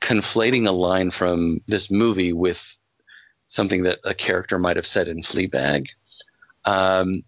[0.00, 2.58] conflating a line from this movie with
[3.48, 5.86] something that a character might have said in Fleabag.
[6.64, 7.24] Um,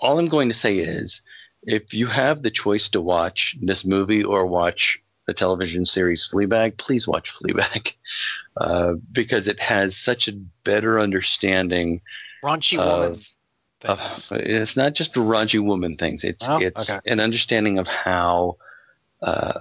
[0.00, 1.20] all I'm going to say is,
[1.62, 6.76] if you have the choice to watch this movie or watch the television series Fleabag,
[6.76, 7.92] please watch Fleabag
[8.58, 10.32] uh, because it has such a
[10.64, 12.00] better understanding
[12.44, 13.24] Raunchy of, woman
[13.84, 14.32] things.
[14.32, 16.24] it's not just raunchy woman things.
[16.24, 17.00] It's Oh, it's okay.
[17.10, 18.56] an understanding of how
[19.22, 19.60] uh,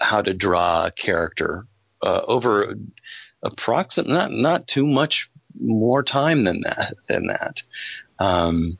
[0.00, 1.66] how to draw a character
[2.02, 2.74] uh, over
[3.42, 5.28] approximate not not too much
[5.60, 7.62] more time than that than that.
[8.18, 8.78] Um,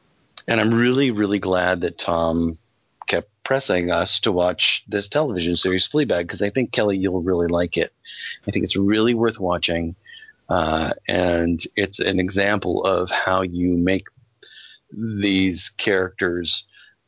[0.48, 2.58] and I'm really really glad that Tom
[3.06, 7.48] kept pressing us to watch this television series Fleabag because I think Kelly you'll really
[7.48, 7.92] like it.
[8.46, 9.94] I think it's really worth watching.
[10.48, 14.06] Uh, and it's an example of how you make
[14.92, 16.64] these characters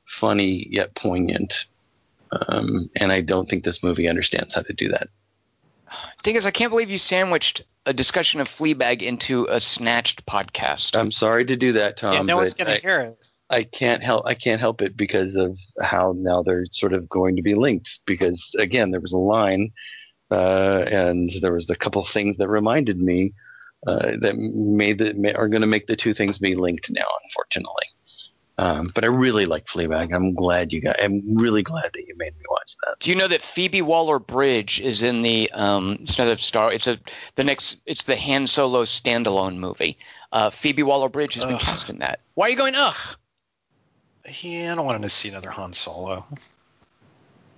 [0.06, 1.66] funny yet poignant.
[2.48, 5.08] Um, and I don't think this movie understands how to do that.
[6.22, 10.98] Thing is, I can't believe you sandwiched a discussion of Fleabag into a snatched podcast.
[10.98, 12.14] I'm sorry to do that, Tom.
[12.14, 13.18] yeah, no one's gonna hear it.
[13.50, 14.26] I can't help.
[14.26, 18.00] I can't help it because of how now they're sort of going to be linked.
[18.06, 19.72] Because again, there was a line,
[20.30, 23.34] uh, and there was a couple things that reminded me
[23.86, 27.06] uh, that made the are going to make the two things be linked now.
[27.24, 27.86] Unfortunately,
[28.56, 30.14] um, but I really like Fleabag.
[30.14, 31.02] I'm glad you got.
[31.02, 33.00] I'm really glad that you made me watch that.
[33.00, 36.72] Do you know that Phoebe Waller-Bridge is in the um, it's not a star.
[36.72, 36.98] It's a
[37.34, 37.80] the next.
[37.84, 39.98] It's the Han Solo standalone movie.
[40.30, 41.60] Uh, Phoebe Waller-Bridge has been Ugh.
[41.60, 42.20] cast in that.
[42.34, 42.74] Why are you going?
[42.76, 42.94] Ugh.
[44.40, 46.24] Yeah, I don't want to see another Han Solo.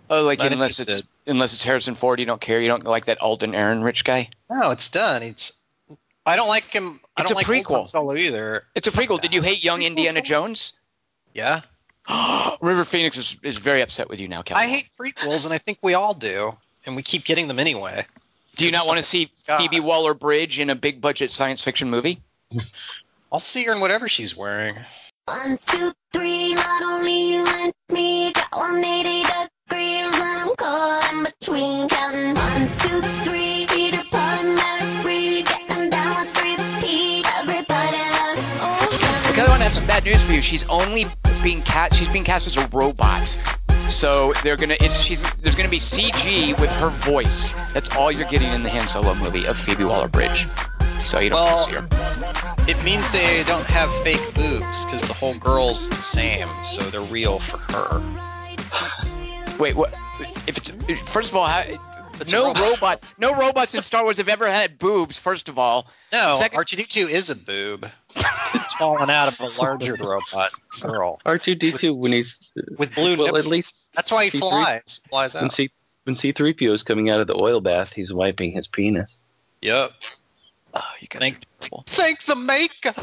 [0.09, 2.61] Oh, like Not unless it's unless it's Harrison Ford, you don't care.
[2.61, 4.31] You don't like that Alden Ehrenreich guy.
[4.49, 5.22] No, it's done.
[5.22, 5.61] It's.
[6.27, 7.01] I don't like him.
[7.16, 7.77] I It's don't a like prequel.
[7.79, 8.64] Han Solo either.
[8.74, 9.20] It's a prequel.
[9.20, 10.72] Did you hate Young Prequels Indiana are- Jones?
[11.35, 11.61] Yeah,
[12.61, 14.62] River Phoenix is, is very upset with you now, Kelly.
[14.64, 18.05] I hate prequels, and I think we all do, and we keep getting them anyway.
[18.57, 19.59] Do you not want to see God.
[19.59, 22.20] Phoebe Waller-Bridge in a big budget science fiction movie?
[23.33, 24.77] I'll see her in whatever she's wearing.
[25.27, 29.22] One, two, three, not only you and me, got 180
[29.68, 33.56] degrees, and I'm caught in between, counting one, two, three,
[39.67, 40.41] have some bad news for you.
[40.41, 41.07] She's only
[41.43, 41.95] being cast.
[41.95, 43.27] She's being cast as a robot.
[43.89, 44.77] So they're gonna.
[44.79, 45.29] It's she's.
[45.35, 47.53] There's gonna be CG with her voice.
[47.75, 50.47] That's all you're getting in the Han Solo movie of Phoebe Waller-Bridge.
[51.01, 52.69] So you don't Well- to see her.
[52.69, 57.01] It means they don't have fake boobs because the whole girl's the same, so they're
[57.01, 59.57] real for her.
[59.59, 59.93] Wait, what?
[60.47, 60.71] If it's
[61.11, 61.64] first of all, how,
[62.21, 62.62] It's no robot.
[62.62, 65.19] robot, no robots in Star Wars have ever had boobs.
[65.19, 67.89] First of all, No, Second- R2D2 is a boob.
[68.55, 70.51] it's fallen out of a larger robot
[70.81, 72.49] girl R2D2 when he's
[72.79, 73.39] with blue well, nipples.
[73.39, 75.01] at least That's why he C3 flies.
[75.09, 75.53] Flies when out.
[75.53, 75.71] C
[76.05, 79.21] when C3PO is coming out of the oil bath, he's wiping his penis.
[79.62, 79.93] Yep.
[80.75, 81.41] oh, you guys Thank-
[81.87, 82.95] Thank the maker.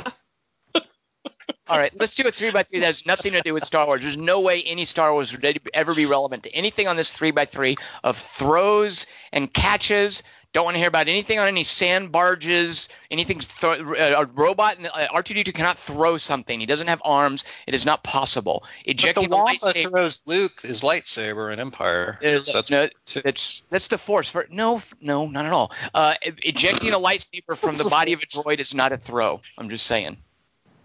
[1.70, 3.86] All right, let's do a three by three that has nothing to do with Star
[3.86, 4.02] Wars.
[4.02, 7.32] There's no way any Star Wars would ever be relevant to anything on this three
[7.32, 10.24] by three of throws and catches.
[10.52, 13.40] Don't want to hear about anything on any sand barges, anything.
[13.40, 16.60] Throw, uh, a robot, uh, R2D2 cannot throw something.
[16.60, 17.44] He doesn't have arms.
[17.66, 18.62] It is not possible.
[18.64, 22.20] But the Ejecting Wampa lightsaber- throws Luke his lightsaber in Empire.
[22.22, 23.22] There's- So that's no, two.
[23.22, 24.30] that's that's the force.
[24.30, 25.72] For no, no, not at all.
[25.94, 29.42] Uh, ejecting a lightsaber from the body of a droid is not a throw.
[29.58, 30.18] I'm just saying.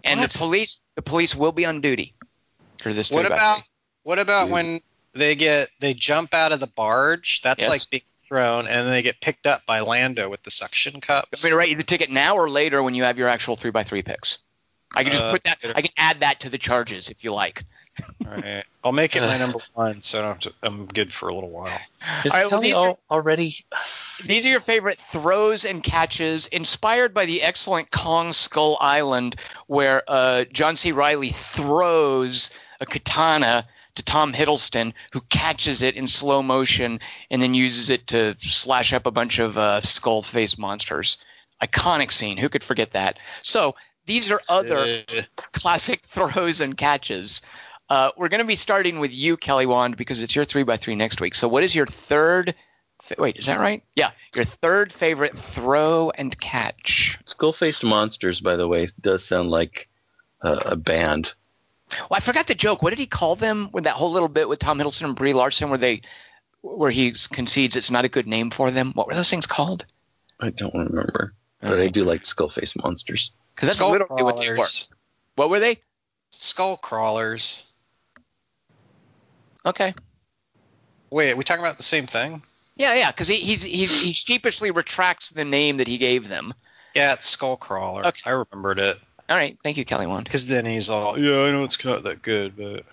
[0.03, 0.29] And What?
[0.31, 2.13] the police, the police will be on duty
[2.79, 3.11] for this.
[3.11, 3.63] What about three.
[4.03, 4.51] what about Dude.
[4.53, 4.79] when
[5.13, 7.41] they get they jump out of the barge?
[7.41, 7.69] That's Yes.
[7.69, 11.43] like being thrown, and they get picked up by Lando with the suction cups.
[11.43, 13.71] I mean, write you the ticket now or later when you have your actual three
[13.71, 14.37] by three picks.
[14.93, 15.57] I can just Uh, put that.
[15.75, 17.63] I can add that to the charges if you like.
[18.25, 18.63] All right.
[18.83, 21.33] I'll make it my number one, so I don't have to, I'm good for a
[21.33, 21.67] little while.
[22.25, 23.65] Is All right, well, Kelly these are- already?
[24.25, 29.35] These are your favorite throws and catches, inspired by the excellent Kong Skull Island,
[29.67, 30.91] where uh, John C.
[30.91, 32.49] Reilly throws
[32.81, 38.07] a katana to Tom Hiddleston, who catches it in slow motion and then uses it
[38.07, 41.17] to slash up a bunch of uh, skull face monsters.
[41.61, 42.37] Iconic scene.
[42.37, 43.17] Who could forget that?
[43.41, 43.75] So
[44.05, 45.21] these are other Uh,
[45.51, 47.41] classic throws and catches.
[47.89, 50.77] Uh, we're going to be starting with you, Kelly Wand, because it's your three by
[50.77, 51.33] three next week.
[51.33, 52.53] So, what is your third?
[53.01, 53.83] fa- Wait, is that right?
[53.95, 57.17] Yeah, your third favorite throw and catch.
[57.25, 59.89] Skull-faced monsters, by the way, does sound like
[60.43, 61.33] uh, a band.
[61.91, 62.83] Well, I forgot the joke.
[62.83, 65.33] What did he call them with that whole little bit with Tom Hiddleston and Brie
[65.33, 66.03] Larson, where they,
[66.61, 68.91] where he concedes it's not a good name for them?
[68.93, 69.85] What were those things called?
[70.39, 73.31] I don't remember, but I do like skull-faced monsters.
[73.55, 74.65] Because that's skull literally what they were.
[75.35, 75.79] What were they?
[76.31, 77.65] Skull crawlers.
[79.65, 79.93] Okay.
[81.11, 82.41] Wait, are we talking about the same thing?
[82.75, 83.11] Yeah, yeah.
[83.11, 86.53] Because he he's, he he sheepishly retracts the name that he gave them.
[86.95, 88.05] Yeah, it's skull crawler.
[88.07, 88.21] Okay.
[88.25, 88.97] I remembered it
[89.29, 89.57] All right.
[89.63, 90.23] Thank you, Kelly Wand.
[90.25, 92.83] because then he's all, yeah, I know it's not that good, but.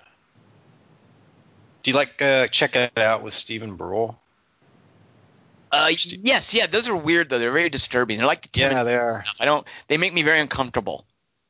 [1.82, 4.18] Do you like uh, check it out with Stephen Brule?
[5.70, 6.66] Uh, yes, yeah.
[6.66, 7.38] Those are weird though.
[7.38, 8.18] They're very disturbing.
[8.18, 9.22] They're like Yeah, they are.
[9.22, 9.36] stuff.
[9.40, 9.64] I don't.
[9.88, 11.05] They make me very uncomfortable.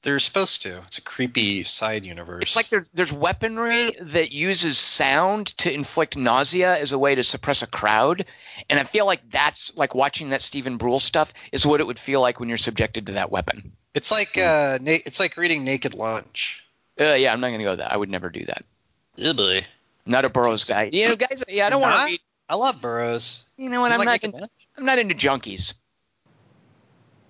[0.06, 0.78] They're supposed to.
[0.86, 2.42] It's a creepy side universe.
[2.42, 7.24] It's like there's there's weaponry that uses sound to inflict nausea as a way to
[7.24, 8.24] suppress a crowd,
[8.70, 11.98] and I feel like that's like watching that Stephen Brule stuff is what it would
[11.98, 13.72] feel like when you're subjected to that weapon.
[13.94, 16.64] It's like uh, na- it's like reading Naked Lunch.
[17.00, 17.92] Uh, yeah, I'm not gonna go that.
[17.92, 18.64] I would never do that.
[19.16, 19.66] Yeah, boy.
[20.06, 20.88] Not a Burroughs guy.
[20.92, 21.42] You know, guys.
[21.48, 22.20] Yeah, I don't want to read.
[22.48, 23.44] I love Burroughs.
[23.56, 23.88] You know what?
[23.88, 24.34] You I'm like not.
[24.40, 24.48] In,
[24.78, 25.74] I'm not into junkies.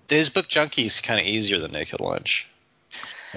[0.09, 2.47] His book Junkie's kind of easier than Naked Lunch.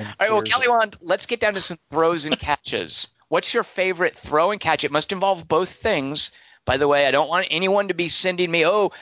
[0.07, 3.09] All right, well, Kelly Wand, let's get down to some throws and catches.
[3.29, 4.85] What's your favorite throw and catch?
[4.85, 6.31] It must involve both things.
[6.65, 8.93] By the way, I don't want anyone to be sending me, oh,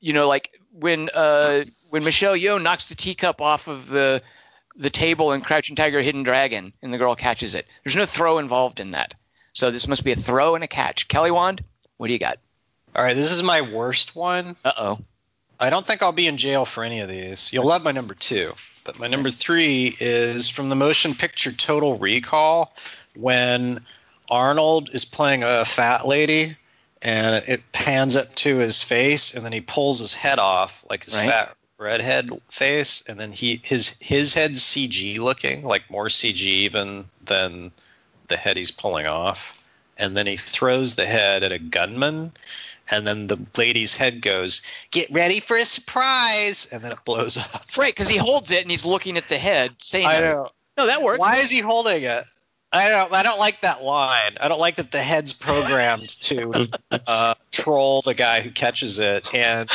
[0.00, 4.22] you know, like when uh, when Michelle Yeoh knocks the teacup off of the
[4.76, 7.66] the table in Crouching Tiger, Hidden Dragon, and the girl catches it.
[7.84, 9.14] There's no throw involved in that.
[9.52, 11.08] So this must be a throw and a catch.
[11.08, 11.64] Kelly Wand,
[11.96, 12.38] what do you got?
[12.94, 14.56] All right, this is my worst one.
[14.64, 14.98] Uh oh.
[15.60, 17.52] I don't think I'll be in jail for any of these.
[17.52, 18.52] You'll love my number two.
[18.88, 22.74] But my number three is from the motion picture Total Recall
[23.14, 23.84] when
[24.30, 26.56] Arnold is playing a fat lady
[27.02, 31.04] and it pans up to his face and then he pulls his head off like
[31.04, 31.28] his Right.
[31.28, 37.04] fat redhead face and then he his his head's CG looking like more CG even
[37.26, 37.72] than
[38.28, 39.62] the head he's pulling off
[39.98, 42.32] and then he throws the head at a gunman
[42.90, 47.36] and then the lady's head goes get ready for a surprise and then it blows
[47.36, 50.50] up Right, because he holds it and he's looking at the head, saying, I know.
[50.76, 51.18] No, that works.
[51.18, 52.24] Why is he holding it?
[52.70, 53.12] I don't.
[53.12, 54.36] I don't like that line.
[54.40, 56.68] I don't like that the head's programmed to
[57.06, 59.70] uh, troll the guy who catches it, and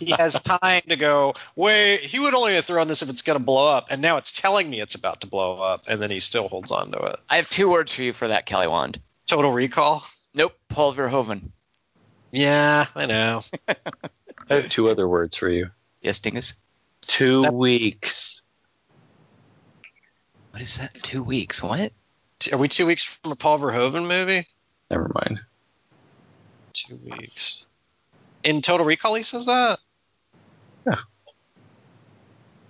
[0.00, 1.34] he has time to go.
[1.54, 4.16] Wait, he would only have thrown this if it's going to blow up, and now
[4.16, 6.98] it's telling me it's about to blow up, and then he still holds on to
[7.04, 7.20] it.
[7.30, 9.00] I have two words for you for that, Kelly Wand.
[9.26, 10.04] Total Recall.
[10.34, 11.52] Nope, Paul Verhoeven.
[12.34, 13.40] Yeah, I know.
[13.68, 15.70] I have two other words for you.
[16.02, 16.54] Yes, Dingus.
[17.02, 18.42] Two That's- weeks.
[20.50, 20.94] What is that?
[21.02, 21.62] Two weeks.
[21.62, 21.92] What?
[22.52, 24.48] Are we two weeks from a Paul Verhoeven movie?
[24.90, 25.40] Never mind.
[26.72, 27.66] Two weeks.
[28.42, 29.78] In Total Recall, he says that.
[30.86, 30.96] Yeah.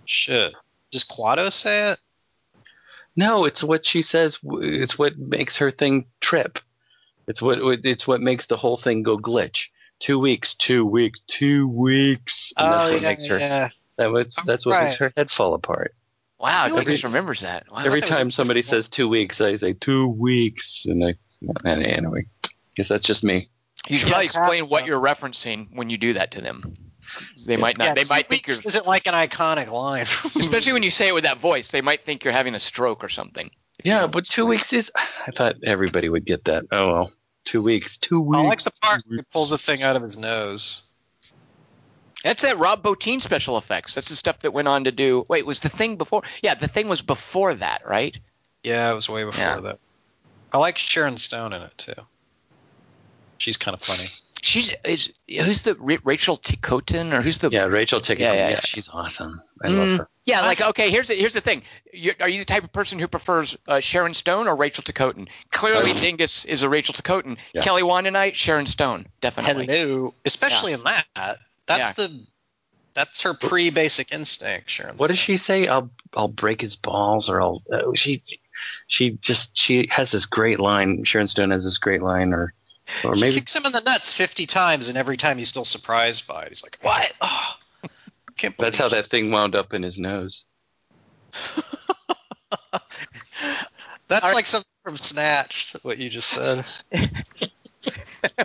[0.04, 0.54] Shit.
[0.90, 1.98] Does Quado say it?
[3.16, 4.38] No, it's what she says.
[4.44, 6.58] It's what makes her thing trip.
[7.26, 9.66] It's what it's what makes the whole thing go glitch.
[10.00, 12.52] Two weeks, two weeks, two weeks.
[12.56, 13.36] And that's what makes her.
[13.36, 13.68] Oh, yeah.
[13.96, 15.94] That was, that's what makes her head fall apart.
[16.38, 16.84] Wow, Really?
[16.84, 17.64] Dingus remembers that.
[17.70, 17.84] Wow.
[17.84, 21.14] Every that time somebody different says two weeks, I say two weeks, and I
[21.64, 22.26] and anyway,
[22.76, 23.48] guess that's just me.
[23.88, 26.74] you should probably Yes, explain what uh, you're referencing when you do that to them.
[27.46, 27.84] They might not.
[27.84, 30.02] Yeah, they two might think you're, isn't like an iconic line.
[30.24, 31.68] especially when you say it with that voice.
[31.68, 33.50] They might think you're having a stroke or something.
[33.84, 34.90] Yeah, but two weeks is.
[34.94, 36.64] I thought everybody would get that.
[36.72, 37.12] Oh well,
[37.44, 37.96] two weeks.
[37.98, 38.40] Two weeks.
[38.40, 40.82] I like the part where he pulls the thing out of his nose.
[42.24, 43.94] That's that Rob Bottin special effects.
[43.94, 45.26] That's the stuff that went on to do.
[45.28, 46.22] Wait, was the thing before?
[46.42, 48.18] Yeah, the thing was before that, right?
[48.62, 49.60] Yeah, it was way before Yeah.
[49.60, 49.78] that.
[50.50, 51.92] I like Sharon Stone in it too.
[53.36, 54.08] She's kind of funny.
[54.40, 55.74] She's is who's the
[56.04, 58.20] Rachel Ticotin or who's the Yeah, Rachel Ticotin.
[58.20, 58.60] Yeah, Yeah, yeah, yeah.
[58.62, 59.42] she's awesome.
[59.62, 60.08] I love Mm, her.
[60.24, 61.62] Yeah, like That's- okay, here's the, here's the thing.
[61.92, 65.28] you are you the type of person who prefers uh, Sharon Stone or Rachel Ticotin?
[65.50, 67.36] Clearly, Dingus is a Rachel Ticotin.
[67.52, 67.62] Yeah.
[67.62, 69.66] Kelly Wand and I, Sharon Stone, definitely.
[69.66, 71.38] Hello, especially in that.
[71.66, 72.24] That's the
[72.94, 74.96] that's her pre-basic instinct, Sharon.
[74.96, 75.66] What does she say?
[75.66, 77.62] I'll I'll break his balls, or I'll.
[77.70, 78.22] Uh, she
[78.86, 81.04] she just she has this great line.
[81.04, 82.54] Sharon Stone has this great line, or
[83.02, 85.64] or She maybe kicks him in the nuts 50 times, and every time he's still
[85.64, 86.50] surprised by it.
[86.50, 87.12] He's like, "What?
[87.20, 87.54] Oh,
[88.36, 90.44] can't that's how that thing wound up in his nose.
[94.08, 94.34] That's All right.
[94.34, 95.76] like something from Snatched.
[95.82, 96.64] What you just said,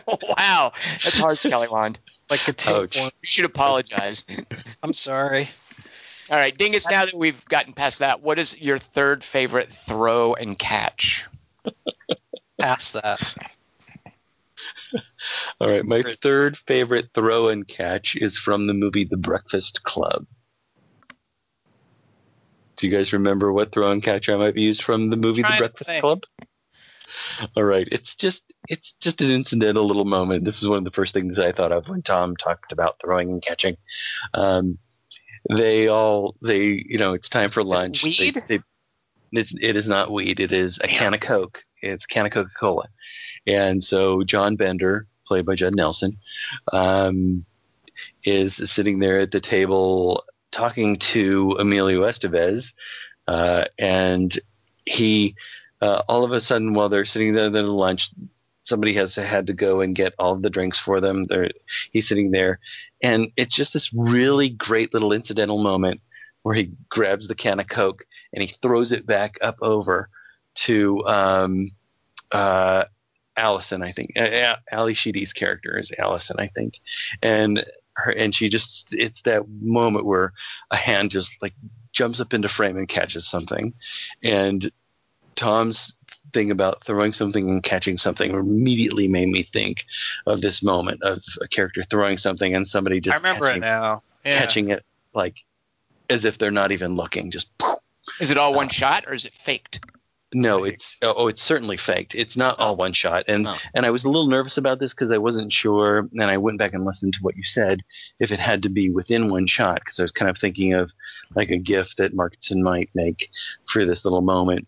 [0.07, 0.71] wow,
[1.03, 1.99] that's hard, Kelly Wand.
[2.29, 2.95] like a Ouch.
[2.95, 4.25] You should apologize.
[4.83, 5.49] I'm sorry.
[6.31, 6.89] All right, Dingus.
[6.89, 11.25] Now that we've gotten past that, what is your third favorite throw and catch?
[12.57, 13.19] Past that.
[15.59, 20.25] All right, my third favorite throw and catch is from the movie The Breakfast Club.
[22.77, 25.41] Do you guys remember what throw and catch I might be used from the movie
[25.41, 25.99] The Breakfast.
[25.99, 26.23] Club?
[27.55, 30.45] All right, it's just it's just an incidental little moment.
[30.45, 33.29] This is one of the first things I thought of when Tom talked about throwing
[33.29, 33.75] and catching.
[34.33, 34.77] Um,
[35.49, 38.01] they all they you know it's time for lunch.
[38.01, 38.43] They- weed?
[38.47, 38.59] they-
[39.31, 40.39] it's, it is not weed.
[40.39, 40.97] It is a Damn.
[40.97, 41.61] can of Coke.
[41.82, 42.88] It's can of Coca Cola,
[43.47, 46.17] and so John Bender, played by Judd Nelson,
[46.73, 47.45] um,
[48.23, 52.73] is sitting there at the table talking to Emilio Estevez,
[53.27, 54.39] uh, and
[54.86, 55.36] he
[55.82, 58.09] uh, all of a sudden while they're sitting there at lunch,
[58.63, 61.23] somebody has had to go and get all the drinks for them.
[61.23, 61.49] They're,
[61.91, 62.59] he's sitting there,
[63.01, 66.01] and it's just this really great little incidental moment
[66.43, 68.03] where he grabs the can of Coke
[68.34, 70.09] and he throws it back up over
[70.55, 71.71] to um,
[72.31, 72.85] uh,
[73.37, 74.13] Allison, I think.
[74.17, 76.79] Uh, Ally Sheedy's character is Allison, I think,
[77.21, 80.33] and her and she just it's that moment where
[80.71, 81.53] a hand just like
[81.91, 83.73] jumps up into frame and catches something,
[84.23, 84.71] and
[85.35, 85.95] Tom's
[86.33, 89.85] thing about throwing something and catching something immediately made me think
[90.27, 93.65] of this moment of a character throwing something and somebody just I remember catching, it
[93.65, 94.01] now.
[94.25, 94.39] Yeah.
[94.39, 95.35] catching it like
[96.09, 97.47] as if they're not even looking, just
[98.19, 99.79] Is it all one shot or is it faked?
[100.34, 102.13] No, it's oh, oh, it's certainly faked.
[102.13, 102.63] It's not oh.
[102.63, 103.57] all one shot, and Oh.
[103.73, 106.59] and I was a little nervous about this because I wasn't sure, and I went
[106.59, 107.82] back and listened to what you said
[108.19, 110.91] if it had to be within one shot because I was kind of thinking of
[111.36, 113.30] like a gift that Markinson might make
[113.67, 114.67] for this little moment.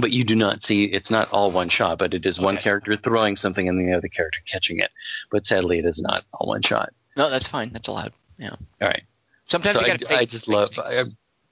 [0.00, 2.96] But you do not see it's not all one shot, but it is one character
[2.96, 4.90] throwing something and the other character catching it.
[5.30, 6.90] But sadly, it is not all one shot.
[7.16, 7.72] No, that's fine.
[7.72, 8.12] That's allowed.
[8.38, 8.50] Yeah.
[8.80, 9.02] All right,
[9.44, 10.70] Sometimes so you I, got to I just love.
[10.78, 11.04] I,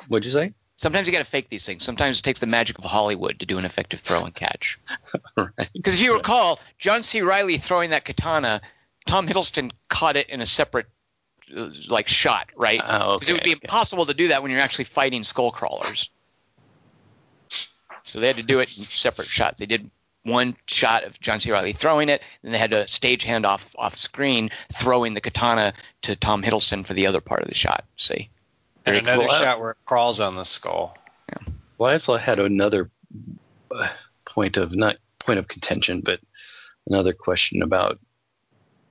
[0.08, 0.52] what'd you say?
[0.78, 1.84] Sometimes you got to fake these things.
[1.84, 4.78] Sometimes it takes the magic of Hollywood to do an effective throw and catch.
[5.36, 5.68] right.
[5.72, 7.22] Because if you recall, John C.
[7.22, 8.60] Reilly throwing that katana,
[9.06, 10.86] Tom Hiddleston caught it in a separate
[11.56, 12.80] uh, like shot, right?
[12.84, 13.60] Oh, Because it would be okay.
[13.62, 16.10] impossible to do that when you're actually fighting skull crawlers.
[18.02, 19.58] So they had to do it in separate shots.
[19.58, 19.90] They did
[20.24, 21.50] one shot of John C.
[21.52, 25.72] Reilly throwing it, then they had a stage hand off off screen throwing the katana
[26.02, 27.84] to Tom Hiddleston for the other part of the shot.
[27.96, 28.28] See?
[28.86, 29.36] And Very another cool.
[29.36, 30.96] shot where it crawls on the skull.
[31.78, 32.90] Well, I also had another
[33.70, 33.88] uh,
[34.24, 36.20] point of not point of contention, but
[36.86, 37.98] another question about.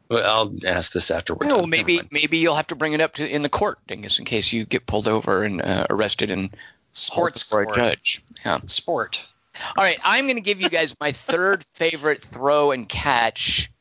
[0.09, 1.47] Well, I'll ask this afterwards.
[1.51, 4.25] Well, maybe maybe you'll have to bring it up to in the court, Dingus, in
[4.25, 6.55] case you get pulled over and uh, arrested and
[6.91, 7.77] Sports before a court.
[7.77, 8.23] judge.
[8.45, 8.59] Yeah.
[8.67, 9.27] Sport.
[9.75, 13.71] All right, I'm going to give you guys my third favorite throw and catch.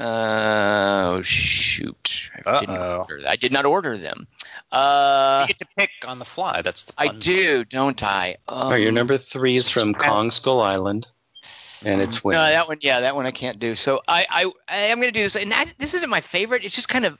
[0.00, 2.30] Uh, oh shoot!
[2.46, 2.96] I didn't Uh-oh.
[3.08, 3.20] order.
[3.28, 4.26] I did not order them.
[4.72, 6.62] Uh, you get to pick on the fly.
[6.62, 8.36] That's the I fun do, don't I?
[8.48, 11.06] Um, All right, your number three is from Kong Skull Island,
[11.84, 13.74] and it's No, that one, yeah, that one I can't do.
[13.74, 16.64] So I, I, I am going to do this, and that, this isn't my favorite.
[16.64, 17.18] It's just kind of,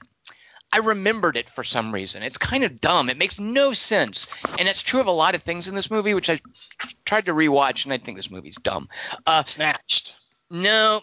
[0.71, 2.23] I remembered it for some reason.
[2.23, 3.09] It's kind of dumb.
[3.09, 4.27] It makes no sense,
[4.57, 6.39] and that's true of a lot of things in this movie, which I
[7.05, 8.87] tried to rewatch, and I think this movie's dumb.
[9.27, 10.15] Uh, Snatched.
[10.49, 11.01] no,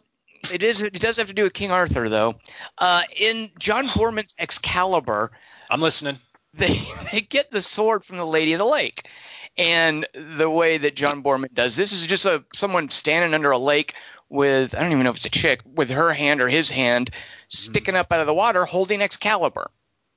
[0.51, 0.83] it is.
[0.83, 2.37] It does have to do with King Arthur, though.
[2.77, 5.31] Uh, in John Boorman's Excalibur,
[5.71, 6.17] I'm listening.
[6.55, 6.83] they
[7.13, 9.09] they get the sword from the Lady of the Lake.
[9.57, 13.59] And the way that John Boorman does this is just a someone standing under a
[13.59, 13.95] lake
[14.29, 17.11] with I don't even know if it's a chick with her hand or his hand
[17.49, 19.71] sticking up out of the water holding Excalibur.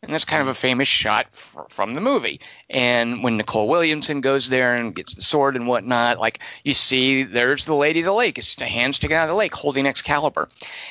[0.03, 2.41] And that's kind of a famous shot fr- from the movie.
[2.69, 7.21] And when Nicol Williamson goes there and gets the sword and whatnot, like you see,
[7.23, 9.85] there's the Lady of the Lake, it's a hand sticking out of the lake holding
[9.85, 10.49] Excalibur.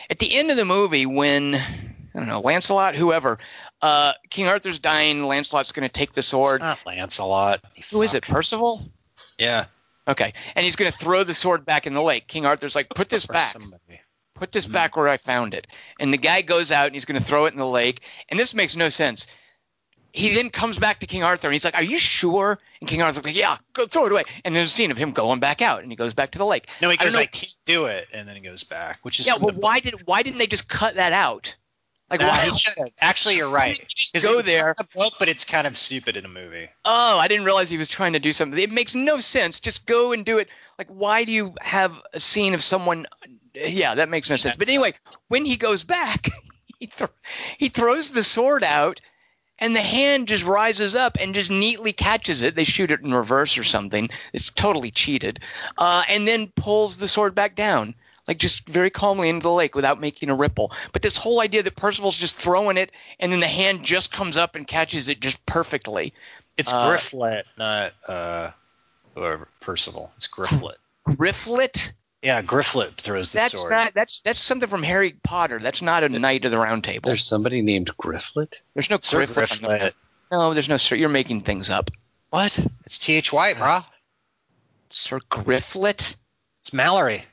[0.08, 3.38] At the end of the movie, when I don't know Lancelot, whoever,
[3.82, 6.56] uh, King Arthur's dying, Lancelot's going to take the sword.
[6.56, 7.60] It's not Lancelot.
[7.90, 8.24] Who is it?
[8.24, 8.34] fuck.
[8.36, 8.82] Percival?
[9.38, 9.64] Yeah.
[10.06, 12.26] Okay, and he's going to throw the sword back in the lake.
[12.26, 14.00] King Arthur's like, "Put this back." somebody.
[14.40, 14.72] Put this Mhm.
[14.72, 15.66] back where I found it.
[16.00, 18.00] And the guy goes out and he's going to throw it in the lake.
[18.28, 19.26] And this makes no sense.
[20.12, 22.58] He then comes back to King Arthur and he's like, Are you sure?
[22.80, 24.24] And King Arthur's like, Yeah, go throw it away.
[24.44, 26.44] And there's a scene of him going back out and he goes back to the
[26.46, 26.66] lake.
[26.82, 29.26] No, he goes, know- I can't do it, and then he goes back, which is
[29.28, 31.54] Yeah, the why did why didn't they just cut that out?
[32.10, 32.88] Like why he should have.
[33.00, 33.80] Actually, you're right.
[33.94, 34.74] just 'Cause go there?
[34.76, 36.68] the book, but it's kind of stupid in a movie.
[36.84, 38.58] Oh, I didn't realize he was trying to do something.
[38.58, 39.60] It makes no sense.
[39.60, 40.48] Just go and do it.
[40.76, 43.06] Like, why do you have a scene of someone?
[43.54, 44.56] Yeah, that makes no sense.
[44.56, 44.94] But anyway,
[45.28, 46.28] when he goes back,
[46.78, 47.10] he th-
[47.58, 49.00] he throws the sword out,
[49.58, 52.54] and the hand just rises up and just neatly catches it.
[52.54, 54.08] They shoot it in reverse or something.
[54.32, 55.40] It's totally cheated.
[55.76, 57.94] Uh, and then pulls the sword back down.
[58.28, 60.70] Like just very calmly into the lake without making a ripple.
[60.92, 64.36] But this whole idea that Percival's just throwing it and then the hand just comes
[64.36, 66.14] up and catches it just perfectly.
[66.56, 68.50] It's Uh, Grifflet, not uh,
[69.14, 70.12] whoever Percival.
[70.16, 70.76] It's Grifflet.
[71.08, 71.92] Grifflet?
[72.22, 73.70] Yeah, Grifflet throws the That's sword.
[73.72, 75.58] not that's that's something from Harry Potter.
[75.58, 77.08] That's not a Knight of the Round Table.
[77.08, 78.52] There's somebody named Grifflet.
[78.74, 79.64] There's no Sir Grifflet.
[79.64, 79.92] on the-
[80.30, 80.96] No, there's no Sir.
[80.96, 81.90] You're making things up.
[82.30, 82.58] What?
[82.84, 83.14] It's T.
[83.14, 83.32] H.
[83.32, 83.84] White, brah.
[84.90, 86.16] Sir Grifflet.
[86.62, 87.24] It's Mallory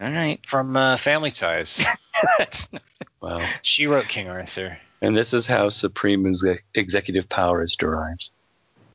[0.00, 0.38] All right.
[0.46, 1.84] from uh, Family Ties.
[2.38, 2.82] That's not-
[3.20, 3.48] Wow.
[3.62, 4.76] she wrote King Arthur.
[5.00, 8.28] And this is how supreme exec- executive power is derived.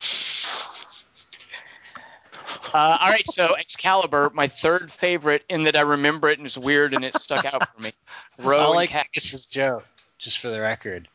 [2.74, 3.26] uh, all right.
[3.26, 7.14] So Excalibur, my third favorite, in that I remember it and it's weird and it
[7.14, 7.90] stuck out for me.
[8.38, 9.06] I Throw like and catch.
[9.08, 9.86] Vegas's joke,
[10.18, 11.08] just for the record.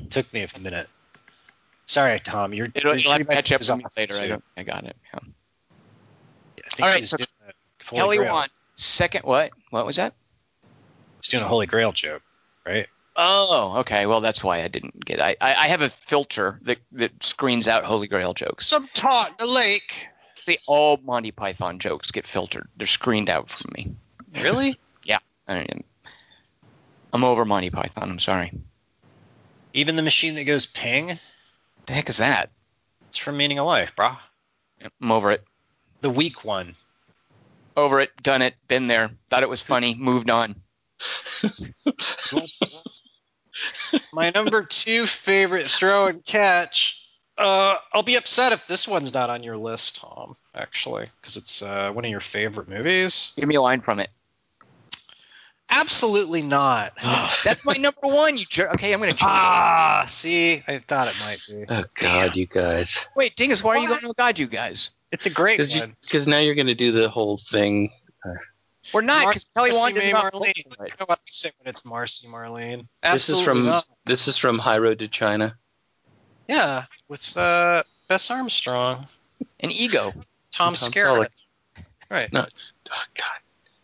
[0.00, 0.88] It took me a minute.
[1.86, 2.54] Sorry, Tom.
[2.54, 4.14] You're, It'll, you're it'll have to catch up fingers with me later.
[4.16, 4.28] I, too.
[4.28, 4.96] don't, I got it.
[5.12, 5.20] Yeah.
[6.64, 7.28] I think All right, so doing
[7.84, 8.34] Holy Kelly Grail.
[8.34, 9.24] Wand, second.
[9.24, 9.50] What?
[9.70, 10.14] What was that?
[11.20, 12.22] He's doing a Holy Grail joke,
[12.66, 12.86] right?
[13.16, 14.06] Oh, okay.
[14.06, 15.20] Well, that's why I didn't get.
[15.20, 18.66] I I, I have a filter that that screens out Holy Grail jokes.
[18.66, 20.08] Some taught in the lake.
[20.46, 22.68] The all Monty Python jokes get filtered.
[22.76, 23.94] They're screened out from me.
[24.34, 24.78] Really?
[25.46, 25.84] I don't,
[27.12, 28.10] I'm over Monty Python.
[28.10, 28.52] I'm sorry.
[29.72, 31.18] Even the machine that goes ping?
[31.86, 32.50] The heck is that?
[33.08, 34.16] It's from Meaning of Life, brah.
[35.00, 35.44] I'm over it.
[36.00, 36.74] The weak one.
[37.76, 38.10] Over it.
[38.22, 38.54] Done it.
[38.68, 39.10] Been there.
[39.30, 39.94] Thought it was funny.
[39.94, 40.56] Moved on.
[44.12, 47.03] My number two favorite throw and catch.
[47.36, 50.34] Uh, I'll be upset if this one's not on your list, Tom.
[50.54, 53.32] Actually, because it's uh, one of your favorite movies.
[53.36, 54.08] Give me a line from it.
[55.70, 56.92] Absolutely not.
[57.44, 58.36] That's my number one.
[58.36, 58.74] You jerk.
[58.74, 59.12] Okay, I'm gonna.
[59.12, 61.64] Change ah, see, I thought it might be.
[61.68, 62.96] Oh God, you guys!
[63.16, 64.00] Wait, Dingus, why are you going?
[64.04, 64.90] Oh God, you guys.
[65.10, 65.96] It's a great Because one.
[66.02, 67.90] because now you're going to do the whole thing.
[68.92, 70.32] We're not because Kelly Marcy Wand did May not.
[70.34, 70.38] Marlene.
[70.40, 70.92] vote You for it.
[71.00, 72.86] know what I say when it's Marcy Marlene?
[73.02, 73.86] This is from not.
[74.04, 75.56] this is from High Road to China.
[76.48, 79.06] Yeah, with uh, Bess Armstrong,
[79.60, 80.12] An ego.
[80.52, 81.28] Tom, Tom Skerritt.
[82.10, 82.32] Right.
[82.32, 83.24] No, oh, God.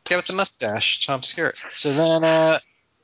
[0.09, 1.55] Guy with the mustache, Tom Skerritt.
[1.75, 2.59] So then, uh,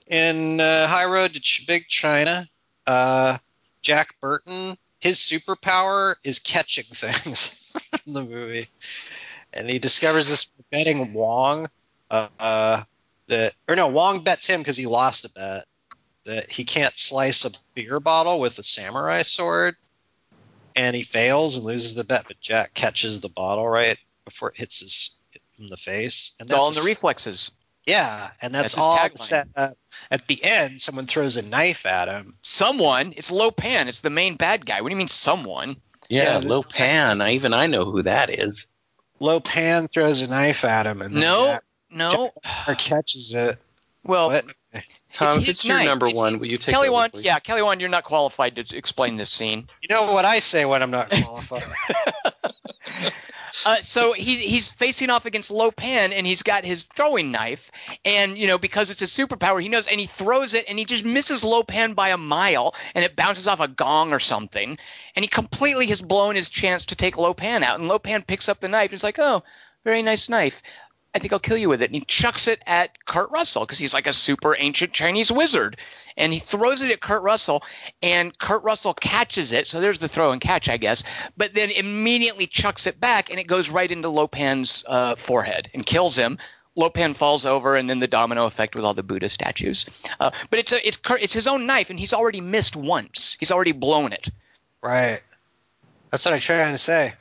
[0.07, 2.47] in uh, High Road to Ch- Big China,
[2.87, 3.39] uh,
[3.83, 7.75] Jack Burton, his superpower is catching things
[8.07, 8.69] in the movie,
[9.53, 11.69] and he discovers this betting Wong.
[12.11, 12.83] Uh, uh,
[13.29, 15.65] that or no, Wong bets him because he lost a bet
[16.27, 19.75] that he can't slice a beer bottle with a samurai sword,
[20.77, 22.25] and he fails and loses the bet.
[22.29, 25.17] But Jack catches the bottle right before it hits his
[25.59, 27.51] in the face, and It's all in the a- reflexes.
[27.87, 29.73] yeah, and that's, That's all set up.
[30.11, 32.37] At the end, someone throws a knife at him.
[32.43, 33.15] Someone.
[33.17, 33.89] It's Lo Pan.
[33.89, 34.83] It's the main bad guy.
[34.83, 35.77] What do you mean, someone?
[36.11, 37.21] Yeah, Yeah, Lo Pan.
[37.23, 38.67] I, even I know who that is.
[39.19, 41.47] Lo Pan throws a knife at him, and No.
[41.47, 42.33] Jack No.
[42.67, 43.59] Jack catches it.
[44.05, 44.45] Well, What?
[45.17, 45.87] Tom, It's it's your knife.
[45.87, 47.13] number It's- one, will you take Kelly over, Wand.
[47.17, 47.81] Yeah, Kelly Wand.
[47.81, 49.69] You're not qualified to explain this scene.
[49.81, 51.63] You know what I say when I'm not qualified.
[53.65, 57.73] Uh, so he's he's facing off against Lo Pan, and he's got his throwing knife,
[58.05, 60.85] and you know because it's a superpower, he knows, and he throws it, and he
[60.85, 64.79] just misses Lo Pan by a mile, and it bounces off a gong or something,
[65.17, 68.23] and he completely has blown his chance to take Lo Pan out, and Lo Pan
[68.23, 69.43] picks up the knife, and he's like, oh,
[69.85, 70.63] very nice knife.
[71.17, 71.87] I think I'll kill you with it.
[71.87, 75.79] And he chucks it at Kurt Russell because he's like a super ancient Chinese wizard.
[76.15, 77.63] And he throws it at Kurt Russell,
[78.03, 79.67] and Kurt Russell catches it.
[79.67, 81.05] So there's the throw and catch, I guess.
[81.35, 85.71] But then immediately chucks it back, and it goes right into Lo Pan's uh, forehead
[85.73, 86.39] and kills him.
[86.77, 89.87] Lopan falls over, and then the domino effect with all the Buddha statues.
[90.21, 93.35] Uh, but it's a, it's it's his own knife, and he's already missed once.
[93.41, 94.29] He's already blown it.
[94.83, 95.23] Right.
[96.11, 97.13] That's what I'm trying to say.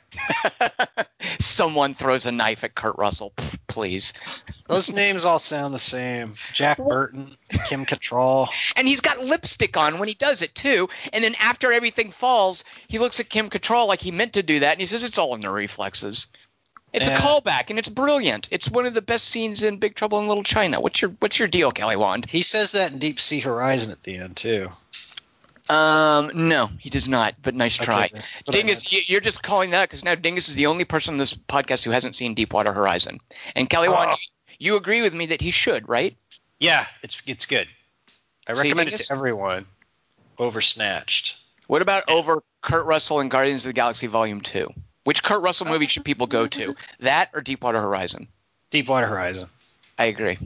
[1.38, 3.32] Someone throws a knife at Kurt Russell,
[3.66, 4.12] please.
[4.68, 6.32] Those names all sound the same.
[6.52, 7.28] Jack Burton,
[7.68, 8.48] Kim Cattrall.
[8.76, 10.88] And he's got lipstick on when he does it too.
[11.12, 14.60] And then after everything falls, he looks at Kim Cattrall like he meant to do
[14.60, 16.28] that, and he says it's all in the reflexes.
[16.92, 17.16] It's Yeah.
[17.16, 18.48] a callback, and it's brilliant.
[18.50, 20.80] It's one of the best scenes in Big Trouble in Little China.
[20.80, 22.30] What's your What's your deal, Kelly Wand?
[22.30, 24.70] He says that in Deep Sea Horizon at the end too.
[25.68, 27.34] Um, no, he does not.
[27.42, 28.06] But nice try.
[28.06, 30.66] Okay, that's what I Dingus, you- you're just calling that because now Dingus is the
[30.66, 33.20] only person on this podcast who hasn't seen Deepwater Horizon.
[33.54, 34.16] And Kelly Wand, Oh.
[34.58, 36.16] you, you agree with me that he should, right?
[36.60, 37.68] Yeah, it's it's good.
[38.48, 39.66] I See, recommend it to everyone.
[40.38, 41.38] Over Snatched.
[41.66, 44.72] What about over Kurt Russell and Guardians of the Galaxy Volume Two?
[45.04, 46.74] Which Kurt Russell movie should people go to?
[47.00, 48.28] That or Deepwater Horizon?
[48.70, 49.48] Deepwater Horizon.
[49.98, 50.38] I agree.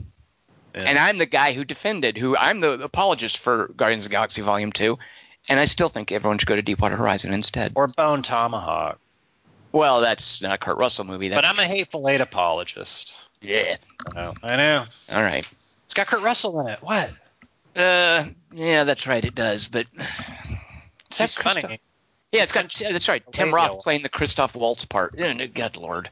[0.75, 0.83] Yeah.
[0.83, 4.41] And I'm the guy who defended, who I'm the apologist for Guardians of the Galaxy
[4.41, 4.97] Volume 2,
[5.49, 7.73] and I still think everyone should go to Deepwater Horizon instead.
[7.75, 8.99] Or Bone Tomahawk.
[9.73, 11.29] Well, that's not a Kurt Russell movie.
[11.29, 13.25] That's, But I'm a Hateful Eight apologist.
[13.41, 13.77] yeah.
[14.09, 14.33] I know.
[14.43, 14.83] I know.
[15.13, 15.45] All right.
[15.45, 16.79] It's got Kurt Russell in it.
[16.81, 17.11] What?
[17.75, 19.23] Uh, yeah, that's right.
[19.23, 20.59] It does, but Is that
[21.17, 21.79] He's Christoph- funny.
[22.31, 22.69] Yeah, it's got.
[22.73, 23.23] That's right.
[23.33, 23.73] Tim Radio.
[23.73, 25.15] Roth playing the Christoph Waltz part.
[25.17, 26.09] Good lord.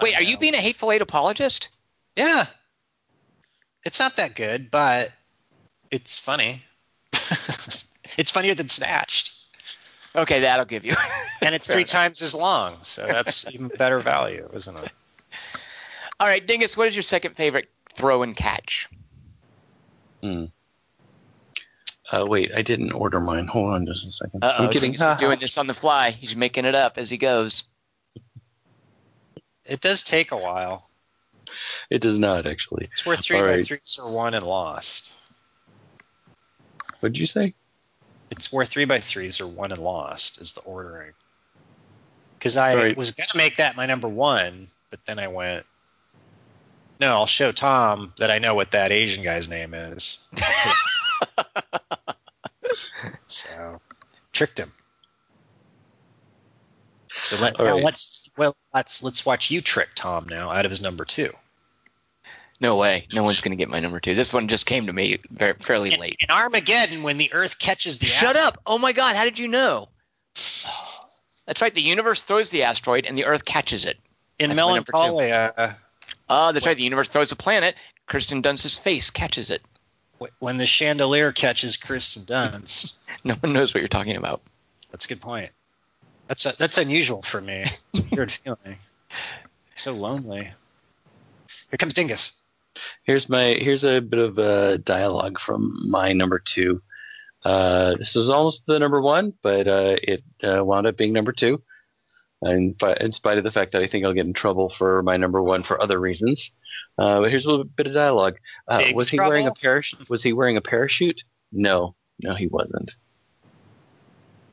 [0.00, 1.70] Wait, are you being a hateful eight apologist?
[2.16, 2.46] Yeah.
[3.84, 5.12] It's not that good, but
[5.90, 6.62] it's funny.
[7.12, 9.34] it's funnier than Snatched.
[10.16, 10.94] Okay, that'll give you.
[11.40, 11.90] And it's Fair three enough.
[11.90, 14.90] times as long, so that's even better value, isn't it?
[16.20, 16.76] All right, Dingus.
[16.76, 18.88] What is your second favorite throw and catch?
[20.22, 20.44] Hmm.
[22.10, 23.46] Uh, wait, I didn't order mine.
[23.46, 24.44] Hold on just a second.
[24.44, 26.10] Uh oh, I'm getting Dingus is doing this on the fly.
[26.10, 27.64] He's making it up as he goes.
[29.64, 30.86] It does take a while.
[31.90, 32.86] It does not actually.
[32.90, 33.66] It's where three All by right.
[33.66, 35.18] threes are won and lost.
[37.00, 37.54] What did you say?
[38.30, 41.12] It's where three by threes are won and lost is the ordering.
[42.38, 42.96] Because I right.
[42.96, 45.64] was going to make that my number one, but then I went,
[47.00, 50.26] no, I'll show Tom that I know what that Asian guy's name is.
[53.26, 53.80] so
[54.32, 54.70] tricked him.
[57.16, 57.84] So let, now right.
[57.84, 61.30] let's well let's let's watch you trick Tom now out of his number two.
[62.60, 63.06] No way.
[63.12, 64.14] No one's going to get my number two.
[64.14, 66.16] This one just came to me very, fairly In, late.
[66.20, 68.60] in Armageddon, when the Earth catches the Shut asteroid- up.
[68.66, 69.16] Oh my God.
[69.16, 69.88] How did you know?
[71.46, 71.74] That's right.
[71.74, 73.98] The universe throws the asteroid and the Earth catches it.
[74.38, 74.98] in That's my number two.
[74.98, 75.76] Melancholia,
[76.28, 76.76] Ah, that's right.
[76.76, 77.74] The universe throws a planet.
[78.06, 79.62] Kirsten Dunst's face catches it.
[80.38, 83.00] when the chandelier catches Kirsten Dunst.
[83.24, 84.42] No one knows what you're talking about.
[84.90, 85.50] That's a good point.
[86.28, 87.64] That's a, that's unusual for me.
[87.94, 88.76] It's a weird feeling.
[89.74, 90.50] So lonely.
[91.70, 92.40] Here comes Dingus.
[93.04, 96.82] Here's my here's a bit of a dialogue from my number two.
[97.44, 101.32] Uh, this was almost the number one, but uh, it uh, wound up being number
[101.32, 101.62] two.
[102.42, 105.02] In, fi- in spite of the fact that I think I'll get in trouble for
[105.02, 106.50] my number one for other reasons.
[106.98, 108.36] Uh, but here's a little bit of dialogue.
[108.68, 109.60] Uh, was he wearing a trouble?
[109.62, 110.10] parachute?
[110.10, 111.22] Was he wearing a parachute?
[111.52, 112.92] No, no, he wasn't.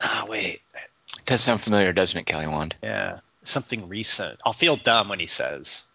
[0.00, 0.60] Ah, wait.
[0.74, 2.74] It does sound familiar, doesn't it, Kelly Wand?
[2.82, 3.20] Yeah.
[3.44, 4.40] Something recent.
[4.44, 5.86] I'll feel dumb when he says.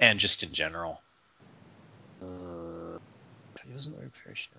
[0.00, 1.00] And just in general.
[2.22, 2.98] Uh,
[3.66, 4.52] he doesn't wear a parachute.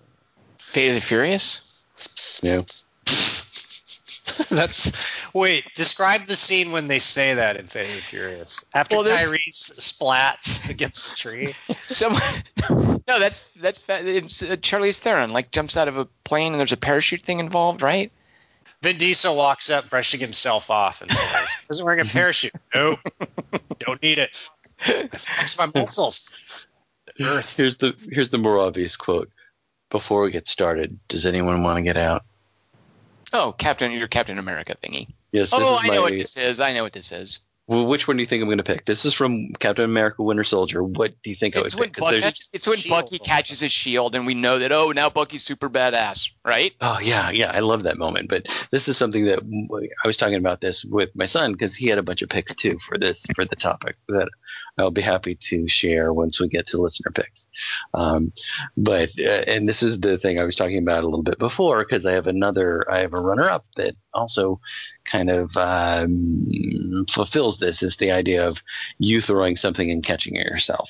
[0.58, 1.86] Fate of the Furious?
[2.42, 2.62] Yeah.
[4.50, 5.64] That's wait.
[5.74, 8.64] Describe the scene when they say that in Fate of the Furious.
[8.74, 11.54] After Well, Tyrese splats against the tree.
[11.82, 12.18] Some,
[12.70, 16.72] no, that's that's it's, uh, Charlize Theron like jumps out of a plane and there's
[16.72, 18.10] a parachute thing involved, right?
[18.82, 22.52] Vin Diesel walks up, brushing himself off, and says, "Wasn't wearing a parachute.
[22.74, 22.98] Nope,
[23.78, 24.30] don't need it.
[24.80, 26.34] I flex my muscles."
[27.20, 27.56] Earth.
[27.56, 29.30] Here's the here's the more obvious quote.
[29.90, 32.24] Before we get started, does anyone want to get out?
[33.32, 35.08] Oh, Captain, your Captain America thingy.
[35.30, 35.50] Yes.
[35.52, 36.60] Oh, I know what this is.
[36.60, 37.40] I know what this is.
[37.66, 38.84] Well, which one do you think I'm going to pick?
[38.84, 40.84] This is from Captain America: Winter Soldier.
[40.84, 41.94] What do you think I would It's when pick?
[41.96, 43.04] 'Cause Bucky, there's- it's when Shield.
[43.06, 46.74] Bucky catches his shield and we know that oh now Bucky's super badass, right?
[46.82, 48.28] Oh yeah, yeah, I love that moment.
[48.28, 49.38] But this is something that
[50.04, 52.54] I was talking about this with my son because he had a bunch of picks
[52.54, 54.28] too for this for the topic that
[54.76, 57.46] I'll be happy to share once we get to listener picks.
[57.94, 58.32] Um,
[58.76, 61.82] but uh, and this is the thing I was talking about a little bit before
[61.82, 64.60] because I have another I have a runner up that also
[65.10, 68.58] kind of um, fulfills this is the idea of
[68.98, 70.88] you throwing something and catching it yourself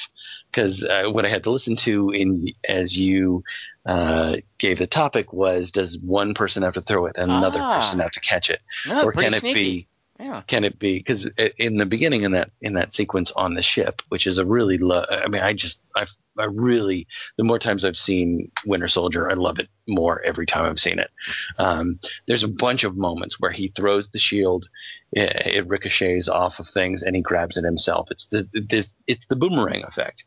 [0.51, 3.43] because uh, what I had to listen to in as you
[3.87, 7.81] uh, gave the topic was does one person have to throw it and another Ah.
[7.81, 9.55] person have to catch it No, or pretty can it sneaky.
[9.55, 9.89] be
[10.21, 10.43] Yeah.
[10.47, 11.29] Can it be because
[11.59, 14.79] in the beginning in that in that sequence on the ship, which is a really
[14.79, 16.07] lo- I mean, I just I
[16.39, 20.67] I really the more times I've seen Winter Soldier, I love it more every time
[20.67, 21.11] I've seen it.
[21.59, 24.69] Um, there's a bunch of moments where he throws the shield,
[25.13, 28.09] it, it ricochets off of things, and he grabs it himself.
[28.13, 30.23] It's the this it's the boomerang effect,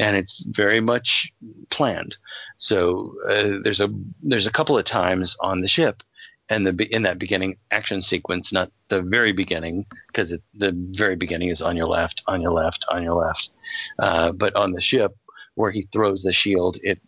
[0.00, 1.32] and it's very much
[1.70, 2.16] planned.
[2.56, 3.88] So uh, there's a
[4.20, 6.02] there's a couple of times on the ship
[6.50, 11.48] and the in that beginning action sequence, not the very beginning, because the very beginning
[11.48, 13.50] is on your left, on your left, on your left,
[13.98, 15.16] uh, but on the ship
[15.54, 17.00] where he throws the shield, it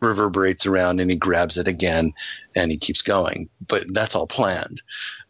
[0.00, 2.12] reverberates around and he grabs it again,
[2.54, 3.48] and he keeps going.
[3.68, 4.80] But that's all planned.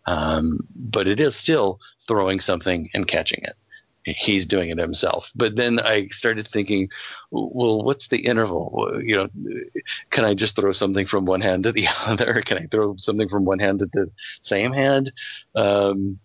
[0.06, 3.56] Um, but it is still throwing something and catching it
[4.04, 5.28] he's doing it himself.
[5.34, 6.88] But then I started thinking,
[7.30, 9.00] well, what's the interval?
[9.02, 9.28] You know,
[10.10, 12.42] can I just throw something from one hand to the other?
[12.44, 14.10] Can I throw something from one hand to the
[14.42, 15.12] same hand?
[15.54, 16.18] Um,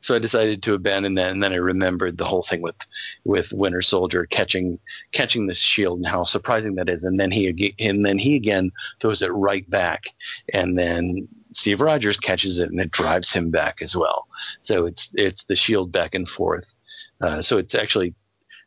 [0.00, 2.76] so I decided to abandon that, and then I remembered the whole thing with
[3.24, 4.78] with Winter Soldier catching
[5.12, 7.04] catching the shield and how surprising that is.
[7.04, 8.70] And then he and then he again
[9.00, 10.04] throws it right back,
[10.52, 14.26] and then Steve Rogers catches it and it drives him back as well.
[14.62, 16.73] So it's it's the shield back and forth.
[17.20, 18.14] Uh, so it's actually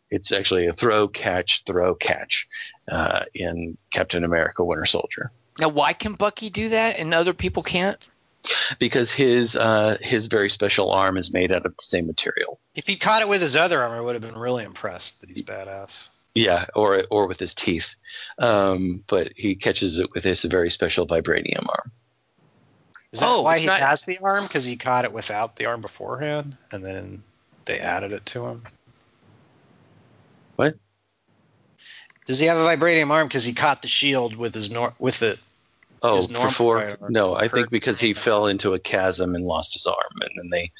[0.09, 2.47] it's actually a throw catch throw catch
[2.91, 5.31] uh, in Captain America Winter Soldier.
[5.59, 8.09] Now, why can Bucky do that and other people can't?
[8.79, 12.59] Because his uh, his very special arm is made out of the same material.
[12.75, 15.29] If he caught it with his other arm, I would have been really impressed that
[15.29, 16.09] he's badass.
[16.33, 17.87] Yeah, or or with his teeth,
[18.37, 21.91] um, but he catches it with his very special vibranium arm.
[23.11, 23.81] Is that oh, why he not...
[23.81, 24.43] has the arm?
[24.43, 27.23] Because he caught it without the arm beforehand, and then
[27.67, 28.63] they added it to him.
[30.55, 30.75] What?
[32.25, 35.21] Does he have a vibranium arm because he caught the shield with his nor- with
[35.21, 35.39] it?
[36.01, 40.21] Oh, before no, I think because he fell into a chasm and lost his arm,
[40.21, 40.71] and then they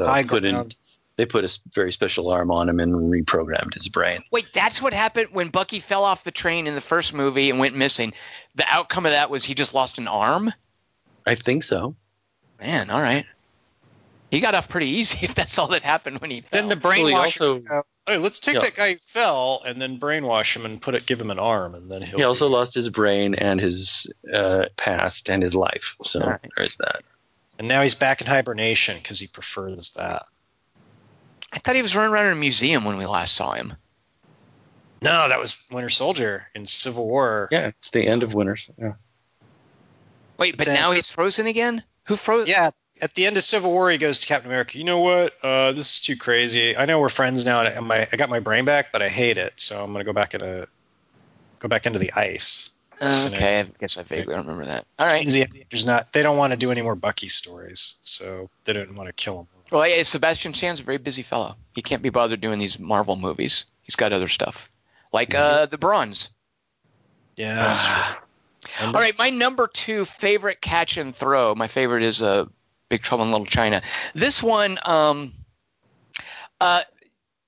[0.00, 0.68] uh, put in
[1.16, 4.24] they put a very special arm on him and reprogrammed his brain.
[4.32, 7.60] Wait, that's what happened when Bucky fell off the train in the first movie and
[7.60, 8.14] went missing.
[8.56, 10.52] The outcome of that was he just lost an arm.
[11.24, 11.94] I think so.
[12.60, 13.26] Man, all right
[14.34, 16.60] he got off pretty easy if that's all that happened when he fell.
[16.60, 17.40] Then the brainwash.
[17.40, 18.62] Well, also, hey, let's take yeah.
[18.62, 21.74] that guy who fell and then brainwash him and put it, give him an arm,
[21.74, 22.18] and then he'll.
[22.18, 22.52] He also be...
[22.52, 25.94] lost his brain and his uh, past and his life.
[26.04, 26.40] So right.
[26.56, 27.02] there's that.
[27.58, 30.26] And now he's back in hibernation because he prefers that.
[31.52, 33.74] I thought he was running around in a museum when we last saw him.
[35.00, 37.48] No, that was Winter Soldier in Civil War.
[37.52, 38.58] Yeah, it's the end of Winter.
[38.76, 38.94] Yeah.
[40.38, 41.84] Wait, but then, now he's frozen again?
[42.06, 42.48] Who froze?
[42.48, 44.78] Yeah, at the end of Civil War, he goes to Captain America.
[44.78, 45.34] You know what?
[45.42, 46.76] Uh, this is too crazy.
[46.76, 49.38] I know we're friends now, and I, I got my brain back, but I hate
[49.38, 49.54] it.
[49.60, 50.68] So I'm gonna go back into
[51.58, 52.70] go back into the ice.
[53.00, 54.86] Uh, okay, I guess I vaguely remember that.
[54.98, 55.26] All right.
[55.70, 56.12] There's not.
[56.12, 59.40] They don't want to do any more Bucky stories, so they didn't want to kill
[59.40, 59.46] him.
[59.70, 61.56] Well, yeah, Sebastian Stan's a very busy fellow.
[61.74, 63.64] He can't be bothered doing these Marvel movies.
[63.82, 64.70] He's got other stuff,
[65.12, 65.62] like mm-hmm.
[65.62, 66.30] uh, the Bronze.
[67.36, 68.86] Yeah, that's true.
[68.86, 71.54] All right, my number two favorite catch and throw.
[71.54, 72.46] My favorite is uh,
[72.94, 73.82] Big Trouble in Little China.
[74.14, 75.32] This one, um,
[76.60, 76.82] uh,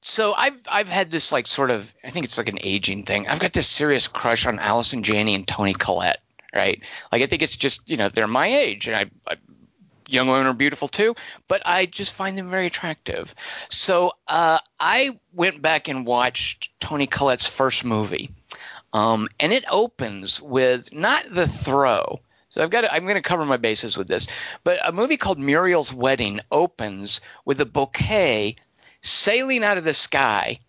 [0.00, 3.28] so I've I've had this like sort of I think it's like an aging thing.
[3.28, 6.20] I've got this serious crush on Allison Janney and Toni Collette,
[6.52, 6.82] right?
[7.12, 9.36] Like I think it's just you know they're my age, and I, I
[10.08, 11.14] young women are beautiful too,
[11.46, 13.32] but I just find them very attractive.
[13.68, 18.30] So uh, I went back and watched Toni Collette's first movie,
[18.92, 22.18] um, and it opens with not the throw,
[22.56, 24.28] so I've got to, I'm going to cover my bases with this.
[24.64, 28.56] But a movie called Muriel's Wedding opens with a bouquet
[29.02, 30.60] sailing out of the sky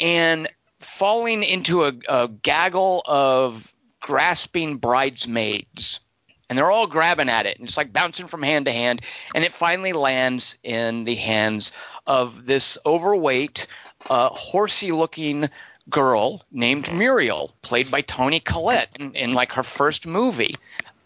[0.00, 0.48] and
[0.78, 6.00] falling into a, a gaggle of grasping bridesmaids.
[6.48, 9.02] And they're all grabbing at it, and it's like bouncing from hand to hand.
[9.34, 11.72] And it finally lands in the hands
[12.06, 13.66] of this overweight,
[14.08, 15.50] uh, horsey looking
[15.90, 20.56] girl named Muriel, played by Toni Collette in, in like her first movie.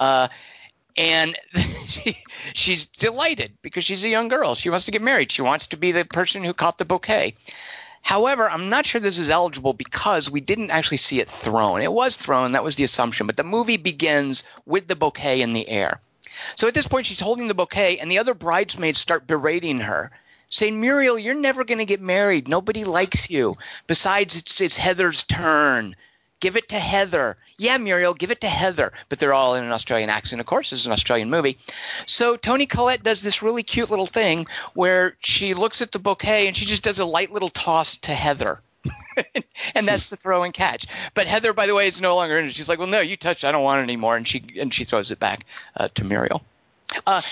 [0.02, 0.28] Uh,
[0.96, 1.38] and
[1.86, 2.18] she,
[2.54, 4.56] she's delighted because she's a young girl.
[4.56, 5.30] She wants to get married.
[5.30, 7.34] She wants to be the person who caught the bouquet.
[8.02, 11.82] However, I'm not sure this is eligible because we didn't actually see it thrown.
[11.82, 15.52] It was thrown, that was the assumption, but the movie begins with the bouquet in
[15.52, 16.00] the air.
[16.56, 20.10] So at this point, she's holding the bouquet, and the other bridesmaids start berating her,
[20.48, 22.48] saying, Muriel, you're never going to get married.
[22.48, 23.56] Nobody likes you.
[23.86, 25.94] Besides, it's, it's Heather's turn.
[26.42, 27.36] Give it to Heather.
[27.56, 28.92] Yeah, Muriel, give it to Heather.
[29.08, 30.72] But they're all in an Australian accent, of course.
[30.72, 31.56] It's an Australian movie.
[32.04, 36.48] So Toni Collette does this really cute little thing where she looks at the bouquet
[36.48, 38.60] and she just does a light little toss to Heather.
[39.76, 40.88] and that's the throw and catch.
[41.14, 42.54] But Heather, by the way, is no longer in it.
[42.54, 43.44] She's like, "Well, no, you touched.
[43.44, 45.46] I don't want it anymore." And she and she throws it back
[45.76, 46.42] uh, to Muriel.
[47.06, 47.22] Uh,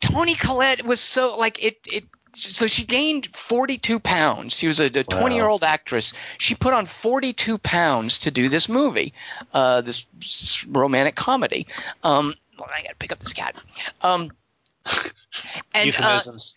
[0.00, 2.04] Toni Collette was so like it it
[2.36, 4.56] so she gained 42 pounds.
[4.56, 6.12] She was a 20 year old actress.
[6.38, 9.14] She put on 42 pounds to do this movie,
[9.52, 10.06] uh, this
[10.66, 11.66] romantic comedy.
[12.02, 13.56] Um, well, I got to pick up this cat.
[14.02, 14.30] Um,
[15.74, 16.56] and, Euphemisms.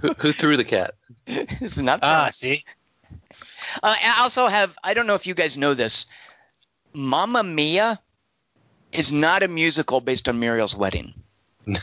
[0.00, 0.94] Who, who threw the cat?
[1.28, 2.64] Uh, this not ah, see,
[3.80, 6.06] Uh, I also have, I don't know if you guys know this,
[6.92, 8.00] Mamma Mia
[8.90, 11.14] is not a musical based on Muriel's wedding.
[11.66, 11.80] no.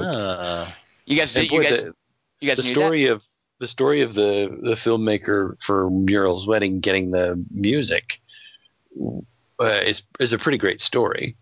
[0.00, 0.66] Uh,
[1.04, 1.94] You guys, And you boy, guys, the,
[2.40, 3.22] you guys the knew story of
[3.58, 8.20] the story of the the filmmaker for Muriel's wedding getting the music
[9.60, 11.36] uh, is is a pretty great story.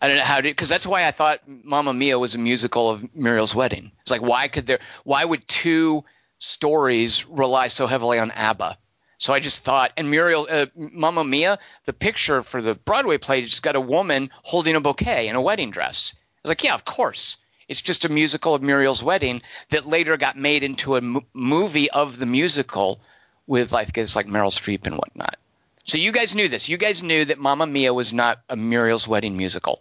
[0.00, 2.88] I don't know how to, because that's why I thought Mamma Mia was a musical
[2.88, 3.90] of Muriel's wedding.
[4.02, 6.04] It's like, why could there, why would two
[6.38, 8.78] stories rely so heavily on ABBA?
[9.18, 13.42] So I just thought, and Muriel, uh, Mamma Mia, the picture for the Broadway play
[13.42, 16.14] just got a woman holding a bouquet in a wedding dress.
[16.16, 17.36] I was like, yeah, of course.
[17.68, 22.18] It's just a musical of Muriel's wedding that later got made into a movie of
[22.18, 23.00] the musical
[23.46, 25.36] with, I guess, like Meryl Streep and whatnot.
[25.84, 26.68] So you guys knew this.
[26.68, 29.80] You guys knew that Mamma Mia was not a Muriel's wedding musical.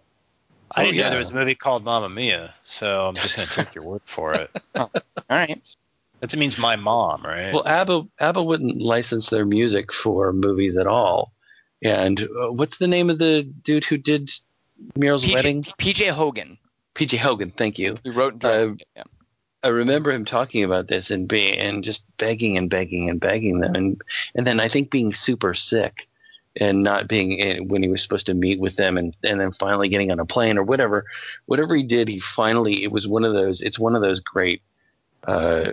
[0.72, 1.04] I didn't yeah.
[1.04, 3.84] know there was a movie called Mamma Mia, so I'm just going to take your
[3.84, 4.52] word for it.
[4.76, 4.92] All
[5.30, 5.62] right.
[6.20, 7.54] That means my mom, right?
[7.54, 11.32] Well, ABBA ABBA wouldn't license their music for movies at all.
[11.84, 14.32] And uh, what's the name of the dude who did
[14.96, 15.64] Muriel's wedding?
[15.78, 16.58] PJ Hogan,
[16.98, 17.52] PJ Hogan.
[17.52, 17.98] Thank you.
[18.04, 19.04] who wrote it, yeah.
[19.64, 23.60] I remember him talking about this and being and just begging and begging and begging
[23.60, 24.02] them, and
[24.36, 26.08] and then I think being super sick
[26.60, 29.52] and not being in, when he was supposed to meet with them, and and then
[29.52, 31.06] finally getting on a plane or whatever,
[31.46, 33.62] whatever he did, he finally it was one of those.
[33.62, 34.62] It's one of those great,
[35.28, 35.72] uh,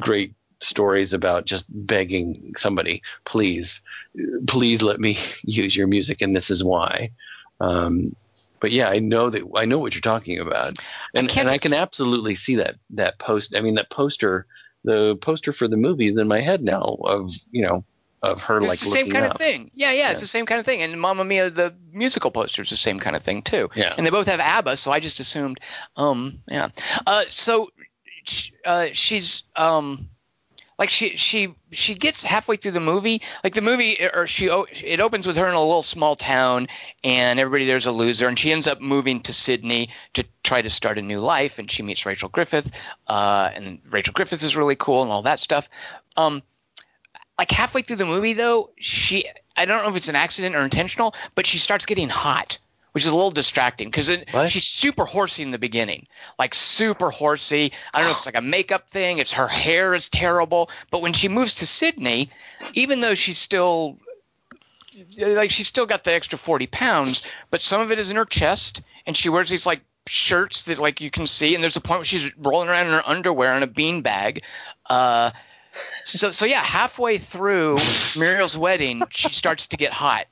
[0.00, 3.80] great stories about just begging somebody, please,
[4.46, 7.10] please let me use your music, and this is why.
[7.60, 8.14] Um,
[8.64, 10.78] but yeah, I know that I know what you're talking about,
[11.12, 13.54] and can't- and I can absolutely see that that post.
[13.54, 14.46] I mean, that poster,
[14.84, 17.84] the poster for the movie is in my head now of you know
[18.22, 19.32] of her It's like the same kind up.
[19.32, 19.70] of thing.
[19.74, 20.80] Yeah, yeah, it's the same kind of thing.
[20.80, 23.68] And Mamma Mia, the musical poster is the same kind of thing too.
[23.74, 23.92] Yeah.
[23.98, 25.60] And they both have ABBA, so I just assumed,
[25.98, 26.70] um, yeah.
[27.06, 27.68] Uh, so
[28.24, 30.08] sh- uh, she's um,
[30.78, 33.22] like she she she gets halfway through the movie.
[33.42, 36.68] Like the movie, or she o- it opens with her in a little small town,
[37.02, 40.70] and everybody there's a loser, and she ends up moving to Sydney to try to
[40.70, 42.70] start a new life, and she meets Rachel Griffith,
[43.06, 45.68] uh, and Rachel Griffith is really cool and all that stuff.
[46.16, 46.42] Um,
[47.38, 50.62] like halfway through the movie though she i don't know if it's an accident or
[50.62, 52.58] intentional but she starts getting hot
[52.94, 54.06] which is a little distracting because
[54.48, 56.06] she's super horsey in the beginning
[56.38, 57.72] like super horsey.
[57.92, 61.02] I don't know if it's like a makeup thing it's her hair is terrible but
[61.02, 62.30] when she moves to sydney
[62.74, 63.98] even though she's still
[65.18, 68.24] like she's still got the extra 40 pounds but some of it is in her
[68.24, 71.80] chest and she wears these like shirts that like you can see and there's a
[71.80, 74.42] point where she's rolling around in her underwear in a bean bag.
[74.88, 75.30] Uh
[76.04, 77.76] so so yeah halfway through
[78.16, 80.26] muriel's wedding she starts to get hot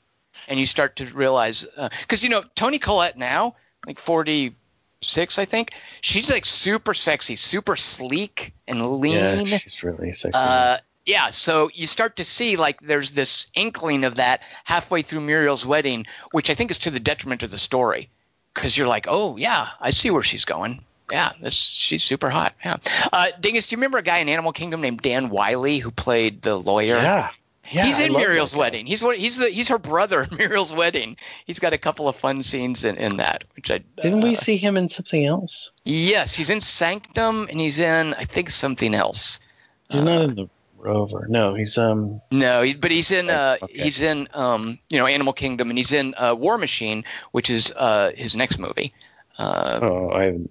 [0.49, 1.67] and you start to realize
[2.01, 3.55] because you know toni collette now
[3.87, 10.13] like 46 i think she's like super sexy super sleek and lean Yeah, she's really
[10.13, 10.37] sexy.
[10.39, 15.23] uh, yeah, so you start to see like there's this inkling of that halfway through
[15.23, 18.09] Muriel's wedding, which I think is to the detriment of the story,
[18.55, 20.85] because you're like, oh yeah, I see where she's going.
[21.11, 22.55] Yeah, this she's super hot.
[22.65, 22.77] Yeah,
[23.13, 26.41] uh, Dingus, do you remember a guy in Animal Kingdom named Dan Wyllie who played
[26.43, 26.95] the lawyer?
[26.99, 27.31] yeah,
[27.73, 27.85] yeah.
[27.87, 28.87] he's in Muriel's wedding.
[28.87, 31.17] He's what he's the he's her brother in Muriel's wedding.
[31.47, 34.35] He's got a couple of fun scenes in, in that, which I Didn't uh, we
[34.37, 35.71] see him in something else?
[35.85, 39.41] Yes, he's in Sanctum, and he's in I think something else.
[39.91, 41.27] He's not in the Rover.
[41.29, 42.21] No, he's um.
[42.33, 43.83] No, he, but he's in uh, Okay.
[43.85, 47.73] he's in um, you know Animal Kingdom, and he's in uh, War Machine, which is
[47.77, 48.93] uh, his next movie.
[49.39, 50.51] Uh, Oh, I haven't.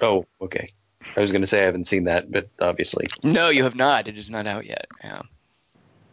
[0.00, 0.70] Oh, okay.
[1.16, 3.06] I was going to say I haven't seen that, but obviously.
[3.22, 4.08] no, you have not.
[4.08, 4.86] It is not out yet.
[5.02, 5.22] Yeah.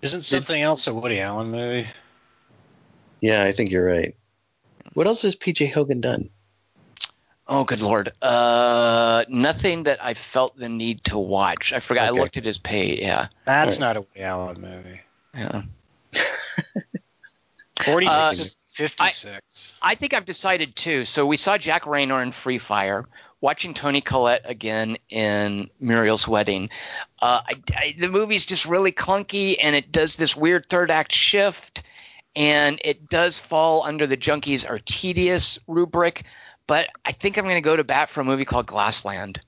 [0.01, 1.87] Isn't something else a Woody Allen movie?
[3.19, 4.15] Yeah, I think you're right.
[4.93, 6.29] What else has PJ Hogan done?
[7.47, 8.11] Oh, good lord.
[8.21, 11.73] Uh, nothing that I felt the need to watch.
[11.73, 12.09] I forgot.
[12.09, 12.17] Okay.
[12.17, 12.99] I looked at his page.
[12.99, 13.27] Yeah.
[13.45, 15.01] That's All not a Woody Allen movie.
[15.33, 15.61] Yeah.
[17.83, 18.31] 46, Uh,
[18.85, 19.79] 56.
[19.81, 21.05] I think I've decided too.
[21.05, 23.05] So we saw Jack Reynor in Free Fire,
[23.41, 26.69] watching Toni Collette again in Muriel's Wedding.
[27.19, 31.11] Uh, I, I, the movie's just really clunky, and it does this weird third act
[31.11, 31.83] shift,
[32.35, 36.23] and it does fall under the junkies are tedious rubric.
[36.67, 39.41] But I think I'm going to go to bat for a movie called Glassland.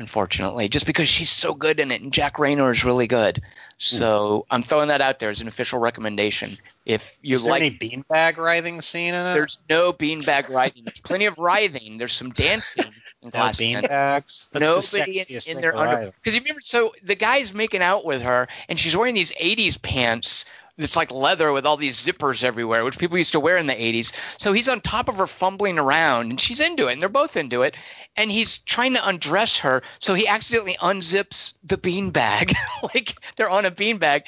[0.00, 3.44] Unfortunately, just because she's so good in it, and Jack Reynor is really good, hmm.
[3.76, 6.48] so I'm throwing that out there as an official recommendation.
[6.86, 9.34] If you Is there like any beanbag writhing scene in it?
[9.34, 10.84] there's no beanbag writhing.
[10.84, 11.98] There's plenty of writhing.
[11.98, 14.48] There's some dancing, in glass beanbags.
[14.50, 16.12] That's Nobody the in, sexiest in thing their underwear.
[16.12, 19.80] Because you remember, so the guy's making out with her, and she's wearing these '80s
[19.82, 20.46] pants.
[20.82, 23.74] It's like leather with all these zippers everywhere, which people used to wear in the
[23.74, 24.12] '80s.
[24.38, 27.36] So he's on top of her, fumbling around, and she's into it, and they're both
[27.36, 27.74] into it.
[28.16, 32.54] And he's trying to undress her, so he accidentally unzips the beanbag,
[32.94, 34.22] like they're on a beanbag.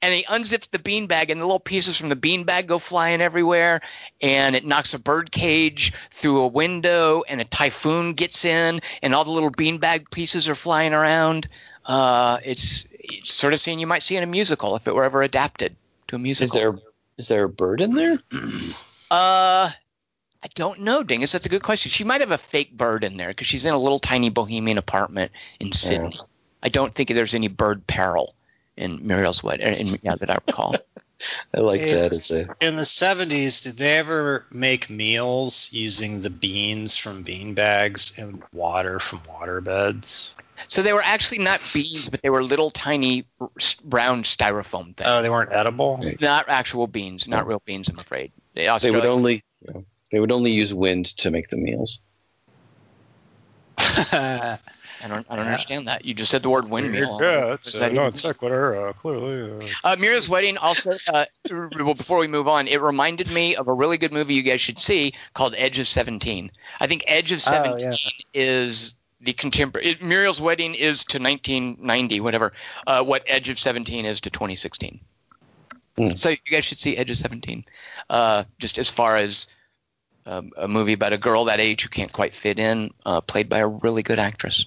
[0.00, 3.80] And he unzips the beanbag, and the little pieces from the beanbag go flying everywhere.
[4.20, 9.14] And it knocks a bird cage through a window, and a typhoon gets in, and
[9.14, 11.48] all the little beanbag pieces are flying around.
[11.86, 15.04] Uh, it's, it's sort of scene you might see in a musical if it were
[15.04, 15.76] ever adapted
[16.12, 16.74] to a Is there
[17.18, 18.18] is there a bird in there?
[19.10, 19.70] Uh,
[20.42, 21.32] I don't know, Dingus.
[21.32, 21.90] That's a good question.
[21.90, 24.78] She might have a fake bird in there because she's in a little tiny bohemian
[24.78, 26.18] apartment in Sydney.
[26.62, 28.34] I don't think there's any bird peril
[28.74, 29.74] in Muriel's wedding.
[29.74, 30.76] In, yeah, that I recall.
[31.54, 36.22] I like Hey, that as a In the 70s, did they ever make meals using
[36.22, 40.34] the beans from bean bags and water from water beds?
[40.68, 43.26] So they were actually not beans, but they were little tiny
[43.84, 45.02] brown styrofoam things.
[45.08, 46.00] Oh, they weren't edible?
[46.20, 47.88] not actual beans, not real beans.
[47.88, 48.32] I'm afraid.
[48.54, 49.44] They, they would Australia- only
[50.10, 51.98] they would only use wind to make the meals.
[55.04, 55.26] I don't.
[55.28, 56.04] I don't understand that.
[56.04, 57.14] You just said the word windmill.
[57.18, 59.68] What does that even sequitur, uh, clearly.
[59.82, 63.72] Uh, Muriel's Wedding also, uh, well, before we move on, it reminded me of a
[63.72, 66.52] really good movie you guys should see called Edge of 17.
[66.78, 67.96] I think Edge of Oh, 17 yeah.
[68.32, 69.88] is the contemporary.
[69.92, 72.52] It, Muriel's Wedding is to 1990, whatever,
[72.86, 75.00] uh, what Edge of 17 is to 2016.
[75.96, 76.10] Hmm.
[76.10, 77.64] So you guys should see Edge of 17.
[78.10, 79.46] Uh, just as far as
[80.26, 83.48] um, a movie about a girl that age who can't quite fit in, uh, played
[83.48, 84.66] by a really good actress.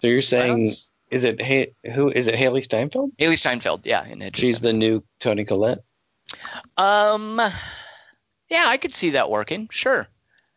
[0.00, 3.10] So you're saying That's- is it ha- who is it Hailee Steinfeld?
[3.18, 4.62] Hailee Steinfeld, yeah, in Edge She's 17.
[4.62, 5.82] the new Toni Collette.
[6.76, 7.40] Um,
[8.48, 9.68] yeah, I could see that working.
[9.72, 10.06] Sure.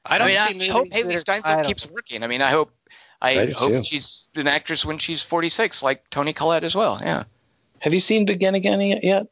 [0.05, 2.23] I don't mean, see I movies hope Hailee Steinfeld keeps working.
[2.23, 2.71] I mean, I hope
[3.23, 3.81] I, I hope too.
[3.83, 6.99] she's an actress when she's 46, like Toni Collette as well.
[7.01, 7.23] Yeah.
[7.79, 9.03] Have you seen Begin Again yet?
[9.03, 9.27] yet?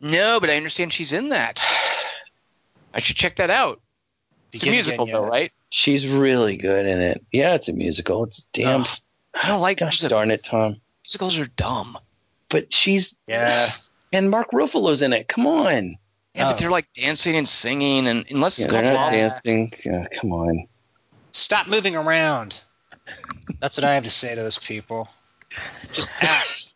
[0.00, 1.62] No, but I understand she's in that.
[2.94, 3.80] I should check that out.
[4.52, 5.28] It's a musical Again, though, yeah.
[5.30, 5.52] right?
[5.70, 7.24] She's really good in it.
[7.32, 8.24] Yeah, it's a musical.
[8.24, 8.82] It's damn.
[8.82, 8.88] Ugh.
[9.34, 10.10] I don't like Gosh musicals.
[10.10, 10.76] darn it, Tom.
[11.04, 11.98] Musicals are dumb.
[12.50, 13.72] But she's Yeah.
[14.12, 15.26] and Mark Ruffalo's in it.
[15.28, 15.96] Come on.
[16.34, 16.50] Yeah, Oh.
[16.50, 19.72] but they're like dancing and singing, and unless Yeah, it's they're called not dancing.
[19.84, 20.68] Yeah, come on.
[21.32, 22.60] Stop moving around.
[23.60, 25.08] That's what I have to say to those people.
[25.92, 26.72] Just act.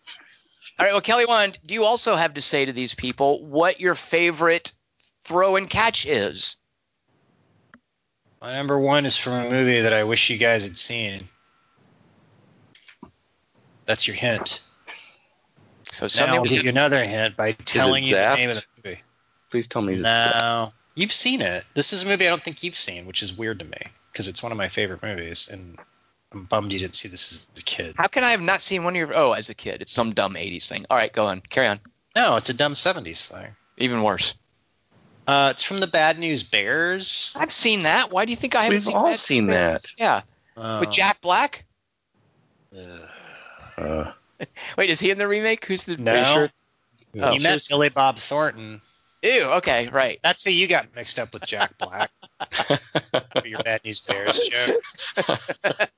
[0.79, 3.81] All right, well, Kelly Wand, do you also have to say to these people what
[3.81, 4.73] your favorite
[5.25, 6.57] throw and catch is?
[8.43, 11.25] My number one is from a movie that I wish you guys had seen.
[13.87, 14.61] That's your hint.
[15.91, 19.01] So Now I'll give you another hint by telling you the name of the movie.
[19.51, 19.97] Please tell me.
[19.97, 21.65] No, you've seen it.
[21.75, 23.79] This is a movie I don't think you've seen, which is weird to me
[24.13, 25.79] because it's one of my favorite movies, and
[26.33, 27.95] I'm bummed you didn't see this as a kid.
[27.97, 29.17] How can I have not seen one of your?
[29.17, 30.85] Oh, as a kid, it's some dumb '80s thing.
[30.91, 31.81] All right, go on, carry on.
[32.17, 33.55] No, it's a dumb '70s thing.
[33.79, 34.35] Even worse.
[35.27, 37.33] Uh, it's from the Bad News Bears.
[37.37, 38.11] I've seen that.
[38.13, 39.05] Why do you think I haven't seen that?
[39.05, 39.83] We've seen all Bad seen News?
[39.83, 39.93] that.
[39.99, 40.23] Yeah,
[40.57, 41.65] Uh, with Jack Black.
[43.79, 44.13] Uh,
[44.79, 45.65] Wait, is he in the remake?
[45.65, 45.97] Who's the?
[45.97, 46.13] No.
[46.13, 46.51] Are you sure?
[47.25, 47.33] Oh.
[47.33, 48.81] you met Billy Bob Thornton.
[49.23, 49.43] Ew.
[49.45, 50.21] Okay, right.
[50.23, 52.11] That's who you got mixed up with Jack Black
[53.33, 54.83] for your Bad News Bears joke.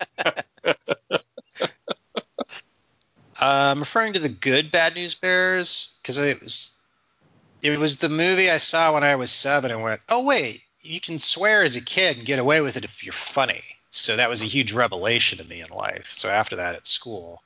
[3.40, 6.80] Uh, I'm referring to the good Bad News Bears because it was
[7.62, 11.00] it was the movie I saw when I was seven and went, oh wait, you
[11.00, 13.62] can swear as a kid and get away with it if you're funny.
[13.90, 16.12] So that was a huge revelation to me in life.
[16.16, 17.42] So after that at school,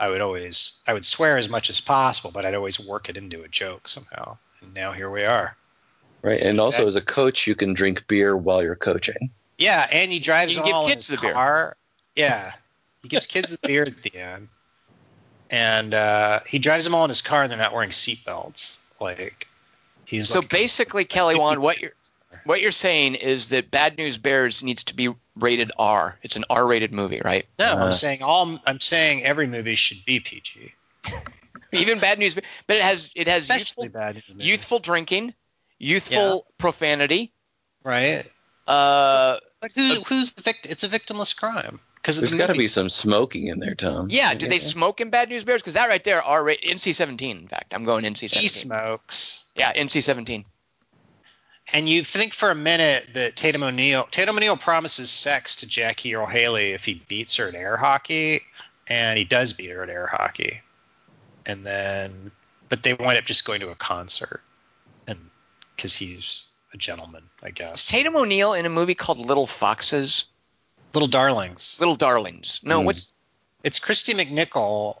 [0.00, 3.16] I would always I would swear as much as possible, but I'd always work it
[3.16, 4.38] into a joke somehow.
[4.60, 5.56] And now here we are.
[6.22, 6.40] right.
[6.40, 9.30] And also, as a coach, you can drink beer while you're coaching.
[9.58, 11.32] Yeah, and he drives You can them give all in his the beer.
[11.32, 11.76] car.
[12.16, 12.52] Yeah,
[13.02, 14.48] he gives kids the beer at the end,
[15.50, 18.78] and uh, he drives them all in his car, and they're not wearing seatbelts.
[19.00, 19.46] Like
[20.06, 21.92] he's So like, basically, Kelly Wand, what you're
[22.44, 26.18] what you're saying is that Bad News Bears needs to be rated R.
[26.22, 27.46] It's an R-rated movie, right?
[27.58, 28.60] no, Uh, I'm saying all.
[28.66, 30.72] I'm saying every movie should be PG,
[31.72, 35.34] Even Bad News, but it has it has especially youthful, bad youthful drinking,
[35.78, 37.32] youthful profanity.
[37.82, 38.24] right?
[38.66, 40.72] Uh, But who, who's the victim?
[40.72, 44.08] It's a victimless crime because There's got to be some smoking in there, Tom.
[44.10, 44.34] yeah.
[44.34, 45.62] Do they smoke in Bad News Bears?
[45.62, 47.30] Because that right there, R rated NC-17.
[47.30, 48.36] In fact, I'm going He NC-17.
[48.36, 49.50] He smokes.
[49.56, 50.44] Yeah, NC-17.
[51.72, 56.14] And you think for a minute that Tatum O'Neal Tatum O'Neal promises sex to Jackie
[56.14, 58.42] Earle Haley if he beats her at air hockey,
[58.86, 60.60] and he does beat her at air hockey.
[61.46, 62.32] And then,
[62.68, 64.42] but they wind up just going to a concert,
[65.08, 65.18] and
[65.74, 67.86] because he's a gentleman, I Is guess.
[67.86, 70.26] Tatum O'Neal in a movie called Little Foxes?
[70.94, 71.76] Little Darlings.
[71.80, 72.60] Little Darlings.
[72.62, 72.86] No, Hmm.
[72.86, 73.12] what's
[73.62, 74.98] It's Kristy McNichol.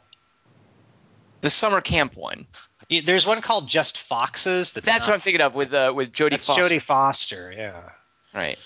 [1.40, 2.46] the summer camp one?
[2.90, 4.72] There's one called Just Foxes.
[4.72, 6.62] That's, That's not, what I'm thinking of with uh, with Jodie That's Foster.
[6.62, 7.52] Jodie Foster.
[7.56, 7.80] Yeah.
[8.34, 8.58] Right.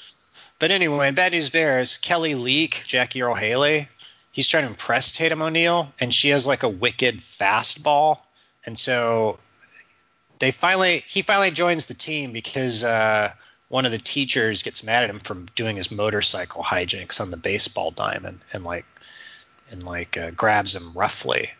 [0.58, 3.88] But anyway, Bad News Bears, Kelly Leak, Jackie Earle Haley,
[4.32, 8.18] he's trying to impress Tatum O'Neal, and she has like a wicked fastball.
[8.66, 9.38] And so
[10.40, 13.32] they finally he finally joins the team because uh,
[13.68, 17.36] one of the teachers gets mad at him for doing his motorcycle hijinks on the
[17.36, 18.86] baseball diamond and like
[19.70, 21.50] and like uh, grabs him roughly.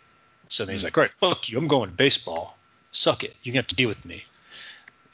[0.49, 2.57] So then he's like, "All right, fuck you, I'm going to baseball.
[2.91, 3.37] Suck it.
[3.43, 4.25] You're gonna have to deal with me."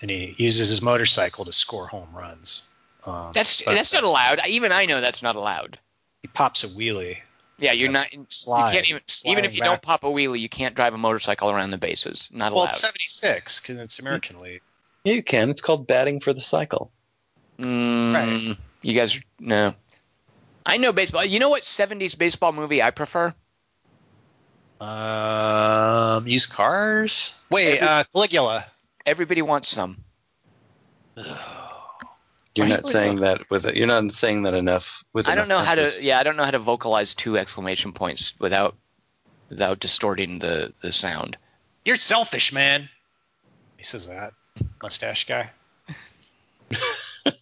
[0.00, 2.66] And he uses his motorcycle to score home runs.
[3.06, 4.40] Um, That's that's not allowed.
[4.46, 5.78] Even I know that's not allowed.
[6.22, 7.18] He pops a wheelie.
[7.58, 8.08] Yeah, you're not.
[8.28, 9.02] slide, you can't even.
[9.26, 9.68] Even if you back.
[9.68, 12.28] don't pop a wheelie, you can't drive a motorcycle around the bases.
[12.32, 12.70] Not Well, allowed.
[12.70, 14.62] it's 76 because it's American League.
[15.04, 15.50] Yeah, you can.
[15.50, 16.90] It's called batting for the cycle.
[17.58, 18.56] Mm, Right.
[18.82, 19.74] You guys, no.
[20.66, 21.24] I know baseball.
[21.24, 23.34] You know what 70s baseball movie I prefer?
[24.80, 27.34] Um, used cars.
[27.50, 28.66] Wait, Every- uh, Caligula.
[29.06, 30.02] Everybody wants some.
[32.54, 33.76] You're not saying that with it.
[33.76, 34.84] You're not saying that enough.
[35.12, 36.02] With I don't know enough how to.
[36.02, 38.76] Yeah, I don't know how to vocalize two exclamation points without
[39.48, 41.36] without distorting the the sound.
[41.84, 42.88] You're selfish, man.
[43.76, 44.32] He says that.
[44.82, 45.50] Mustache guy.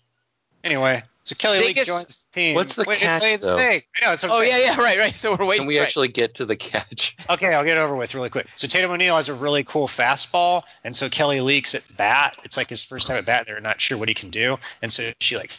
[0.65, 2.55] anyway, so Kelly Leak Dingus- joins the team.
[2.57, 3.57] What's the Wait, catch, it's, it's though?
[3.57, 3.87] fake.
[4.01, 5.15] I know, it's Oh yeah, yeah, right, right.
[5.15, 5.63] So we're waiting.
[5.63, 5.87] Can we right.
[5.87, 7.17] actually get to the catch?
[7.31, 8.49] Okay, I'll get it over with really quick.
[8.57, 12.37] So Tatum O'Neal has a really cool fastball, and so Kelly Leaks at bat.
[12.45, 13.47] It's like his first time at bat.
[13.47, 15.51] They're not sure what he can do, and so she like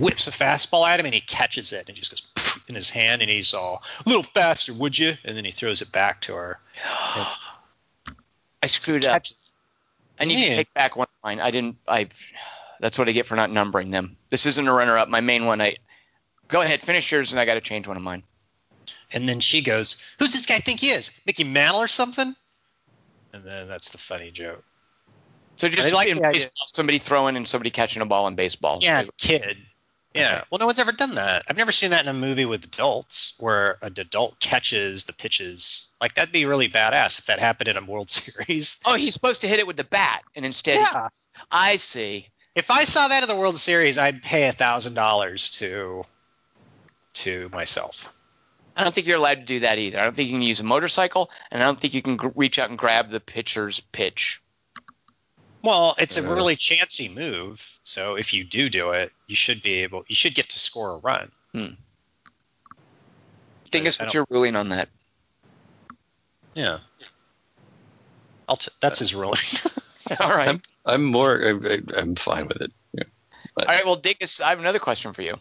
[0.00, 3.22] whips a fastball at him, and he catches it, and just goes in his hand,
[3.22, 5.12] and he's all a little faster, would you?
[5.24, 6.58] And then he throws it back to her.
[8.62, 9.22] I screwed up.
[10.22, 10.32] Catches.
[10.32, 10.50] I need Man.
[10.50, 11.40] to take back one of mine.
[11.40, 11.76] I didn't.
[11.86, 12.08] I.
[12.80, 14.16] That's what I get for not numbering them.
[14.30, 15.08] This isn't a runner-up.
[15.08, 15.60] My main one.
[15.60, 15.76] I.
[16.48, 18.24] Go ahead, finish yours, and I got to change one of mine.
[19.12, 21.10] And then she goes, "Who's this guy think he is?
[21.26, 22.34] Mickey Mantle or something?"
[23.32, 24.64] And then that's the funny joke.
[25.56, 28.78] So just I like in baseball, somebody throwing and somebody catching a ball in baseball.
[28.80, 29.58] Yeah, kid.
[30.14, 30.36] Yeah.
[30.36, 30.44] Okay.
[30.50, 31.44] Well, no one's ever done that.
[31.48, 35.88] I've never seen that in a movie with adults where an adult catches the pitches.
[36.02, 38.78] Like that'd be really badass if that happened in a World Series.
[38.84, 41.08] Oh, he's supposed to hit it with the bat, and instead, Yeah.
[41.50, 42.28] I see.
[42.56, 46.02] If I saw that in the World Series, I'd pay a thousand dollars to
[47.14, 48.12] to myself.
[48.76, 50.00] I don't think you're allowed to do that either.
[50.00, 52.28] I don't think you can use a motorcycle, and I don't think you can gr-
[52.34, 54.42] reach out and grab the pitcher's pitch.
[55.62, 57.78] Well, it's a really chancy move.
[57.84, 60.04] So if you do do it, you should be able.
[60.08, 61.30] You should get to score a run.
[61.54, 61.66] Hmm.
[63.70, 64.88] Dingus, I what's don't- your ruling on that?
[66.54, 66.78] Yeah.
[68.48, 69.38] I'll t- that's his ruling.
[70.20, 70.48] All right.
[70.48, 71.38] I'm, I'm more.
[71.42, 72.72] I, I, I'm fine with it.
[72.92, 73.04] Yeah.
[73.56, 73.84] All right.
[73.86, 75.36] Well, Dingus, I have another question for you.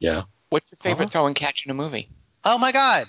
[0.00, 0.22] Yeah.
[0.50, 1.10] What's your favorite Uh-huh.
[1.10, 2.08] throw and catch in a movie?
[2.44, 3.08] oh my god.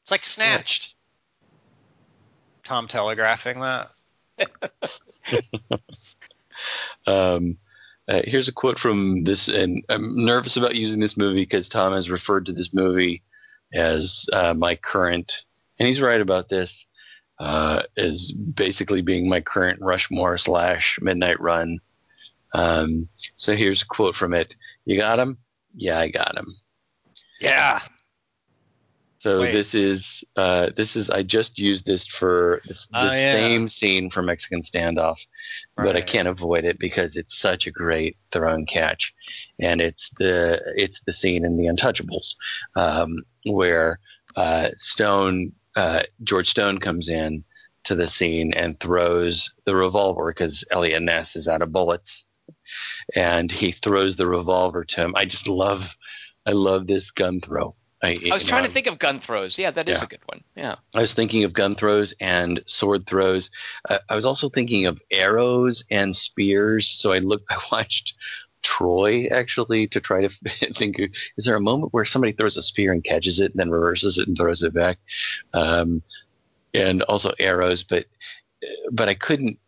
[0.00, 0.94] It's like snatched.
[2.64, 3.90] Tom telegraphing that.
[7.06, 7.56] Um,
[8.08, 11.92] uh, here's a quote from this, and I'm nervous about using this movie because Tom
[11.94, 13.22] has referred to this movie
[13.72, 15.44] as uh, my current,
[15.80, 16.86] and he's right about this,
[17.40, 21.80] uh, as basically being my current Rushmore slash Midnight Run.
[22.52, 24.54] Um, so here's a quote from it.
[24.84, 25.38] You got him?
[25.74, 26.54] Yeah, I got him.
[27.40, 27.80] Yeah.
[29.18, 29.52] So Wait.
[29.52, 33.32] this is uh, this is I just used this for this, the Oh, yeah.
[33.32, 35.16] same scene for Mexican standoff,
[35.76, 39.12] but I can't avoid it because it's such a great throw and catch,
[39.58, 42.34] and it's the it's the scene in The Untouchables
[42.76, 44.00] um, where
[44.36, 47.42] uh, Stone uh, George Stone comes in
[47.84, 52.26] to the scene and throws the revolver because Eliot Ness is out of bullets,
[53.16, 55.14] and he throws the revolver to him.
[55.16, 55.82] I just love
[56.46, 57.74] I love this gun throw.
[58.02, 59.58] I, I was trying to think of gun throws.
[59.58, 60.04] Yeah, that is Yeah.
[60.04, 60.42] a good one.
[60.56, 60.76] Yeah.
[60.94, 63.50] I was thinking of gun throws and sword throws.
[63.88, 66.88] Uh, I was also thinking of arrows and spears.
[66.88, 68.14] So I looked, I watched
[68.62, 70.28] Troy actually to try to
[70.78, 70.98] think:
[71.36, 74.18] is there a moment where somebody throws a spear and catches it, and then reverses
[74.18, 74.98] it and throws it back?
[75.54, 76.02] Um,
[76.74, 78.06] and also arrows, but
[78.92, 79.58] but I couldn't.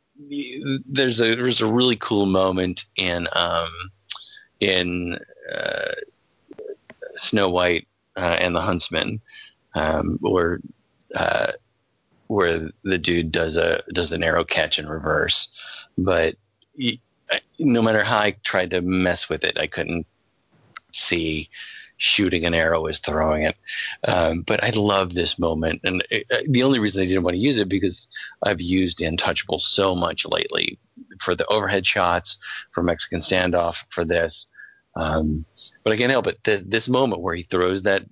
[0.86, 3.72] There's a there's a really cool moment in um,
[4.60, 5.18] in
[5.52, 5.92] uh,
[7.16, 7.86] Snow White
[8.16, 9.20] uh, and the Huntsman
[9.74, 10.60] um, where
[11.14, 11.52] uh,
[12.28, 15.48] where the dude does a does an arrow catch in reverse,
[15.98, 16.36] but
[16.80, 17.00] I-
[17.58, 20.06] no matter how I tried to mess with it, I couldn't
[20.92, 21.48] see
[22.02, 23.56] shooting an arrow as throwing it.
[24.04, 27.34] Um, but I love this moment, and it, uh, the only reason I didn't want
[27.34, 28.08] to use it because
[28.42, 30.78] I've used Untouchable so much lately
[31.20, 32.38] for the overhead shots,
[32.72, 34.46] for Mexican standoff, for this.
[34.96, 35.44] Um,
[35.84, 36.42] but I can't help it.
[36.44, 38.02] Th- this moment where he throws that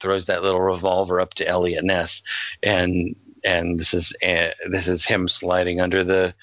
[0.00, 2.22] throws that little revolver up to Eliot Ness,
[2.62, 6.34] and and this is uh, this is him sliding under the.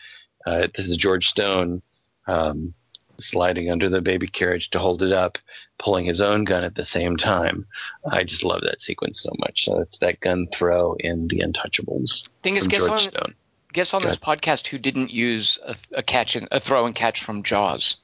[0.45, 1.82] Uh, this is George Stone
[2.27, 2.73] um,
[3.19, 5.38] sliding under the baby carriage to hold it up,
[5.77, 7.65] pulling his own gun at the same time.
[8.11, 9.65] I just love that sequence so much.
[9.65, 12.27] So it's that gun throw in The Untouchables.
[12.43, 13.34] Thing is, from guess George on
[13.73, 16.95] guess on Go this podcast who didn't use a, a catch and a throw and
[16.95, 17.97] catch from Jaws.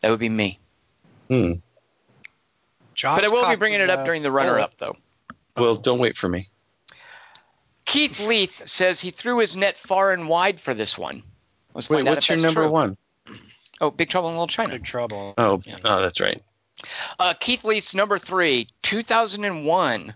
[0.00, 0.60] That would be me.
[1.28, 1.54] Hmm.
[2.94, 4.96] Jaws but I will be bringing the, it up during the runner-up, though.
[5.56, 6.48] Well, don't wait for me.
[7.84, 11.22] Keith Leith says he threw his net far and wide for this one.
[11.74, 12.70] Let's Wait, what's your number true.
[12.70, 12.96] one?
[13.80, 14.72] Oh, Big Trouble in Little China.
[14.72, 15.34] Big trouble.
[15.38, 15.76] Oh, Yeah.
[15.84, 16.42] oh, that's right.
[17.18, 20.14] Uh, Keith Leith's number three, 2001.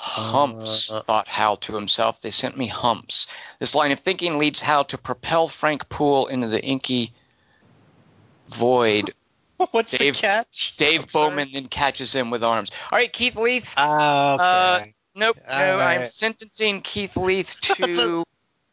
[0.00, 2.20] Humps, Uh, thought Hal to himself.
[2.20, 3.26] They sent me humps.
[3.58, 7.12] This line of thinking leads Hal to propel Frank Poole into the inky
[8.46, 9.12] void.
[9.72, 10.76] What's Dave- the catch?
[10.76, 11.30] Dave I'm sorry.
[11.30, 12.70] Bowman then catches him with arms.
[12.92, 13.74] All right, Keith Leith.
[13.76, 14.34] Ah,
[14.80, 14.92] okay.
[15.16, 18.24] Nope, All no, I'm sentencing Keith Leith That's to.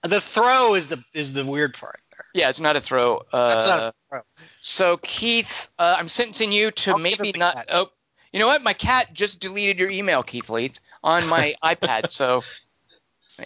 [0.03, 2.04] the throw is the is the weird part there.
[2.35, 3.23] Yeah, it's not a throw.
[3.31, 4.21] Uh, That's not a throw.
[4.59, 7.55] So Keith, uh, I'm sentencing you to I'll maybe not.
[7.55, 7.67] catch.
[7.71, 7.89] Oh,
[8.33, 8.61] you know what?
[8.61, 12.11] My cat just deleted your email, Keith Leith, on my iPad.
[12.11, 12.43] So.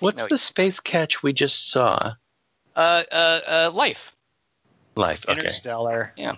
[0.02, 2.14] What's No, the space catch we just saw?
[2.76, 4.16] uh, uh, uh, life.
[4.96, 5.22] Life.
[5.28, 5.40] Okay.
[5.40, 6.14] Interstellar.
[6.16, 6.36] Yeah.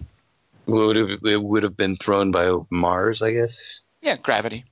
[0.68, 3.82] Would have, it would have been thrown by Mars, I guess.
[4.02, 4.66] Yeah, gravity.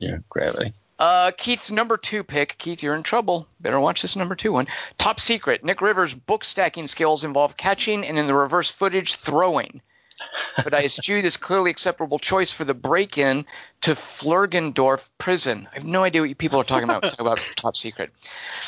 [0.00, 0.72] Yeah, gravity.
[0.98, 2.56] Uh, Keith's number two pick.
[2.58, 3.46] Keith, you're in trouble.
[3.60, 4.66] Better watch this number two one.
[4.98, 5.64] Top secret.
[5.64, 9.82] Nick Rivers' book stacking skills involve catching and in the reverse footage throwing.
[10.64, 13.44] But I eschew this clearly acceptable choice for the break-in
[13.82, 15.68] to Flurgendorf prison.
[15.70, 17.02] I have no idea what you people are talking about.
[17.02, 18.10] talk about top secret.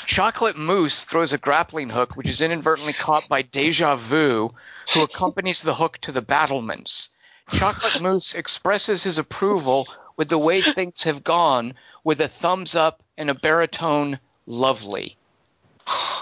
[0.05, 4.53] Chocolate Moose throws a grappling hook, which is inadvertently caught by Deja Vu,
[4.93, 7.09] who accompanies the hook to the battlements.
[7.51, 9.87] Chocolate Moose expresses his approval
[10.19, 11.73] with the way things have gone
[12.05, 15.17] with a thumbs up and a baritone lovely.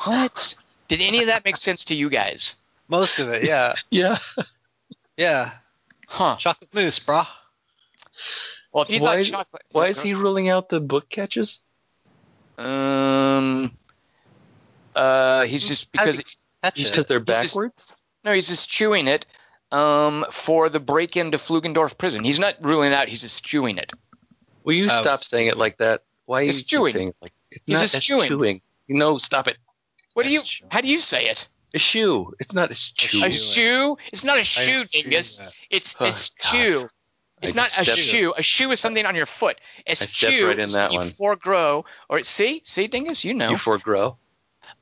[0.04, 0.54] What?
[0.86, 2.54] Did any of that make sense to you guys?
[2.88, 4.18] Most of it, yeah, Yeah.
[5.16, 5.50] yeah.
[6.06, 6.36] Huh.
[6.38, 7.26] Chocolate mousse, brah.
[8.72, 9.62] Well, if you Why thought chocolate.
[9.72, 11.58] Why is he ruling out the book catches?
[12.58, 13.76] Um.
[14.94, 16.24] Uh, he's just because does
[16.62, 16.92] Catch Just it.
[16.92, 17.94] because they're He's just- backwards?
[18.24, 19.26] no, he's just chewing it.
[19.72, 23.08] Um, for the break into Flugendorf prison, he's not ruling it out.
[23.08, 23.92] He's just chewing it.
[24.64, 26.02] Will you Oh, stop saying it like that?
[26.24, 26.94] Why It's you keep chewing.
[26.94, 28.60] saying it like it's He's not just it's chewing.
[28.88, 29.56] No, stop it.
[30.14, 30.42] What do you?
[30.70, 31.48] How do you say it?
[31.74, 32.32] A shoe.
[32.38, 33.24] It's not a chew.
[33.26, 33.96] A shoe?
[34.12, 35.40] It's not a I shoe, dingus.
[35.68, 36.50] It's it's God.
[36.50, 36.88] chew.
[37.42, 38.32] It's I not a stepped- shoe.
[38.36, 39.60] A shoe is something on your foot.
[39.84, 40.46] It's I stepped chew.
[40.46, 41.08] right in is that you one.
[41.10, 43.50] Foregrow or see, see, dingus, you know.
[43.50, 44.16] You foregrow.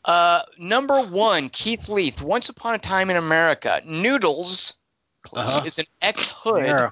[0.04, 2.20] Uh, number one, Keith Leith.
[2.22, 4.74] Once upon a time in America, Noodles
[5.32, 5.62] Uh-huh.
[5.64, 6.66] is an ex-hood.
[6.66, 6.90] Yeah.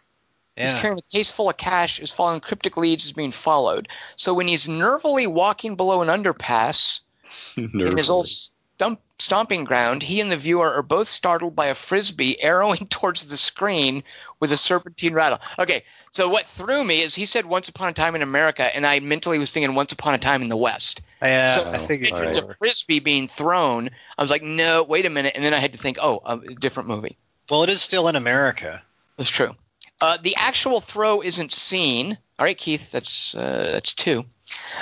[0.56, 1.98] He's carrying a case full of cash.
[1.98, 3.05] Is following cryptic leads.
[3.06, 3.89] Is being followed.
[4.16, 7.01] So when he's nervily walking below an underpass
[7.56, 11.74] in his old stump, stomping ground, he and the viewer are both startled by a
[11.74, 14.05] frisbee arrowing towards the screen
[14.43, 15.39] with a serpentine rattle.
[15.56, 18.85] Okay, so what threw me is he said "Once upon a time in America," and
[18.85, 22.10] I mentally was thinking "Once upon a time in the West." Yeah, So- I figured
[22.10, 22.36] it's right.
[22.36, 23.89] a frisbee being thrown.
[24.19, 26.39] I was like, "No, wait a minute," and then I had to think, "Oh, a
[26.55, 27.16] different movie."
[27.48, 28.82] Well, it is still in America.
[29.16, 29.55] That's true.
[30.01, 32.19] Uh, the actual throw isn't seen.
[32.36, 34.24] All right, Keith, that's uh, that's two.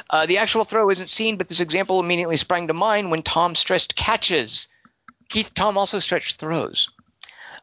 [0.09, 3.55] Uh, the actual throw isn't seen, but this example immediately sprang to mind when Tom
[3.55, 4.69] stressed catches.
[5.28, 6.89] Keith, Tom also stretched throws.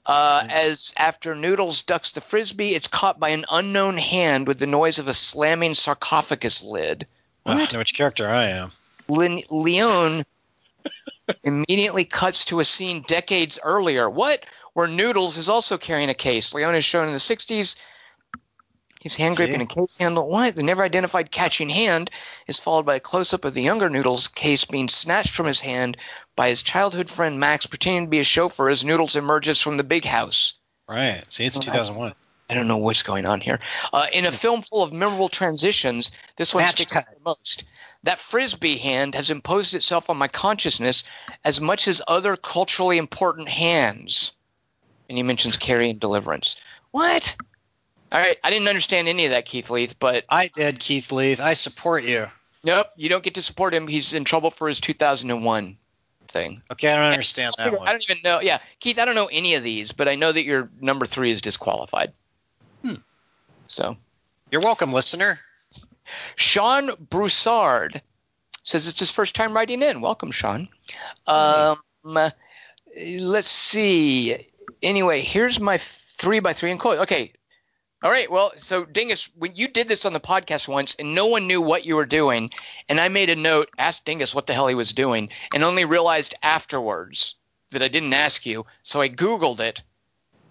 [0.08, 4.66] Uh, as after Noodles ducks the frisbee, it's caught by an unknown hand with the
[4.66, 7.06] noise of a slamming sarcophagus lid.
[7.46, 8.72] I don't know which character I am.
[9.10, 10.26] Lin- Leon
[11.44, 14.10] immediately cuts to a scene decades earlier.
[14.10, 14.46] What?
[14.74, 16.54] Where Noodles is also carrying a case.
[16.54, 17.76] Leon is shown in the 60s.
[19.02, 20.28] He's hand gripping a case handle.
[20.28, 20.56] What?
[20.56, 22.10] The never identified catching hand
[22.48, 25.60] is followed by a close up of the younger Noodles case being snatched from his
[25.60, 25.98] hand
[26.36, 29.84] by his childhood friend Max, pretending to be a chauffeur as Noodles emerges from the
[29.84, 30.54] big house.
[30.88, 31.24] Right.
[31.32, 32.14] See, it's 2001.
[32.50, 33.60] I don't know what's going on here.
[33.92, 37.06] Uh, in a film full of memorable transitions, this one Match sticks cut.
[37.08, 37.66] out the most.
[38.04, 41.04] That frisbee hand has imposed itself on my consciousness
[41.44, 44.32] as much as other culturally important hands.
[45.10, 46.56] And he mentions carry and deliverance.
[46.92, 47.36] What?
[48.12, 51.42] All right, I didn't understand any of that, Keith Leith, but I did, Keith Leith.
[51.42, 52.28] I support you.
[52.64, 53.88] nope, you don't get to support him.
[53.88, 55.78] He's in trouble for his 2001
[56.30, 56.62] thing.
[56.72, 57.88] Okay, I don't understand I that one.
[57.88, 58.40] I don't even know.
[58.40, 61.32] Yeah, Keith, I don't know any of these, but I know that your number three
[61.32, 62.14] is disqualified.
[62.86, 62.96] Hmm.
[63.68, 63.98] So.
[64.52, 65.40] You're welcome, listener.
[66.38, 68.02] Sean Broussard
[68.64, 70.00] says it's his first time writing in.
[70.00, 70.70] Welcome, Sean.
[71.26, 74.48] Um, let's see.
[74.82, 75.80] Anyway, here's my
[76.18, 77.00] Three by three and quote.
[77.02, 77.32] Okay.
[78.04, 78.30] All right.
[78.30, 81.62] Well, so Dingus, when you did this on the podcast once and no one knew
[81.62, 82.52] what you were doing,
[82.88, 85.84] and I made a note, asked Dingus what the hell he was doing, and only
[85.84, 87.36] realized afterwards
[87.72, 88.66] that I didn't ask you.
[88.84, 89.82] So I Googled it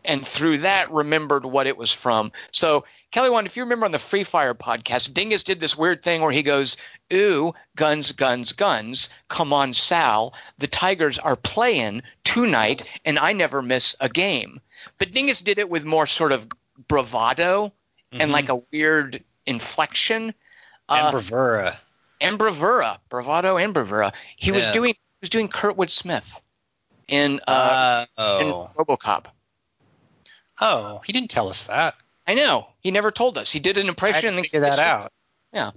[0.06, 2.32] and through that remembered what it was from.
[2.52, 6.02] So Kelly Wand, if you remember on the Free Fire podcast, Dingus did this weird
[6.02, 6.76] thing where he goes,
[7.12, 9.08] Ooh, guns, guns, guns.
[9.28, 10.34] Come on, Sal.
[10.58, 14.60] The Tigers are playing tonight, and I never miss a game.
[14.98, 16.48] But Dingus did it with more sort of
[16.88, 17.72] bravado
[18.12, 18.32] and Mhm.
[18.32, 20.34] like a weird inflection.
[20.88, 21.80] and Uh, bravura.
[22.20, 24.12] and bravura, bravado and bravura.
[24.36, 26.40] He was doing he was doing Kurtwood Smith
[27.08, 29.26] in uh, in oh, RoboCop.
[30.60, 31.96] oh, he didn't tell us that.
[32.26, 32.68] I know.
[32.80, 33.50] He never told us.
[33.52, 35.12] He did an I impression had and to figure that out.
[35.52, 35.70] Yeah.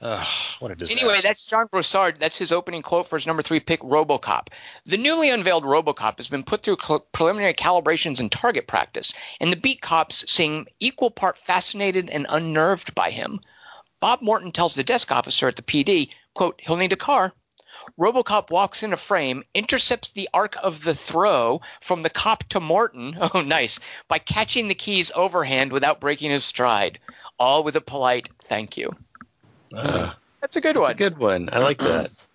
[0.00, 0.26] Ugh,
[0.60, 1.04] what a disaster.
[1.04, 2.20] Anyway, that's John Broussard.
[2.20, 4.48] That's his opening quote for his number three pick, RoboCop.
[4.84, 9.52] The newly unveiled RoboCop has been put through cl- preliminary calibrations and target practice, and
[9.52, 13.40] the beat cops seem equal part fascinated and unnerved by him.
[13.98, 17.32] Bob Morton tells the desk officer at the PD, quote, he'll need a car.
[17.98, 22.60] RoboCop walks in a frame, intercepts the arc of the throw from the cop to
[22.60, 27.00] Morton, oh nice, by catching the keys overhand without breaking his stride,
[27.36, 28.94] all with a polite thank you.
[29.74, 30.84] Uh, That's a good one.
[30.84, 30.96] a one.
[30.96, 31.48] good one.
[31.52, 32.08] I like that.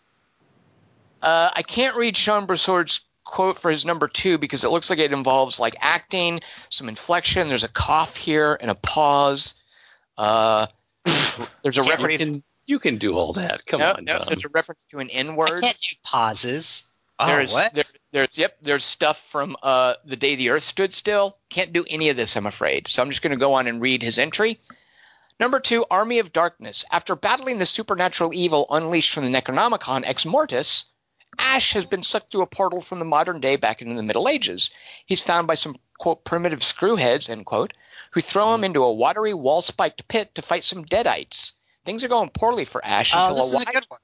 [1.22, 5.00] Uh, I can't read Sean Broussard's quote for his number two because it looks like
[5.00, 7.48] it involves like acting, some inflection.
[7.48, 9.54] There's a cough here and a pause.
[10.18, 10.68] Uh,
[11.64, 12.12] there's a Can't reference.
[12.12, 13.66] You can, you can do all that.
[13.66, 14.26] Come no, on, no, Tom.
[14.28, 15.62] there's a reference to an N word.
[15.62, 16.92] can't do pauses.
[17.20, 17.74] Oh, There's, what?
[17.74, 18.58] there- there's yep.
[18.62, 21.38] There's stuff from uh, the day the Earth stood still.
[21.50, 22.88] Can't do any of this, I'm afraid.
[22.90, 24.60] So I'm just going to go on and read his entry.
[25.40, 26.86] Number two, Army of Darkness.
[26.92, 30.86] After battling the supernatural evil unleashed from the Necronomicon Ex Mortis,
[31.38, 34.30] Ash has been sucked through a portal from the modern day back into the Middle
[34.30, 34.70] Ages.
[35.06, 37.74] He's found by some quote primitive screwheads end quote,
[38.12, 41.54] who throw him into a watery wall-spiked pit to fight some deadites.
[41.86, 44.00] Things are going poorly for Ash oh, until a is a wise one.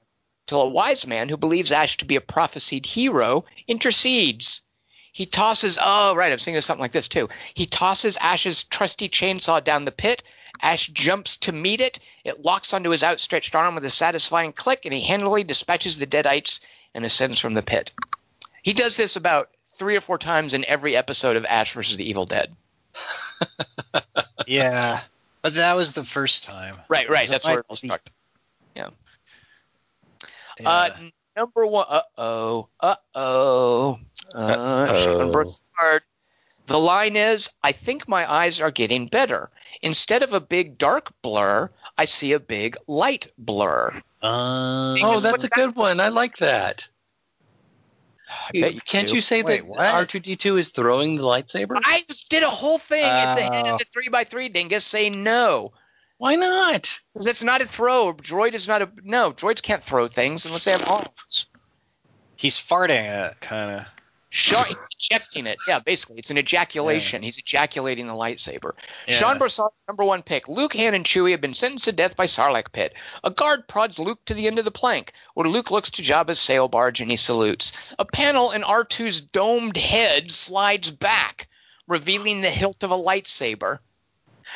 [0.46, 4.62] till a wise man who believes Ash to be a prophesied hero intercedes.
[5.12, 7.28] He tosses, oh, right, I'm thinking of something like this too.
[7.54, 10.22] He tosses Ash's trusty chainsaw down the pit.
[10.62, 11.98] Ash jumps to meet it.
[12.24, 16.06] It locks onto his outstretched arm with a satisfying click, and he handily dispatches the
[16.06, 16.60] deadites
[16.94, 17.92] and ascends from the pit.
[18.62, 22.08] He does this about three or four times in every episode of Ash versus the
[22.08, 22.54] Evil Dead.
[24.46, 25.00] Yeah,
[25.42, 26.76] but that was the first time.
[26.88, 27.28] Right, right.
[27.28, 28.10] That's where it all started.
[28.74, 28.88] Yeah.
[30.64, 30.90] Uh,
[31.36, 31.86] number one.
[31.88, 32.68] Uh oh.
[32.80, 33.98] Uh oh.
[34.34, 35.04] Uh, Uh-oh.
[35.04, 36.02] Sean Broussard.
[36.70, 39.50] The line is, I think my eyes are getting better.
[39.82, 41.68] Instead of a big dark blur,
[41.98, 43.90] I see a big light blur.
[44.22, 45.98] Um, Oh, that's what a good one.
[45.98, 46.84] I like that.
[48.28, 49.16] I bet you Can't do.
[49.16, 50.08] you say Wait, that?
[50.08, 51.80] R2D2 is throwing the lightsaber?
[51.84, 53.72] I just did a whole thing at the end Oh.
[53.72, 55.72] of the three by three dingus saying no.
[56.18, 56.86] Why not?
[57.12, 58.14] Because it's not a throw.
[58.14, 59.32] Droid is not a no.
[59.32, 61.46] Droids can't throw things unless they have arms.
[62.36, 63.86] he's farting it, kind of.
[64.32, 65.58] Sean, he's ejecting it.
[65.66, 67.20] Yeah, basically, it's an ejaculation.
[67.20, 68.72] He's ejaculating the lightsaber.
[69.08, 69.14] Yeah.
[69.14, 70.48] Sean Broussard's number one pick.
[70.48, 72.94] Luke, Han, and Chewie have been sentenced to death by Sarlacc pit.
[73.24, 76.38] A guard prods Luke to the end of the plank, where Luke looks to Jabba's
[76.38, 77.72] sail barge and he salutes.
[77.98, 81.48] A panel in R2's domed head slides back,
[81.88, 83.80] revealing the hilt of a lightsaber.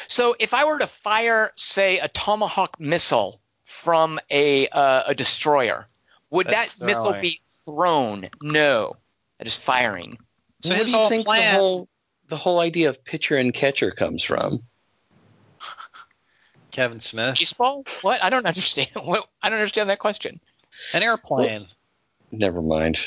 [0.07, 5.89] So, if I were to fire, say, a Tomahawk missile from a uh, a destroyer,
[6.31, 8.29] would That's that missile be thrown?
[8.41, 8.99] No,
[9.39, 10.19] that is firing.
[10.63, 11.89] So Where his do you whole think plan- the whole
[12.29, 14.63] the whole idea of pitcher and catcher comes from?
[16.71, 17.39] Kevin Smith.
[17.39, 17.85] Baseball?
[18.03, 18.23] What?
[18.23, 18.89] I don't understand.
[19.03, 19.29] What?
[19.43, 20.41] I don't understand that question.
[20.93, 21.67] An airplane.
[22.33, 22.99] Never mind.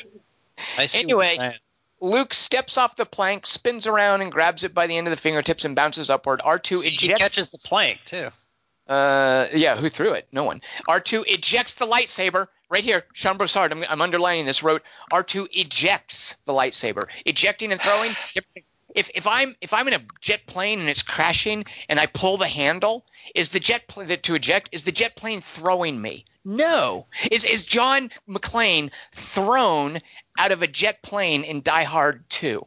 [0.78, 1.26] I see Anyway.
[1.26, 1.54] what you're saying.
[2.00, 5.18] Luke steps off the plank, spins around, and grabs it by the end of the
[5.18, 6.42] fingertips and bounces upward.
[6.46, 7.22] R2 See, he ejects.
[7.22, 8.30] catches the plank too.
[8.88, 10.28] Uh, yeah, who threw it?
[10.32, 10.62] No one.
[10.88, 12.48] R2 ejects the lightsaber.
[12.70, 13.72] Right here, Sean Broussard.
[13.72, 14.62] I'm, I'm underlining this.
[14.62, 17.08] Wrote R2 ejects the lightsaber.
[17.26, 18.16] Ejecting and throwing.
[18.94, 22.38] If, if I'm if I'm in a jet plane and it's crashing and I pull
[22.38, 24.70] the handle, is the jet pl- to eject?
[24.72, 26.26] Is the jet plane throwing me?
[26.44, 27.06] No.
[27.30, 30.00] Is is John McClane thrown
[30.38, 32.66] out of a jet plane in Die Hard 2?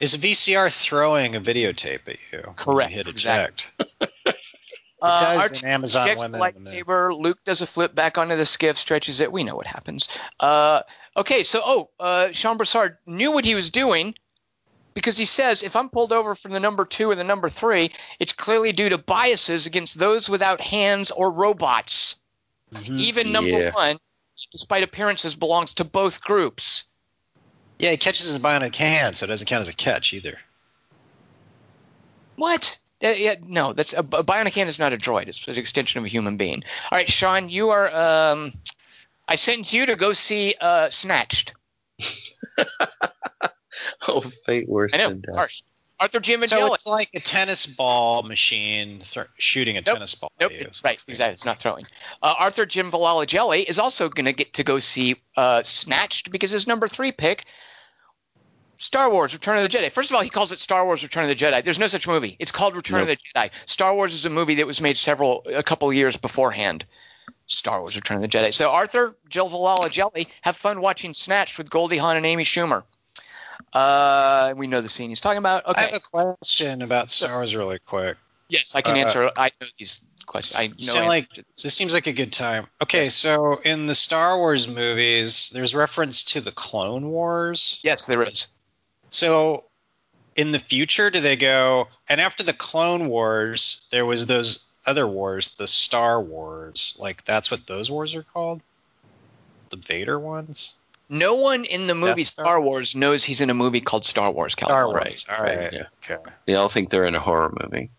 [0.00, 2.42] Is a VCR throwing a videotape at you?
[2.44, 3.86] when Correct, You hit exactly.
[5.02, 5.22] eject.
[5.22, 6.84] Uh, does R2 in Amazon ejects Women the in the Moon.
[6.84, 7.18] lightsaber.
[7.20, 9.32] Luke does a flip back onto the skiff, stretches it.
[9.32, 10.08] We know what happens.
[10.38, 10.82] Uh,
[11.16, 14.14] okay, so oh, uh, Sean Broussard knew what he was doing
[14.94, 17.92] because he says if I'm pulled over from the number two or the number three,
[18.18, 22.16] it's clearly due to biases against those without hands or robots.
[22.72, 22.98] Mhm.
[22.98, 23.70] Even number Yeah.
[23.72, 23.98] one,
[24.52, 26.84] despite appearances, belongs to both groups.
[27.78, 30.38] Yeah, he catches his bionic hand, so it doesn't count as a catch either.
[32.36, 32.78] What?
[33.02, 35.28] Uh, yeah, no, that's a, a bionic hand is not a droid.
[35.28, 36.62] It's an extension of a human being.
[36.90, 37.90] All right, Sean, you are.
[37.94, 38.52] Um,
[39.26, 41.54] I sent you to go see uh, Snatched.
[44.08, 45.34] Oh, fate worse I know, than death.
[45.34, 45.62] harsh.
[45.98, 49.94] Arthur Jim So it's like a tennis ball machine th- shooting a Nope.
[49.96, 50.32] tennis ball.
[50.40, 50.60] Nope, at you.
[50.62, 51.32] it's- right, exactly.
[51.34, 51.86] It's not throwing.
[52.22, 52.90] Uh, Arthur Jim
[53.26, 57.12] Jelly is also going to get to go see uh, Snatched because his number three
[57.12, 57.44] pick,
[58.80, 59.92] Star Wars: Return of the Jedi.
[59.92, 61.62] First of all, he calls it Star Wars: Return of the Jedi.
[61.62, 62.34] There's no such movie.
[62.38, 63.50] It's called Return of the Jedi.
[63.66, 66.86] Star Wars is a movie that was made several, a couple of years beforehand.
[67.46, 68.54] Star Wars: Return of the Jedi.
[68.54, 72.82] So Arthur Jill Valhalla Jelly, have fun watching Snatched with Goldie Hawn and Amy Schumer.
[73.74, 75.64] Uh, we know the scene he's talking about.
[75.66, 78.16] I have a question about Star Wars really quick.
[78.48, 79.30] yes, I can uh, answer.
[79.36, 80.94] I know these questions.
[80.94, 81.06] I know.
[81.06, 81.44] Like, this.
[81.62, 82.66] This seems like a good time.
[82.82, 87.78] Okay, so in the Star Wars movies, there's reference to the Clone Wars.
[87.84, 88.48] yes, there is.
[89.10, 89.64] So
[90.36, 95.06] in the future, do they go and after the Clone Wars, there was those other
[95.06, 96.96] wars, the Star Wars.
[96.98, 98.62] Like that's what those wars are called?
[99.70, 100.74] The Vader ones?
[101.08, 104.30] No one in the movie Star, Star- Wars knows he's in a movie called Star
[104.30, 104.52] Wars.
[104.52, 105.10] Star California.
[105.10, 105.26] Wars.
[105.28, 105.72] All right, right.
[105.72, 105.86] yeah.
[106.04, 106.30] Okay.
[106.46, 107.90] They all think they're in a horror movie.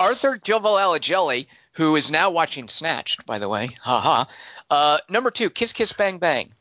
[0.00, 3.76] Arthur Gilvalagelli, who is now watching Snatched, by the way.
[3.82, 4.28] Ha ha.
[4.70, 6.52] Uh, number two, Kiss Kiss Bang Bang.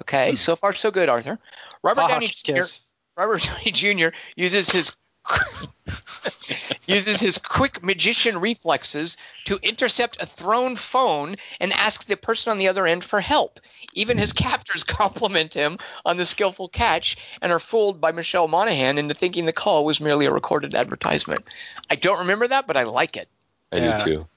[0.00, 1.38] Okay, so far so good, Arthur.
[1.82, 2.52] Robert Downey Jr.
[2.52, 2.86] kiss.
[3.16, 4.08] Robert Downey Jr.
[4.36, 4.92] uses his
[6.86, 12.58] uses his quick magician reflexes to intercept a thrown phone and ask the person on
[12.58, 13.60] the other end for help.
[13.94, 18.98] Even his captors compliment him on the skillful catch and are fooled by Michelle Monaghan
[18.98, 21.44] into thinking the call was merely a recorded advertisement.
[21.90, 23.28] I don't remember that, but I like it.
[23.72, 23.98] I Yeah.
[23.98, 24.28] do too.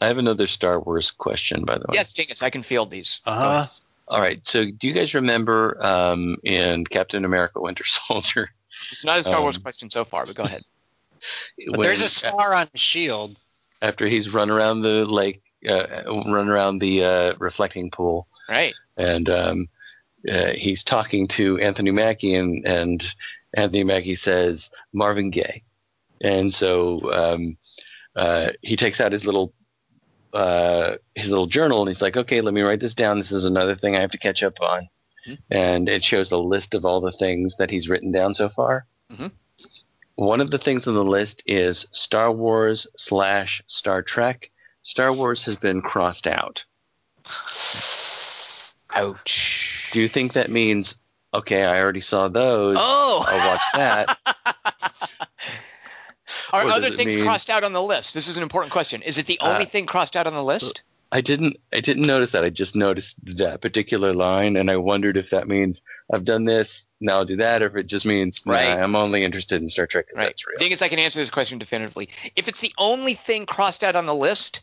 [0.00, 1.94] I have another Star Wars question, by the way.
[1.94, 3.20] Yes, Dingus, I can field these.
[3.24, 3.66] Uh-huh.
[4.08, 4.44] All right.
[4.46, 8.50] So, do you guys remember um, in Captain America: Winter Soldier?
[8.82, 10.62] It's not a Star Wars Um, question so far, but go ahead.
[11.70, 13.38] But there's a star on the shield.
[13.82, 18.74] after he's run around the lake, uh, run around the uh, reflecting pool, Right.
[18.96, 19.66] and um,
[20.30, 23.02] uh, he's talking to Anthony Mackie, and, and
[23.56, 25.62] Anthony Mackie says Marvin Gaye,
[26.20, 27.56] and so um,
[28.14, 29.52] uh, he takes out his little
[30.36, 33.18] uh, his little journal, and he's like, "Okay, let me write this down.
[33.18, 34.88] This is another thing I have to catch up on."
[35.26, 35.38] Mhm.
[35.50, 38.86] And it shows a list of all the things that he's written down so far.
[39.12, 39.32] Mhm.
[40.16, 44.50] One of the things on the list is Star Wars slash Star Trek.
[44.82, 46.64] Star Wars has been crossed out.
[48.94, 49.88] Ouch.
[49.92, 50.94] Do you think that means
[51.34, 51.64] okay?
[51.64, 52.76] I already saw those.
[52.78, 53.24] Oh.
[53.26, 54.18] I'll watch that.
[56.52, 58.14] Are other things mean- crossed out on the list?
[58.14, 59.02] This is an important question.
[59.02, 60.82] Is it the only Uh, thing crossed out on the list?
[61.12, 61.56] I didn't.
[61.72, 62.44] I didn't notice that.
[62.44, 65.80] I just noticed that particular line, and I wondered if that means
[66.12, 66.84] I've done this.
[67.00, 69.86] Now I'll do that, or if it just means nah, I'm only interested in Star
[69.86, 70.24] Trek Right.
[70.26, 70.58] that's real.
[70.58, 72.08] Thing is, I can answer this question definitively.
[72.34, 74.62] If it's the only thing crossed out on the list,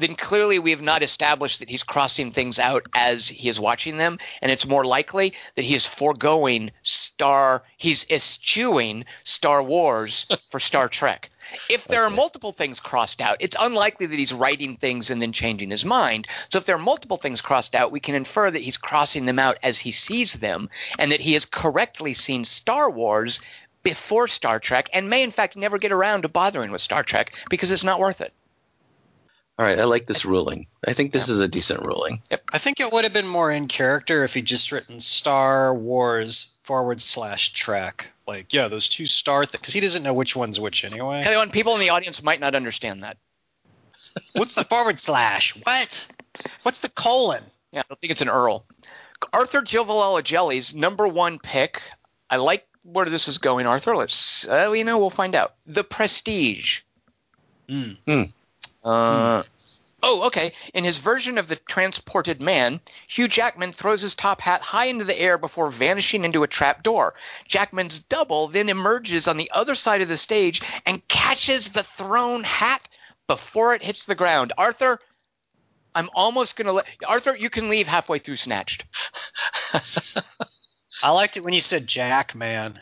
[0.00, 3.98] then clearly we have not established that he's crossing things out as he is watching
[3.98, 7.62] them, and it's more likely that he is foregoing Star.
[7.76, 11.30] He's eschewing Star Wars for Star Trek.
[11.68, 15.32] If there are multiple things crossed out, it's unlikely that he's writing things and then
[15.32, 16.28] changing his mind.
[16.50, 19.38] So if there are multiple things crossed out, we can infer that he's crossing them
[19.38, 23.40] out as he sees them, and that he has correctly seen Star Wars
[23.82, 27.32] before Star Trek, and may in fact never get around to bothering with Star Trek
[27.48, 28.32] because it's not worth it.
[29.60, 30.68] All right, I like this ruling.
[30.88, 32.22] I think this is a decent ruling.
[32.50, 36.56] I think it would have been more in character if he'd just written Star Wars
[36.62, 38.10] forward slash track.
[38.26, 39.60] Like, yeah, those two star things.
[39.60, 41.22] Because he doesn't know which one's which anyway.
[41.22, 43.18] Tell you what, people in the audience might not understand that.
[44.32, 45.54] What's the forward slash?
[45.62, 46.08] What?
[46.62, 47.42] What's the colon?
[47.70, 48.64] Yeah, I don't think it's an Earl.
[49.30, 51.82] Arthur Giovalella Jelly's number one pick.
[52.30, 53.94] I like where this is going, Arthur.
[53.94, 55.52] Let's, uh, you know, we'll find out.
[55.66, 56.80] The Prestige.
[57.68, 57.98] Mm.
[58.82, 59.42] Uh,
[60.02, 60.52] Oh, okay.
[60.72, 65.04] In his version of the transported man, Hugh Jackman throws his top hat high into
[65.04, 67.14] the air before vanishing into a trap door.
[67.46, 72.44] Jackman's double then emerges on the other side of the stage and catches the thrown
[72.44, 72.88] hat
[73.26, 74.54] before it hits the ground.
[74.56, 75.00] Arthur,
[75.94, 78.84] I'm almost going to let Arthur, you can leave halfway through Snatched.
[81.02, 82.80] I liked it when you said Jack, man.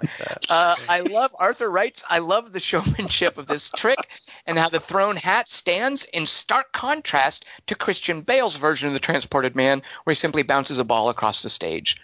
[0.00, 0.10] Like.
[0.48, 2.04] Uh, I love Arthur writes.
[2.08, 3.98] I love the showmanship of this trick
[4.46, 9.00] and how the thrown hat stands in stark contrast to Christian Bale's version of the
[9.00, 11.96] transported man, where he simply bounces a ball across the stage.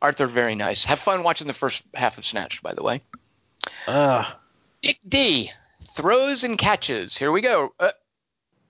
[0.00, 0.84] Arthur, very nice.
[0.84, 3.00] Have fun watching the first half of Snatched, by the way.
[3.88, 4.24] Ugh.
[4.84, 5.50] Nick D
[5.94, 7.16] throws and catches.
[7.18, 7.74] Here we go.
[7.80, 7.90] Uh,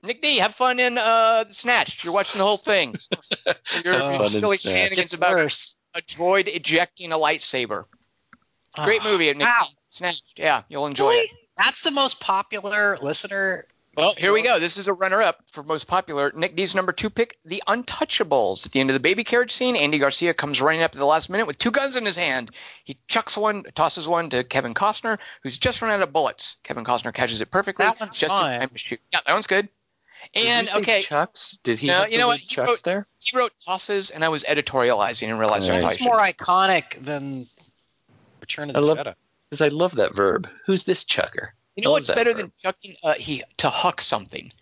[0.03, 2.03] Nick D, have fun in uh, Snatched.
[2.05, 2.95] You're watching the whole thing.
[3.85, 4.63] Your Uh, Fun in silly Snatched.
[4.63, 5.77] shenanigans about worse.
[5.95, 7.85] a droid ejecting a lightsaber.
[8.77, 9.47] Great movie, Nick.
[9.47, 9.67] Ow.
[9.69, 9.75] D.
[9.91, 10.23] Snatched.
[10.37, 11.21] Yeah, you'll enjoy Really?
[11.27, 11.31] it.
[11.57, 13.65] That's the most popular listener.
[13.97, 14.61] Well, here we go.
[14.61, 16.31] This is a runner-up for most popular.
[16.33, 18.65] Nick D's number two pick, The Untouchables.
[18.67, 21.05] At the end of the baby carriage scene, Andy Garcia comes running up at the
[21.05, 22.53] last minute with two guns in his hand.
[22.85, 26.59] He chucks one, tosses one to Kevin Costner, who's just run out of bullets.
[26.63, 27.87] Kevin Costner catches it perfectly.
[27.87, 28.61] That one's just in fine.
[28.61, 29.01] time to shoot.
[29.13, 29.69] Yeah, that one's good.
[30.35, 31.59] And you say okay, Chucks.
[31.65, 31.89] Did he?
[31.89, 32.39] No, you know what?
[32.41, 33.07] He wrote- there.
[33.21, 35.93] he wrote tosses, and I was editorializing and realized All right.
[35.93, 37.47] It's more iconic than
[38.49, 39.15] Return of I love- Jedi.
[39.51, 40.49] Because I love that verb.
[40.67, 41.55] Who's this chucker?
[41.77, 42.37] You know love what's better verb.
[42.37, 42.97] than chucking?
[43.03, 44.53] Uh, he to huck something.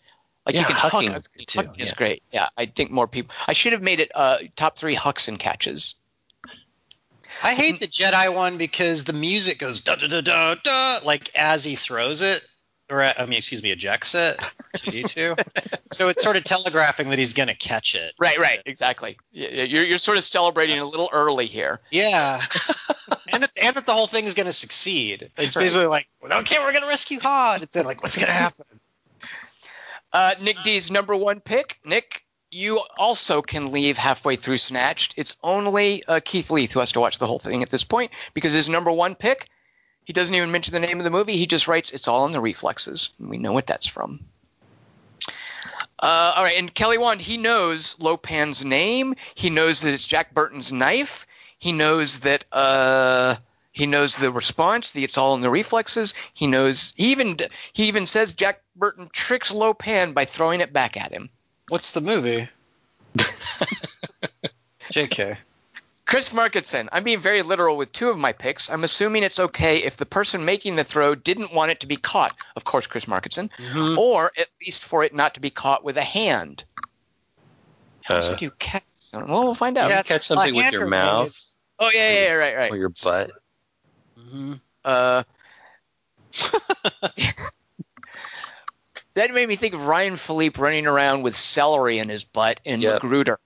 [0.44, 1.18] Like Yeah, you can hucking huck.
[1.18, 1.94] is good too, Hucking is yeah.
[1.96, 2.22] great.
[2.32, 3.34] Yeah, I think more people.
[3.48, 5.96] I should have made it uh, top three hucks and catches.
[7.42, 11.30] I hate the Jedi one because the music goes da da da da da like
[11.34, 12.44] as he throws it,
[12.90, 14.38] or I mean, excuse me, ejects it
[14.74, 15.36] to two.
[15.92, 18.12] so it's sort of telegraphing that he's gonna catch it.
[18.18, 19.16] Right, right, exactly.
[19.34, 21.80] Y- y- You're you're sort of celebrating a little early here.
[21.90, 22.40] Yeah,
[23.32, 25.30] and that, and that the whole thing is gonna succeed.
[25.36, 25.62] It's Right.
[25.64, 27.62] basically like, okay, we're gonna rescue Han.
[27.62, 28.64] It's like, what's gonna happen?
[30.12, 31.78] Uh, Nick D's number one pick.
[31.84, 35.14] Nick, you also can leave halfway through Snatched.
[35.16, 38.12] It's only uh, Keith Leith who has to watch the whole thing at this point
[38.32, 39.48] because his number one pick,
[40.06, 41.36] he doesn't even mention the name of the movie.
[41.36, 44.20] He just writes, "It's all in the reflexes." And we know what that's from.
[45.98, 49.16] Uh, all right, and Kelly Wand, he knows Lo Pan's name.
[49.34, 51.26] He knows that it's Jack Burton's knife.
[51.58, 53.34] He knows that uh,
[53.72, 54.92] he knows the response.
[54.92, 56.14] The it's all in the reflexes.
[56.34, 56.92] He knows.
[56.96, 57.36] He even
[57.72, 61.30] he even says Jack Burton tricks Lopan by throwing it back at him.
[61.68, 62.48] What's the movie?
[64.92, 65.36] Jk.
[66.06, 68.70] Chris Marketson, I'm being very literal with two of my picks.
[68.70, 71.96] I'm assuming it's okay if the person making the throw didn't want it to be
[71.96, 72.34] caught.
[72.54, 73.98] Of course, Chris Marketson, Mhm.
[73.98, 76.62] or at least for it not to be caught with a hand.
[78.04, 78.84] How Uh, should you catch?
[79.12, 79.88] Well, we'll find out.
[79.88, 81.34] you Yeah, it's catch something with your mouth
[81.78, 82.72] Oh yeah, yeah, yeah, right, right.
[82.72, 83.30] or your butt.
[84.18, 84.60] Mhm.
[84.84, 85.24] Uh,
[89.14, 92.80] that made me think of Ryan Phillippe running around with celery in his butt in
[92.80, 93.02] Yep.
[93.02, 93.36] MacGruber.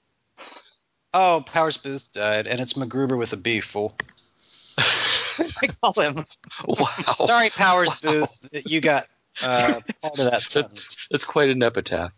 [1.13, 3.97] Oh, Powers Boothe died, and it's MacGruber with a B, fool.
[4.79, 6.27] I call him.
[6.67, 9.07] Wow, Sorry, Powers Boothe, you got
[9.43, 11.09] uh, part of that sentence.
[11.11, 12.13] that's quite an epitaph.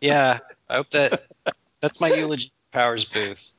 [0.00, 0.38] Yeah,
[0.68, 1.22] I hope that
[1.80, 3.52] that's my eulogy, Powers Boothe.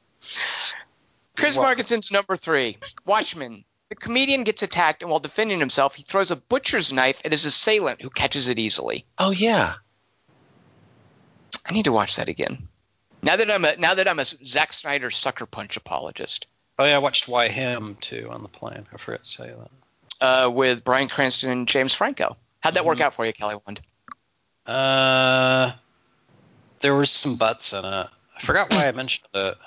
[1.36, 1.64] Chris Wow.
[1.64, 2.78] Markinson's number three.
[3.06, 3.64] Watchmen.
[3.90, 7.46] The comedian gets attacked, and while defending himself, he throws a butcher's knife at his
[7.46, 9.06] assailant, who catches it easily.
[9.18, 9.76] Oh yeah,
[11.66, 12.68] I need to watch that again.
[13.22, 16.48] Now that I'm a now that I'm a Zack Snyder sucker punch apologist,
[16.78, 18.86] Oh yeah, I watched Why Him too on the plane.
[18.94, 19.56] I forgot to tell you
[20.20, 20.26] that.
[20.26, 22.38] uh, with Bryan Cranston and James Franco.
[22.62, 23.02] How'd that work Mhm.
[23.02, 23.82] out for you, Kelly Wand?
[24.66, 25.72] Uh,
[26.82, 28.08] there were some butts in it.
[28.38, 29.58] I forgot why I mentioned it.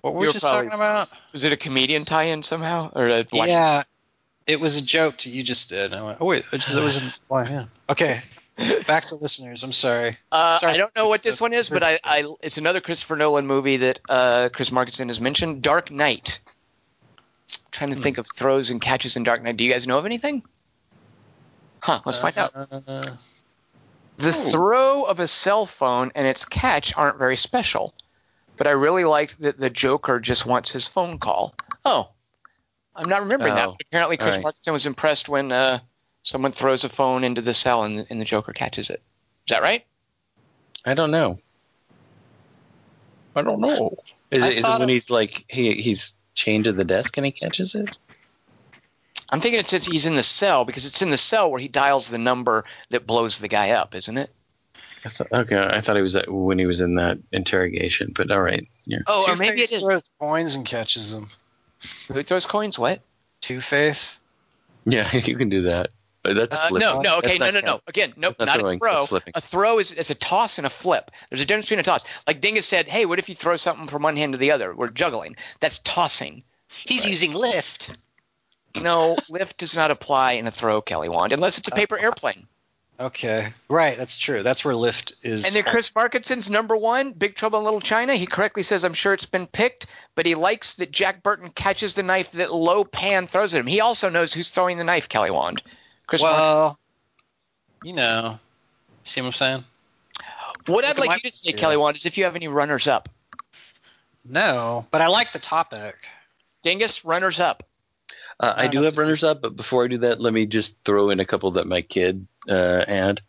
[0.00, 1.08] What were we just probably- talking about?
[1.32, 3.82] Was it a comedian tie-in somehow, or a Yeah,
[4.46, 5.92] it was a joke to you just did.
[5.92, 7.70] I went, oh wait, it was in Why Him.
[7.90, 8.20] Okay,
[8.86, 9.62] back to listeners.
[9.62, 10.16] I'm sorry.
[10.32, 10.72] Uh, Sorry.
[10.72, 13.76] I don't know what this one is, but I, I it's another Christopher Nolan movie
[13.78, 16.40] that uh, Chris Markinson has mentioned, Dark Knight.
[17.70, 18.02] trying to Hmm.
[18.02, 19.56] think of throws and catches in Dark Knight.
[19.58, 20.42] Do you guys know of anything?
[21.80, 22.50] Huh, let's find out.
[22.54, 23.14] Uh,
[24.16, 27.92] The throw of a cell phone and its catch aren't very special,
[28.56, 31.54] but I really liked that the Joker just wants his phone call.
[31.84, 32.08] Oh,
[32.94, 33.68] I'm not remembering that.
[33.68, 34.44] Oh, But apparently, Chris right.
[34.44, 35.80] Markinson was impressed when uh,
[36.26, 39.00] someone throws a phone into the cell and the, and the Joker catches it.
[39.46, 39.84] Is that right?
[40.84, 41.38] I don't know.
[43.36, 43.96] I don't know.
[44.32, 47.16] Is I it, is it when it- he's like he he's chained to the desk
[47.16, 47.96] and he catches it?
[49.30, 51.68] I'm thinking it's, it's he's in the cell because it's in the cell where he
[51.68, 54.30] dials the number that blows the guy up, isn't it?
[55.04, 58.30] I thought, okay, I thought he was at, when he was in that interrogation, but
[58.32, 58.66] all right.
[58.84, 58.98] Yeah.
[59.06, 61.28] Oh, or maybe it throws coins and catches them.
[62.12, 62.78] Who throws coins?
[62.78, 63.00] What?
[63.40, 64.20] Two Face.
[64.84, 65.90] Yeah, you can do that.
[66.34, 67.66] But that's Uh, no, no, okay, That's no, no, no.
[67.66, 67.82] count.
[67.86, 69.08] Again, nope, not, not a throw.
[69.34, 71.10] A throw is it's a toss and a flip.
[71.30, 72.04] There's a difference between a toss.
[72.26, 74.74] Like Dingus said, hey, what if you throw something from one hand to the other?
[74.74, 75.36] We're juggling.
[75.60, 76.42] That's tossing.
[76.68, 77.10] He's Right.
[77.10, 77.96] using lift.
[78.80, 82.46] No, lift does not apply in a throw, Kelly Wand, unless it's a paper airplane.
[82.98, 83.96] Okay, right.
[83.96, 84.42] That's true.
[84.42, 85.44] That's where lift is.
[85.44, 88.14] And then Chris Markinson's number one, Big Trouble in Little China.
[88.14, 91.94] He correctly says, I'm sure it's been picked, but he likes that Jack Burton catches
[91.94, 93.66] the knife that Lo Pan throws at him.
[93.66, 95.62] He also knows who's throwing the knife, Kelly Wand.
[96.06, 96.32] Chris Markinson.
[96.32, 96.78] well,
[97.82, 98.38] you know,
[99.02, 99.64] see what I'm saying?
[100.66, 101.56] What I'd like my- you to say, yeah.
[101.56, 103.08] Kelly Wand, is if you have any runners up.
[104.28, 105.94] No, but I like the topic.
[106.62, 107.62] Dingus, runners up.
[108.40, 110.20] Uh, I don't do have have to do- runners up, but before I do that,
[110.20, 113.20] let me just throw in a couple that my kid uh, had.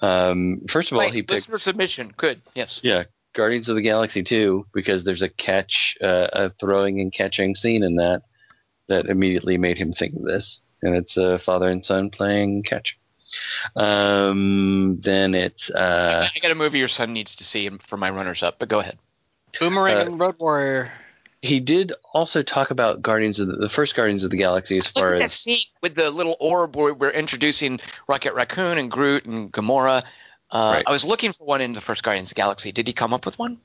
[0.00, 2.12] Um, first of all, Wait, he picked listener submission.
[2.16, 2.42] Good.
[2.54, 2.80] Yes.
[2.82, 3.04] yeah
[3.34, 7.82] Guardians of the Galaxy 2 because there's a catch, uh, a throwing and catching scene
[7.82, 8.22] in that
[8.88, 12.98] that immediately made him think of this, and it's a father and son playing catch.
[13.76, 18.10] Um, then it's uh, I got a movie your son needs to see for my
[18.10, 18.98] runners up, but go ahead.
[19.58, 20.90] Boomerang Uh, and Road Warrior.
[21.42, 24.86] he did also talk about Guardians of the, the first Guardians of the Galaxy as
[24.94, 28.78] Look far at that as scene with the little orb where we're introducing Rocket Raccoon
[28.78, 30.02] and Groot and Gamora.
[30.50, 30.84] Uh, Right.
[30.86, 32.72] I was looking for one in the first Guardians of the Galaxy.
[32.72, 33.58] Did he come up with one?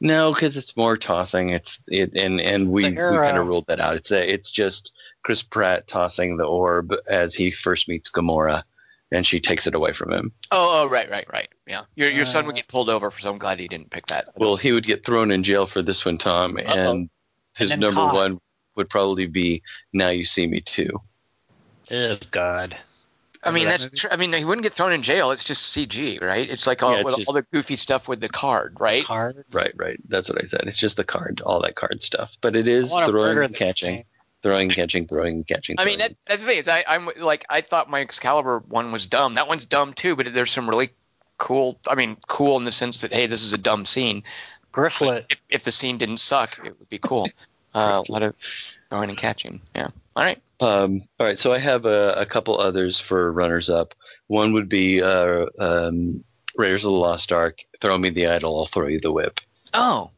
[0.00, 1.50] No, because it's more tossing.
[1.50, 3.96] It's it and and we, we kind of ruled that out.
[3.96, 4.92] It's a, it's just
[5.22, 8.62] Chris Pratt tossing the orb as he first meets Gamora,
[9.10, 10.32] and she takes it away from him.
[10.50, 11.48] Oh, oh right, right, right.
[11.66, 13.90] Yeah, your your son would Uh, get pulled over, for so I'm glad he didn't
[13.90, 14.28] pick that.
[14.36, 17.08] Well, he would get thrown in jail for this one, Tom, and
[17.54, 18.14] his then number caught.
[18.14, 18.40] one
[18.76, 21.00] would probably be "Now You See Me Too."
[21.90, 22.76] Oh God.
[23.44, 23.96] I mean, that that's movie?
[23.96, 24.10] true.
[24.12, 25.30] I mean, he wouldn't get thrown in jail.
[25.30, 26.48] It's just CG, right?
[26.48, 29.04] It's like all, Yeah, it's with just- all the goofy stuff with the card, right?
[29.04, 29.44] Card.
[29.52, 29.98] Right, right.
[30.08, 30.62] That's what I said.
[30.66, 32.32] It's just the card, all that card stuff.
[32.40, 34.04] But it is I want to throwing and catching,
[34.42, 35.76] throwing and catching, throwing and catching.
[35.78, 38.92] I mean, that, that's the thing is, I, I'm like, I thought my Excalibur one
[38.92, 39.34] was dumb.
[39.34, 40.90] That one's dumb too, but there's some really
[41.38, 41.78] cool.
[41.86, 44.24] I mean, cool in the sense that hey, this is a dumb scene.
[44.72, 45.26] Grifflet.
[45.30, 47.28] If, if the scene didn't suck, it would be cool.
[47.74, 48.34] Uh, a lot of
[48.88, 49.60] throwing and catching.
[49.74, 49.88] Yeah.
[50.16, 50.40] All right.
[50.60, 53.94] Um, all right, so I have a, a couple others for runners up.
[54.28, 56.22] One would be uh, um,
[56.56, 57.58] Raiders of the Lost Ark.
[57.80, 59.40] Throw me the idol, I'll throw you the whip.
[59.74, 60.10] Oh,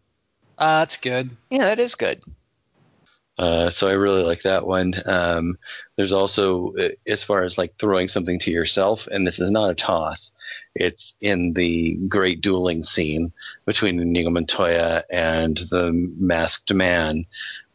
[0.59, 1.31] Uh, that's good.
[1.51, 2.23] yeah, that is good.
[3.39, 4.94] Uh, so I really like that one.
[5.06, 5.59] Um,
[5.97, 9.70] there's also, uh, as far as like throwing something to yourself, and this is not
[9.70, 10.32] a toss.
[10.74, 13.32] It's in the great dueling scene
[13.66, 17.27] between Inigo Montoya and the masked man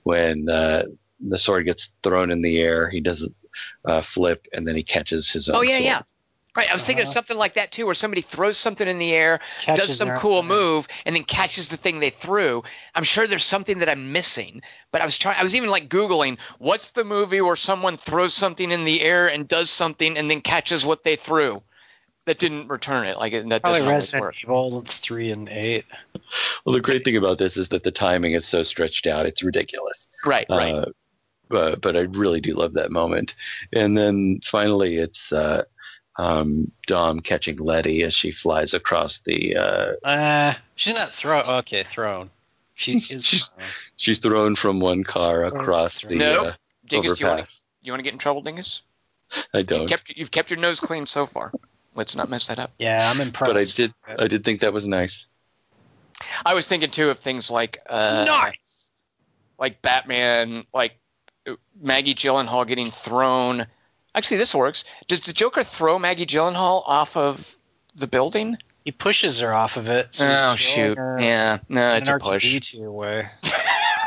[0.03, 0.83] when uh,
[1.27, 2.89] the sword gets thrown in the air.
[2.89, 5.55] He does a uh, flip, and then he catches his own.
[5.57, 5.83] Oh yeah, sword.
[5.83, 6.01] yeah.
[6.53, 6.69] Right.
[6.69, 7.13] I was thinking of Uh-huh.
[7.13, 10.19] something like that too, where somebody throws something in the air, Catches does some their-
[10.19, 12.61] cool move, and then catches the thing they threw.
[12.93, 14.61] I'm sure there's something that I'm missing,
[14.91, 15.37] but I was trying.
[15.39, 19.27] I was even like googling, what's the movie where someone throws something in the air
[19.29, 21.63] and does something and then catches what they threw
[22.25, 23.17] that didn't return it?
[23.17, 24.43] Like that Probably doesn't Resident work.
[24.43, 25.85] Evil three and eight.
[26.65, 29.41] Well, the great thing about this is that the timing is so stretched out; it's
[29.41, 30.09] ridiculous.
[30.25, 30.47] Right.
[30.49, 30.75] Right.
[30.75, 30.85] Uh,
[31.51, 33.35] but but I really do love that moment.
[33.73, 35.63] And then finally, it's uh,
[36.17, 39.55] um, Dom catching Letty as she flies across the.
[39.57, 41.43] Uh, Uh, she's not thrown.
[41.45, 42.29] Okay, thrown.
[42.75, 43.25] She is.
[43.25, 43.67] She's- thrown.
[43.97, 46.47] she's thrown from one car across the Nope.
[46.47, 46.51] uh,
[46.87, 47.63] Dingus, do you want to overpass.
[47.83, 48.81] you want to get in trouble, Dingus?
[49.53, 51.53] I You've don't, kept you've kept your nose clean so far.
[51.95, 52.71] Let's not mess that up.
[52.79, 53.53] Yeah, I'm impressed.
[53.53, 53.93] but I did.
[54.23, 55.27] I did think that was nice.
[56.45, 58.91] I was thinking too of things like uh, nice.
[59.57, 60.93] like Batman, like
[61.79, 63.67] Maggie Gyllenhaal getting thrown.
[64.13, 64.85] Actually, this works.
[65.07, 67.57] Does the Joker throw Maggie Gyllenhaal off of
[67.95, 68.57] the building?
[68.85, 70.13] He pushes her off of it.
[70.13, 70.97] So oh shoot!
[70.97, 72.45] Yeah, no, it's a push.
[72.45, 73.25] R2D2 way.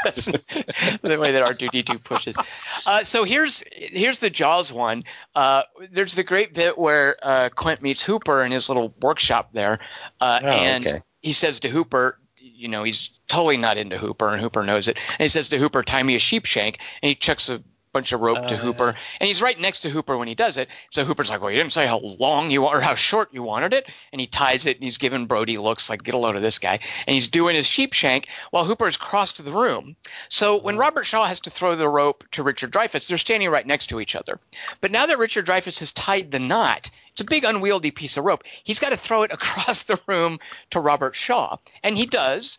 [0.05, 2.37] The way that R2D2 pushes.
[2.85, 5.05] Uh, so here's here's the Jaws one.
[5.35, 9.79] Uh, there's the great bit where uh, Quint meets Hooper in his little workshop there,
[10.21, 11.03] uh, Oh, and okay.
[11.23, 12.19] he says to Hooper,
[12.55, 14.97] you know, he's totally not into Hooper, and Hooper knows it.
[15.19, 17.63] And he says to Hooper, "Tie me a sheep shank," and he chucks a
[17.93, 18.59] bunch of rope to Uh.
[18.59, 20.69] Hooper, and he's right next to Hooper when he does it.
[20.91, 23.73] So Hooper's like, "Well, you didn't say how long you or how short you wanted
[23.73, 26.43] it," and he ties it, and he's giving Brody looks like, "Get a load of
[26.43, 29.97] this guy," and he's doing his sheep shank while Hooper's crossed the room.
[30.29, 33.67] So when Robert Shaw has to throw the rope to Richard Dreyfuss, they're standing right
[33.67, 34.41] next to each other.
[34.81, 38.25] But now that Richard Dreyfuss has tied the knot, it's a big unwieldy piece of
[38.25, 38.43] rope.
[38.65, 42.59] He's got to throw it across the room to Robert Shaw, and he does.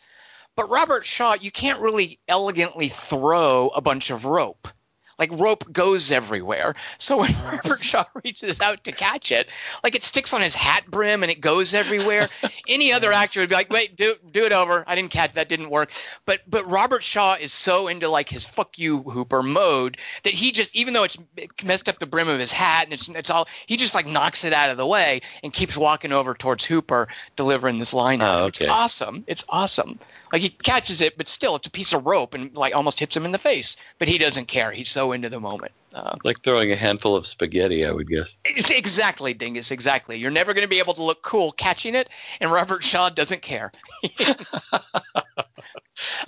[0.55, 4.69] But Robert Shaw, you can't really elegantly throw a bunch of rope.
[5.17, 6.75] Like rope goes everywhere.
[6.97, 9.47] So when Robert Shaw reaches out to catch it,
[9.83, 12.29] like it sticks on his hat brim and it goes everywhere.
[12.67, 14.83] Any other actor would be like, "Wait, do do it over.
[14.87, 15.49] I didn't catch that.
[15.49, 15.91] Didn't work."
[16.25, 20.51] But but Robert Shaw is so into like his "fuck you, Hooper" mode that he
[20.51, 21.17] just, even though it's
[21.63, 24.43] messed up the brim of his hat and it's it's all, he just like knocks
[24.43, 28.21] it out of the way and keeps walking over towards Hooper, delivering this line.
[28.21, 29.23] Oh, It's awesome.
[29.27, 29.99] It's awesome.
[30.35, 33.15] Like he catches it, but still, it's a piece of rope and like almost hits
[33.15, 33.77] him in the face.
[33.99, 34.69] But he doesn't care.
[34.69, 35.71] He's so into the moment.
[35.93, 38.27] Uh, Like throwing a handful of spaghetti, I would guess.
[38.43, 39.71] it's exactly, Dingus.
[39.71, 40.17] Exactly.
[40.17, 42.09] You're never going to be able to look cool catching it,
[42.41, 43.71] and Robert Shaw doesn't care.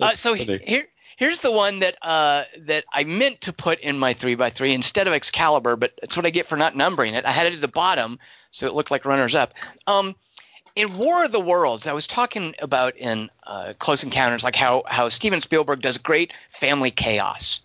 [0.00, 0.58] uh, so funny.
[0.64, 0.86] here,
[1.18, 4.72] here's the one that uh, that I meant to put in my three by three
[4.72, 7.26] instead of Excalibur, but that's what I get for not numbering it.
[7.26, 8.18] I had it at the bottom,
[8.52, 9.52] so it looked like runners up.
[9.86, 10.16] Um,
[10.78, 14.84] in War of the Worlds, I was talking about in uh, Close Encounters, like how
[14.86, 17.60] how Steven Spielberg does great family chaos.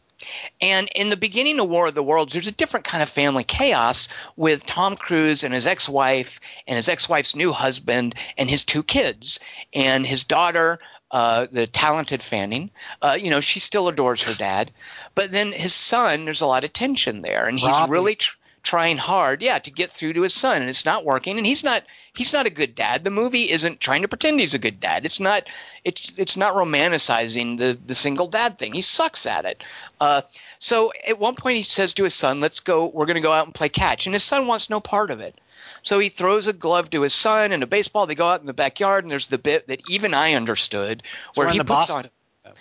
[0.60, 3.44] And in the beginning of War of the Worlds, there's a different kind of family
[3.44, 8.50] chaos with Tom Cruise and his ex wife and his ex wife's new husband and
[8.50, 9.40] his two kids.
[9.74, 10.80] And his daughter
[11.12, 12.72] uh, the talented Fanning.
[13.00, 14.72] Uh, you know, she still adores her dad,
[15.14, 17.92] but then his son, there's a lot of tension there, and he's Robbie.
[17.92, 21.38] really tr- trying hard, yeah, to get through to his son, and it's not working.
[21.38, 21.84] And he's not
[22.14, 23.04] he's not a good dad.
[23.04, 25.06] The movie isn't trying to pretend he's a good dad.
[25.06, 25.48] It's not
[25.84, 28.74] it's it's not romanticizing the the single dad thing.
[28.74, 29.64] He sucks at it.
[30.00, 30.22] Uh,
[30.60, 32.88] so at one point he says to his son, "Let's go.
[32.88, 35.20] We're going to go out and play catch," and his son wants no part of
[35.20, 35.36] it.
[35.84, 38.06] So he throws a glove to his son and a baseball.
[38.06, 41.04] They go out in the backyard, and there's the bit that even I understood
[41.36, 41.98] where he puts Boston.
[41.98, 42.10] on.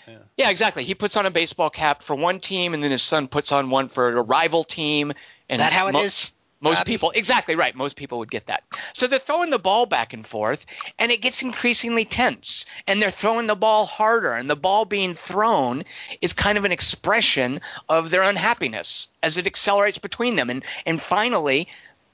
[0.07, 0.19] Yeah.
[0.37, 0.85] Yeah, exactly.
[0.85, 3.71] He puts on a baseball cap for one team, and then his son puts on
[3.71, 5.13] one for a rival team.
[5.53, 6.33] And Is that how it mo- is?
[6.63, 7.75] most people, exactly right.
[7.75, 8.63] Most people would get that.
[8.95, 10.65] So they're throwing the ball back and forth,
[10.99, 12.65] and it gets increasingly tense.
[12.87, 15.85] And they're throwing the ball harder, and the ball being thrown
[16.21, 20.51] is kind of an expression of their unhappiness as it accelerates between them.
[20.51, 21.69] And and finally,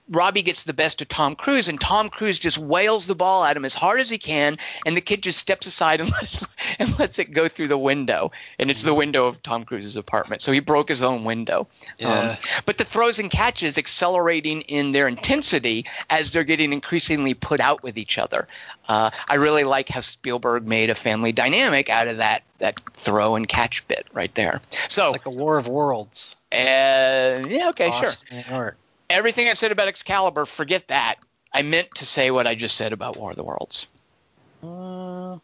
[0.08, 3.56] Robbie gets the best of Tom Cruise, and Tom Cruise just wails the ball at
[3.56, 6.46] him as hard as he can, and the kid just steps aside and lets,
[6.78, 10.42] and lets it go through the window, and it's the window of Tom Cruise's apartment.
[10.42, 11.68] So he broke his own window.
[11.98, 12.30] Yeah.
[12.30, 17.60] Um, but the throws and catches accelerating in their intensity as they're getting increasingly put
[17.60, 18.48] out with each other.
[18.88, 23.36] Uh, I really like how Spielberg made a family dynamic out of that that throw
[23.36, 24.60] and catch bit right there.
[24.88, 26.36] So, like a War of Worlds.
[26.52, 26.56] uh,
[27.46, 28.76] yeah, okay, sure New York.
[29.10, 31.16] Everything I said about Excalibur, forget that.
[31.52, 33.88] I meant to say what I just said about War of the Worlds.
[34.62, 35.38] Uh,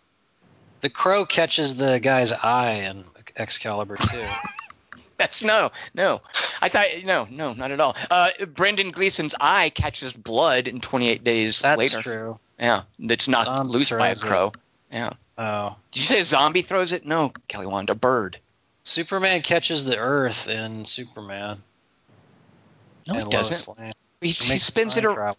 [0.80, 3.04] the crow catches the guy's eye in
[3.36, 4.24] Excalibur too.
[5.16, 6.20] That's no, no.
[6.60, 7.96] I thought no, no, not at all.
[8.10, 11.92] Uh, Brendan Gleeson's eye catches blood in 28 days That's later.
[11.92, 12.38] That's true.
[12.58, 14.26] Yeah, that's not Zombie loose by a throws it.
[14.26, 14.52] crow.
[14.90, 15.12] Yeah.
[15.38, 15.76] Oh.
[15.92, 17.04] Did you say a zombie throws it?
[17.06, 18.38] No, Kelly Wand, a bird.
[18.84, 21.62] Superman catches the Earth in Superman.
[23.08, 23.78] No, he doesn't.
[24.20, 25.04] He, he spins it.
[25.04, 25.36] around.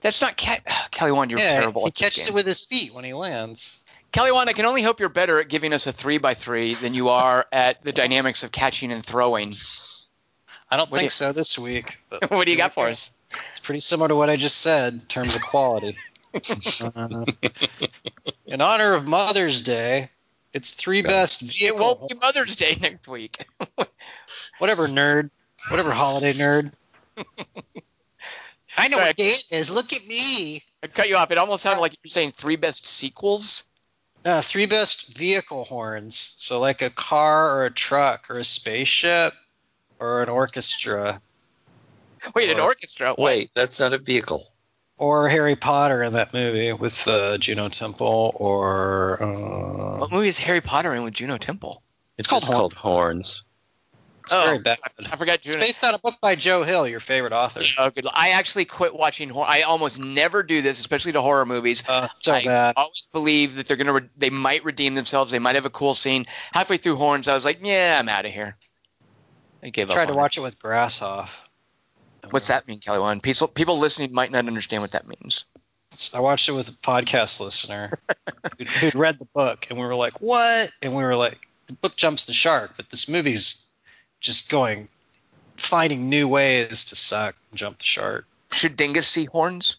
[0.00, 0.62] That's not cat.
[0.90, 2.32] Kelly Wand, you're yeah, terrible he at this catches game.
[2.32, 3.82] it with his feet when he lands.
[4.12, 6.74] Kelly Wand, I can only hope you're better at giving us a three by three
[6.74, 9.56] than you are at the dynamics of catching and throwing.
[10.70, 11.98] I don't What do think you- so this week.
[12.28, 13.10] What do you got for us?
[13.52, 15.96] It's pretty similar to what I just said in terms of quality.
[16.80, 17.26] Uh,
[18.46, 20.08] in honor of Mother's Day,
[20.54, 23.44] it's three best It won't be Mother's Day next week.
[24.58, 25.28] Whatever, nerd.
[25.68, 26.72] Whatever, holiday nerd.
[28.76, 29.08] I know Sorry.
[29.10, 29.70] what day it is.
[29.70, 30.62] Look at me.
[30.82, 31.30] I cut you off.
[31.30, 33.64] It almost sounded like you were saying three best sequels.
[34.24, 36.34] Uh, three best vehicle horns.
[36.38, 39.34] So, like a car or a truck or a spaceship
[39.98, 41.20] or an orchestra
[42.36, 43.10] Wait, an orchestra.
[43.10, 43.18] What?
[43.18, 44.46] Wait, that's not a vehicle.
[44.96, 49.20] or Harry Potter in that movie with uh, Juno Temple or.
[49.20, 51.82] Uh, What movie is Harry Potter in with Juno Temple?
[52.16, 53.42] It's, called just called Horns.
[54.24, 54.78] It's Oh, very bad.
[55.10, 57.62] I forgot It's based on a book by Joe Hill, your favorite author.
[57.78, 58.06] Oh, good.
[58.12, 59.48] I actually quit watching horror.
[59.48, 61.82] I almost never do this, especially to horror movies.
[61.88, 62.74] Uh, so I bad.
[62.76, 65.30] always believe that they're gonna re- they might redeem themselves.
[65.32, 66.26] They might have a cool scene.
[66.52, 68.56] Halfway through Horns, I was like, yeah, I'm out of here.
[69.62, 69.94] I gave up.
[69.94, 70.20] tried to on it.
[70.20, 71.40] watch it with Grasshoff.
[72.30, 72.98] What's that mean, Kelly?
[73.00, 75.44] One people people listening might not understand what that means.
[76.14, 77.92] I watched it with a podcast listener
[78.58, 81.74] who'd, who'd read the book, and we were like, "What?" And we were like, "The
[81.74, 83.68] book jumps the shark, but this movie's
[84.22, 84.88] just going,
[85.56, 89.76] finding new ways to suck and jump the shark." Should Dingus see horns?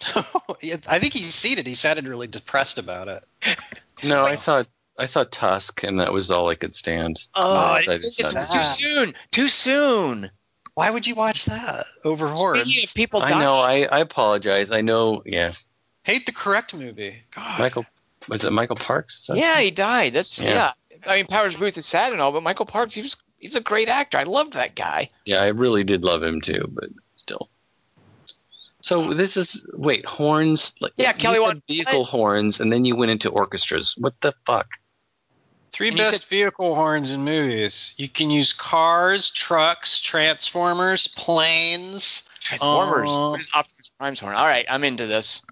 [0.14, 1.66] I think he's seen it.
[1.66, 3.24] He sounded really depressed about it.
[4.04, 4.64] No, I saw
[4.98, 7.22] I saw Tusk, and that was all I could stand.
[7.36, 9.14] Oh, I it's, decided it's not too soon.
[9.30, 10.30] Too soon.
[10.74, 12.56] Why would you watch that over horror?
[12.56, 13.54] Speaking of people I dying, know.
[13.54, 14.72] I, I apologize.
[14.72, 15.22] I know.
[15.24, 15.54] Yeah,
[16.04, 17.22] Hate the correct movie.
[17.34, 17.60] God.
[17.60, 17.86] Michael
[18.28, 19.26] was it Michael Parks?
[19.32, 20.14] Yeah, he died.
[20.14, 20.72] That's yeah.
[20.90, 21.00] Yeah.
[21.06, 23.56] I mean, Powers Boothe is sad and all, but Michael Parks, he was he was
[23.56, 24.18] a great actor.
[24.18, 25.10] I loved that guy.
[25.26, 27.48] Yeah, I really did love him too, but still.
[28.82, 32.84] So this is wait horns like Yeah, you Kelly, said what- vehicle horns, and then
[32.84, 33.94] you went into orchestras.
[33.98, 34.68] What the fuck?
[35.72, 37.94] Three And best said- vehicle horns in movies.
[37.96, 43.08] You can use cars, trucks, transformers, planes, Transformers.
[43.10, 44.34] Uh, what is Optimus Prime's horn?
[44.34, 45.42] All right, I'm into this.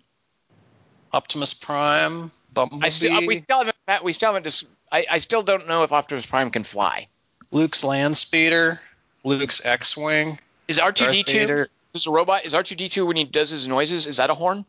[1.13, 5.19] Optimus Prime, Bumblebee, I still we still haven't Matt, we still haven't just I, I
[5.19, 7.09] still don't know if Optimus Prime can fly.
[7.53, 8.79] Luke's land speeder,
[9.25, 10.39] Luke's X-wing.
[10.69, 11.67] Is R two D two?
[11.95, 12.45] Is a robot?
[12.45, 14.07] Is R two D two when he does his noises?
[14.07, 14.65] Is that a horn?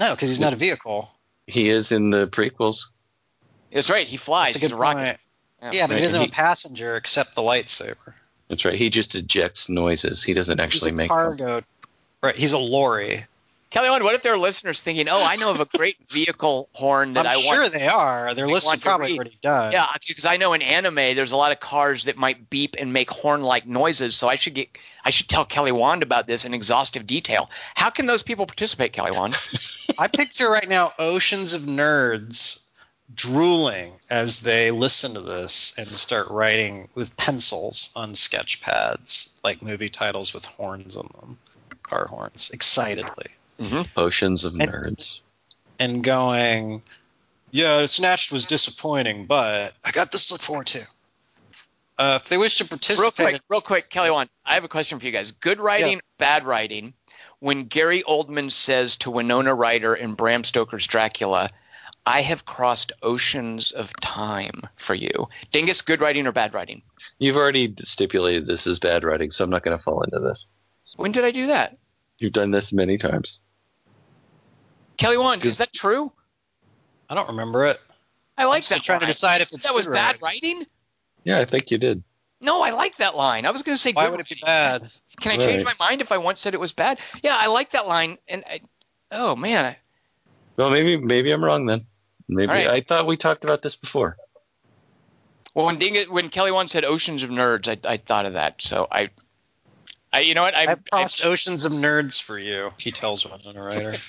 [0.00, 1.10] No, because he's not a vehicle.
[1.46, 2.86] He is in the prequels.
[3.72, 4.06] That's right.
[4.06, 4.54] He flies.
[4.54, 4.98] That's a He's good a rocket.
[4.98, 5.18] point.
[5.62, 5.70] Yeah.
[5.72, 8.14] Yeah, but Right, he doesn't have a passenger except the lightsaber.
[8.48, 8.74] That's right.
[8.74, 10.22] He just ejects noises.
[10.22, 11.16] He doesn't He's actually a make them.
[11.16, 11.62] cargo.
[12.22, 13.24] Right, he's a lorry.
[13.70, 16.68] Kelly, Wand, what if there are listeners thinking, "Oh, I know of a great vehicle
[16.72, 18.32] horn that I'm I sure want." they are.
[18.34, 19.16] Their list is probably read.
[19.18, 19.72] already done.
[19.72, 22.92] Yeah, because I know in anime there's a lot of cars that might beep and
[22.92, 24.14] make horn-like noises.
[24.14, 24.68] So I should get,
[25.04, 27.50] I should tell Kelly Wand about this in exhaustive detail.
[27.74, 29.36] How can those people participate, Kelly Wand?
[29.98, 32.62] I picture right now oceans of nerds
[33.14, 39.62] drooling as they listen to this and start writing with pencils on sketch pads, like
[39.62, 41.38] movie titles with horns on them,
[41.82, 43.26] car horns, excitedly.
[43.96, 45.20] Oceans of And- nerds.
[45.78, 46.82] and going,
[47.50, 50.82] yeah, Snatched was disappointing, but I got this to look forward to.
[51.98, 54.64] Uh, if they wish to Real participate, quick, in- real quick, Kelly Wand, I have
[54.64, 55.32] a question for you guys.
[55.32, 56.92] Good writing, bad writing.
[57.40, 61.50] When Gary Oldman says to Winona Ryder in Bram Stoker's Dracula,
[62.04, 65.28] I have crossed oceans of time for you.
[65.52, 66.82] Dingus, good writing or bad writing?
[67.18, 70.46] You've already stipulated this is bad writing, so I'm not going to fall into this.
[70.96, 71.76] When did I do that?
[72.18, 73.40] You've done this many times.
[74.96, 76.12] Kelly Wand, is that true?
[77.08, 77.78] I don't remember it.
[78.38, 78.84] I like still that.
[78.84, 80.66] trying to decide if it's that was bad writing.
[81.24, 82.02] Yeah, I think you did.
[82.40, 83.46] No, I like that line.
[83.46, 84.90] I was going to say Why good would it be bad?
[85.20, 86.98] Can I change my mind if I once said it was bad?
[87.22, 88.18] Yeah, I like that line.
[88.28, 88.60] And I,
[89.10, 89.74] oh man,
[90.56, 91.86] Well, maybe maybe I'm wrong then.
[92.28, 92.68] Maybe All right.
[92.68, 94.16] I thought we talked about this before.
[95.54, 98.60] Well, when Ding, when Kelly Wand said "Oceans of Nerds," I, I thought of that.
[98.60, 99.08] So I,
[100.12, 100.54] I you know what?
[100.54, 102.72] I, I've crossed oceans of nerds for you.
[102.78, 103.94] He tells Winona Ryder.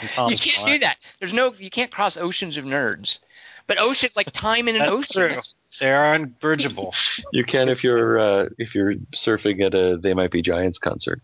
[0.00, 0.74] And you can't blind.
[0.74, 0.96] do that.
[1.18, 3.18] There's no, you can't cross oceans of nerds.
[3.66, 5.32] But ocean, like time in an That's ocean.
[5.32, 5.40] true.
[5.80, 6.94] They are unbridgeable.
[7.32, 11.20] You can if you're uh, if you're surfing at a They Might Be Giants concert.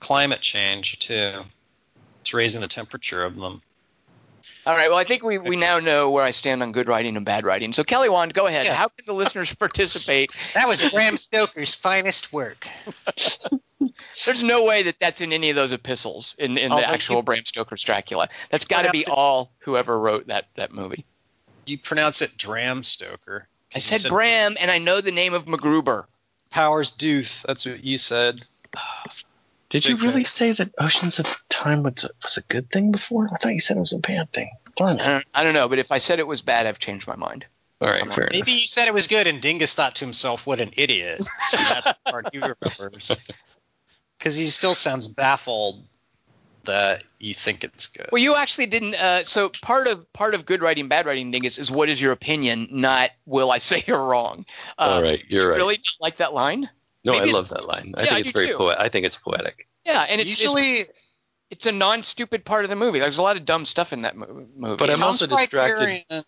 [0.00, 1.40] Climate change too.
[2.20, 3.62] It's raising the temperature of them.
[4.66, 4.88] All right.
[4.90, 7.44] Well, I think we, we now know where I stand on good writing and bad
[7.46, 7.72] writing.
[7.72, 8.66] So Kelly Wand, go ahead.
[8.66, 8.74] Yeah.
[8.74, 10.32] How can the listeners participate?
[10.54, 12.66] That was Bram Stoker's finest work.
[14.24, 17.16] There's no way that that's in any of those epistles in, in Oh, the actual
[17.16, 18.28] you- Bram Stoker's Dracula.
[18.50, 21.04] That's got to be all whoever wrote that that movie.
[21.66, 23.46] You pronounce it Dram Stoker.
[23.74, 26.04] I You said, Bram, and I know the name of MacGruber.
[26.50, 27.44] Powers Duth.
[27.46, 28.42] That's what you said.
[28.76, 28.80] Oh,
[29.82, 30.32] Did you really fan.
[30.32, 33.28] say that Oceans of Time was a, was a good thing before?
[33.30, 34.50] I thought you said it was a bad thing.
[34.74, 35.06] Darn I it.
[35.06, 37.44] don't, I don't know, but if I said it was bad, I've changed my mind.
[37.82, 40.62] All right, fair Maybe you said it was good, and Dingus thought to himself, "What
[40.62, 41.20] an idiot!"
[41.52, 43.26] And that's the part he remembers,
[44.18, 45.84] because he still sounds baffled
[46.64, 48.08] that you think it's good.
[48.10, 48.94] Well, you actually didn't.
[48.94, 52.12] Uh, so part of part of good writing, bad writing, Dingus, is what is your
[52.12, 54.46] opinion, not will I say you're wrong.
[54.78, 55.56] Uh, All right, you're right.
[55.56, 56.70] Really like that line?
[57.06, 57.94] No, maybe I love that line.
[57.96, 58.56] I Yeah, I think do it's very too.
[58.58, 58.80] poetic.
[58.80, 59.66] I think it's poetic.
[59.84, 60.90] Yeah, and it's Usually, it's,
[61.50, 62.98] it's a non-stupid part of the movie.
[62.98, 64.46] There's a lot of dumb stuff in that movie.
[64.76, 65.76] But I'm also distracted.
[65.76, 66.24] Criterion-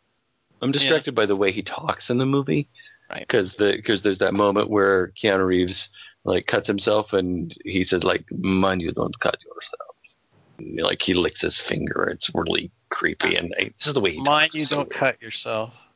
[0.62, 2.68] I'm distracted by the way he talks in the movie.
[3.10, 3.20] Right.
[3.20, 5.88] Because the because there's that moment where Keanu Reeves
[6.24, 10.16] like cuts himself and he says like, "Mind you, don't cut yourselves."
[10.58, 12.04] And, like he licks his finger.
[12.12, 14.54] It's really creepy, and I, this is the way he Mind talks.
[14.56, 14.90] you, so don't weird.
[14.92, 15.88] cut yourself.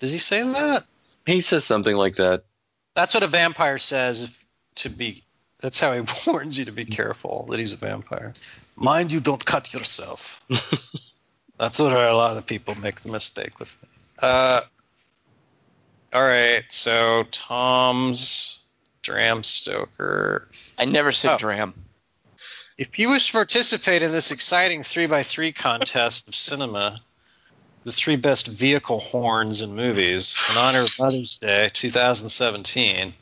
[0.00, 0.84] Does he say that?
[1.24, 2.44] He says something like that.
[2.96, 4.34] That's what a vampire says
[4.76, 5.22] to be.
[5.60, 8.32] That's how he warns you to be careful that he's a vampire.
[8.74, 10.42] Mind you, don't cut yourself.
[11.58, 13.88] That's what a lot of people make the mistake with me.
[14.20, 14.60] Uh,
[16.12, 18.64] all right, so Tom's
[19.02, 20.48] Dram Stoker.
[20.78, 21.38] I never said Oh.
[21.38, 21.74] dram.
[22.78, 27.00] If you wish to participate in this exciting 3x3 contest of cinema,
[27.86, 33.14] the three best vehicle horns in movies, in honor of Mother's Day 2017,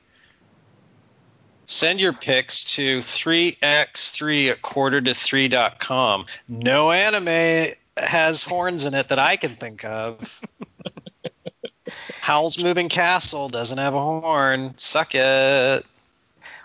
[1.67, 6.25] send your picks to 3x3 at quarter to 3.com.
[6.49, 10.41] No anime has horns in it that I can think of.
[12.23, 14.79] Howl's Moving Castle doesn't have a horn.
[14.79, 15.85] Suck it.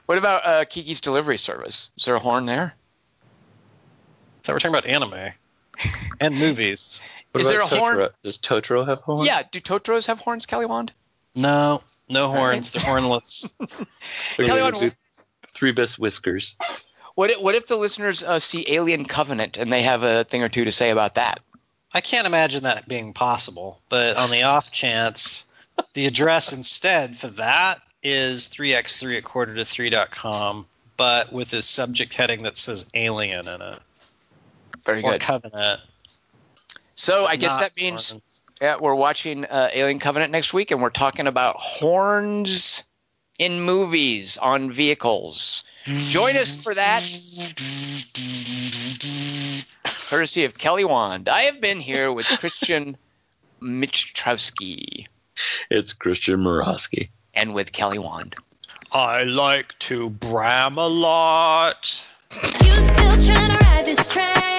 [0.05, 1.91] What about uh, Kiki's Delivery Service?
[1.97, 2.73] Is there a horn there?
[3.23, 5.33] I thought we were talking about anime
[6.21, 7.01] and movies.
[7.31, 8.09] What Is there a horn?
[8.23, 9.27] Does Totoro have horns?
[9.27, 9.43] Yeah.
[9.49, 10.91] Do Totoros have horns, Kelly Wand?
[11.35, 12.71] No, no horns.
[12.71, 13.49] They're hornless.
[14.33, 14.95] Okay, Kelly we Wand,
[15.53, 16.55] Three best whiskers.
[17.15, 20.41] What if, what if the listeners uh, see Alien Covenant and they have a thing
[20.41, 21.41] or two to say about that?
[21.93, 25.45] I can't imagine that being possible, but on the off chance,
[25.93, 30.65] the address instead for that is 3x3 at quarter to 3.com,
[30.97, 33.79] but with a subject heading that says alien in it.
[34.85, 35.21] Very or good.
[35.21, 35.81] covenant.
[36.99, 38.41] So I guess that means horns.
[38.59, 42.83] yeah, we're watching uh, Alien Covenant next week, and we're talking about horns
[43.39, 45.63] in movies on vehicles.
[45.85, 46.99] Join us for that,
[50.09, 51.29] courtesy of Kelly Wand.
[51.29, 52.97] I have been here with Christian
[53.61, 55.07] Michtrowski
[55.69, 57.11] It's Christian Morosky.
[57.33, 58.35] and with Kelly Wand.
[58.91, 62.05] I like to bram a lot.
[62.33, 64.58] You still trying to ride this train?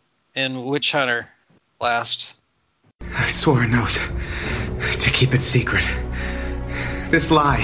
[0.35, 1.27] in Witch Hunter
[1.79, 2.39] last?
[3.01, 3.99] I swore an oath
[4.99, 5.85] to keep it secret.
[7.09, 7.61] This lie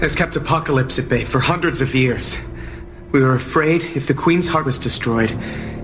[0.00, 2.36] has kept Apocalypse at bay for hundreds of years.
[3.12, 5.30] We were afraid if the Queen's heart was destroyed,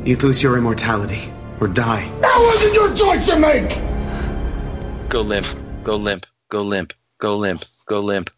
[0.05, 2.09] you'd lose your immortality or die.
[2.21, 3.71] That wasn't your choice to make!
[5.09, 5.47] Go limp.
[5.85, 6.27] Go limp.
[6.51, 6.93] Go limp.
[7.19, 7.65] Go limp.
[7.87, 8.31] Go limp.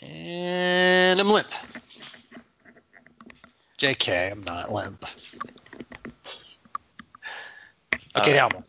[0.00, 1.48] And I'm limp.
[3.78, 5.04] JK, I'm not limp.
[8.16, 8.62] Okay, Uh, Alma.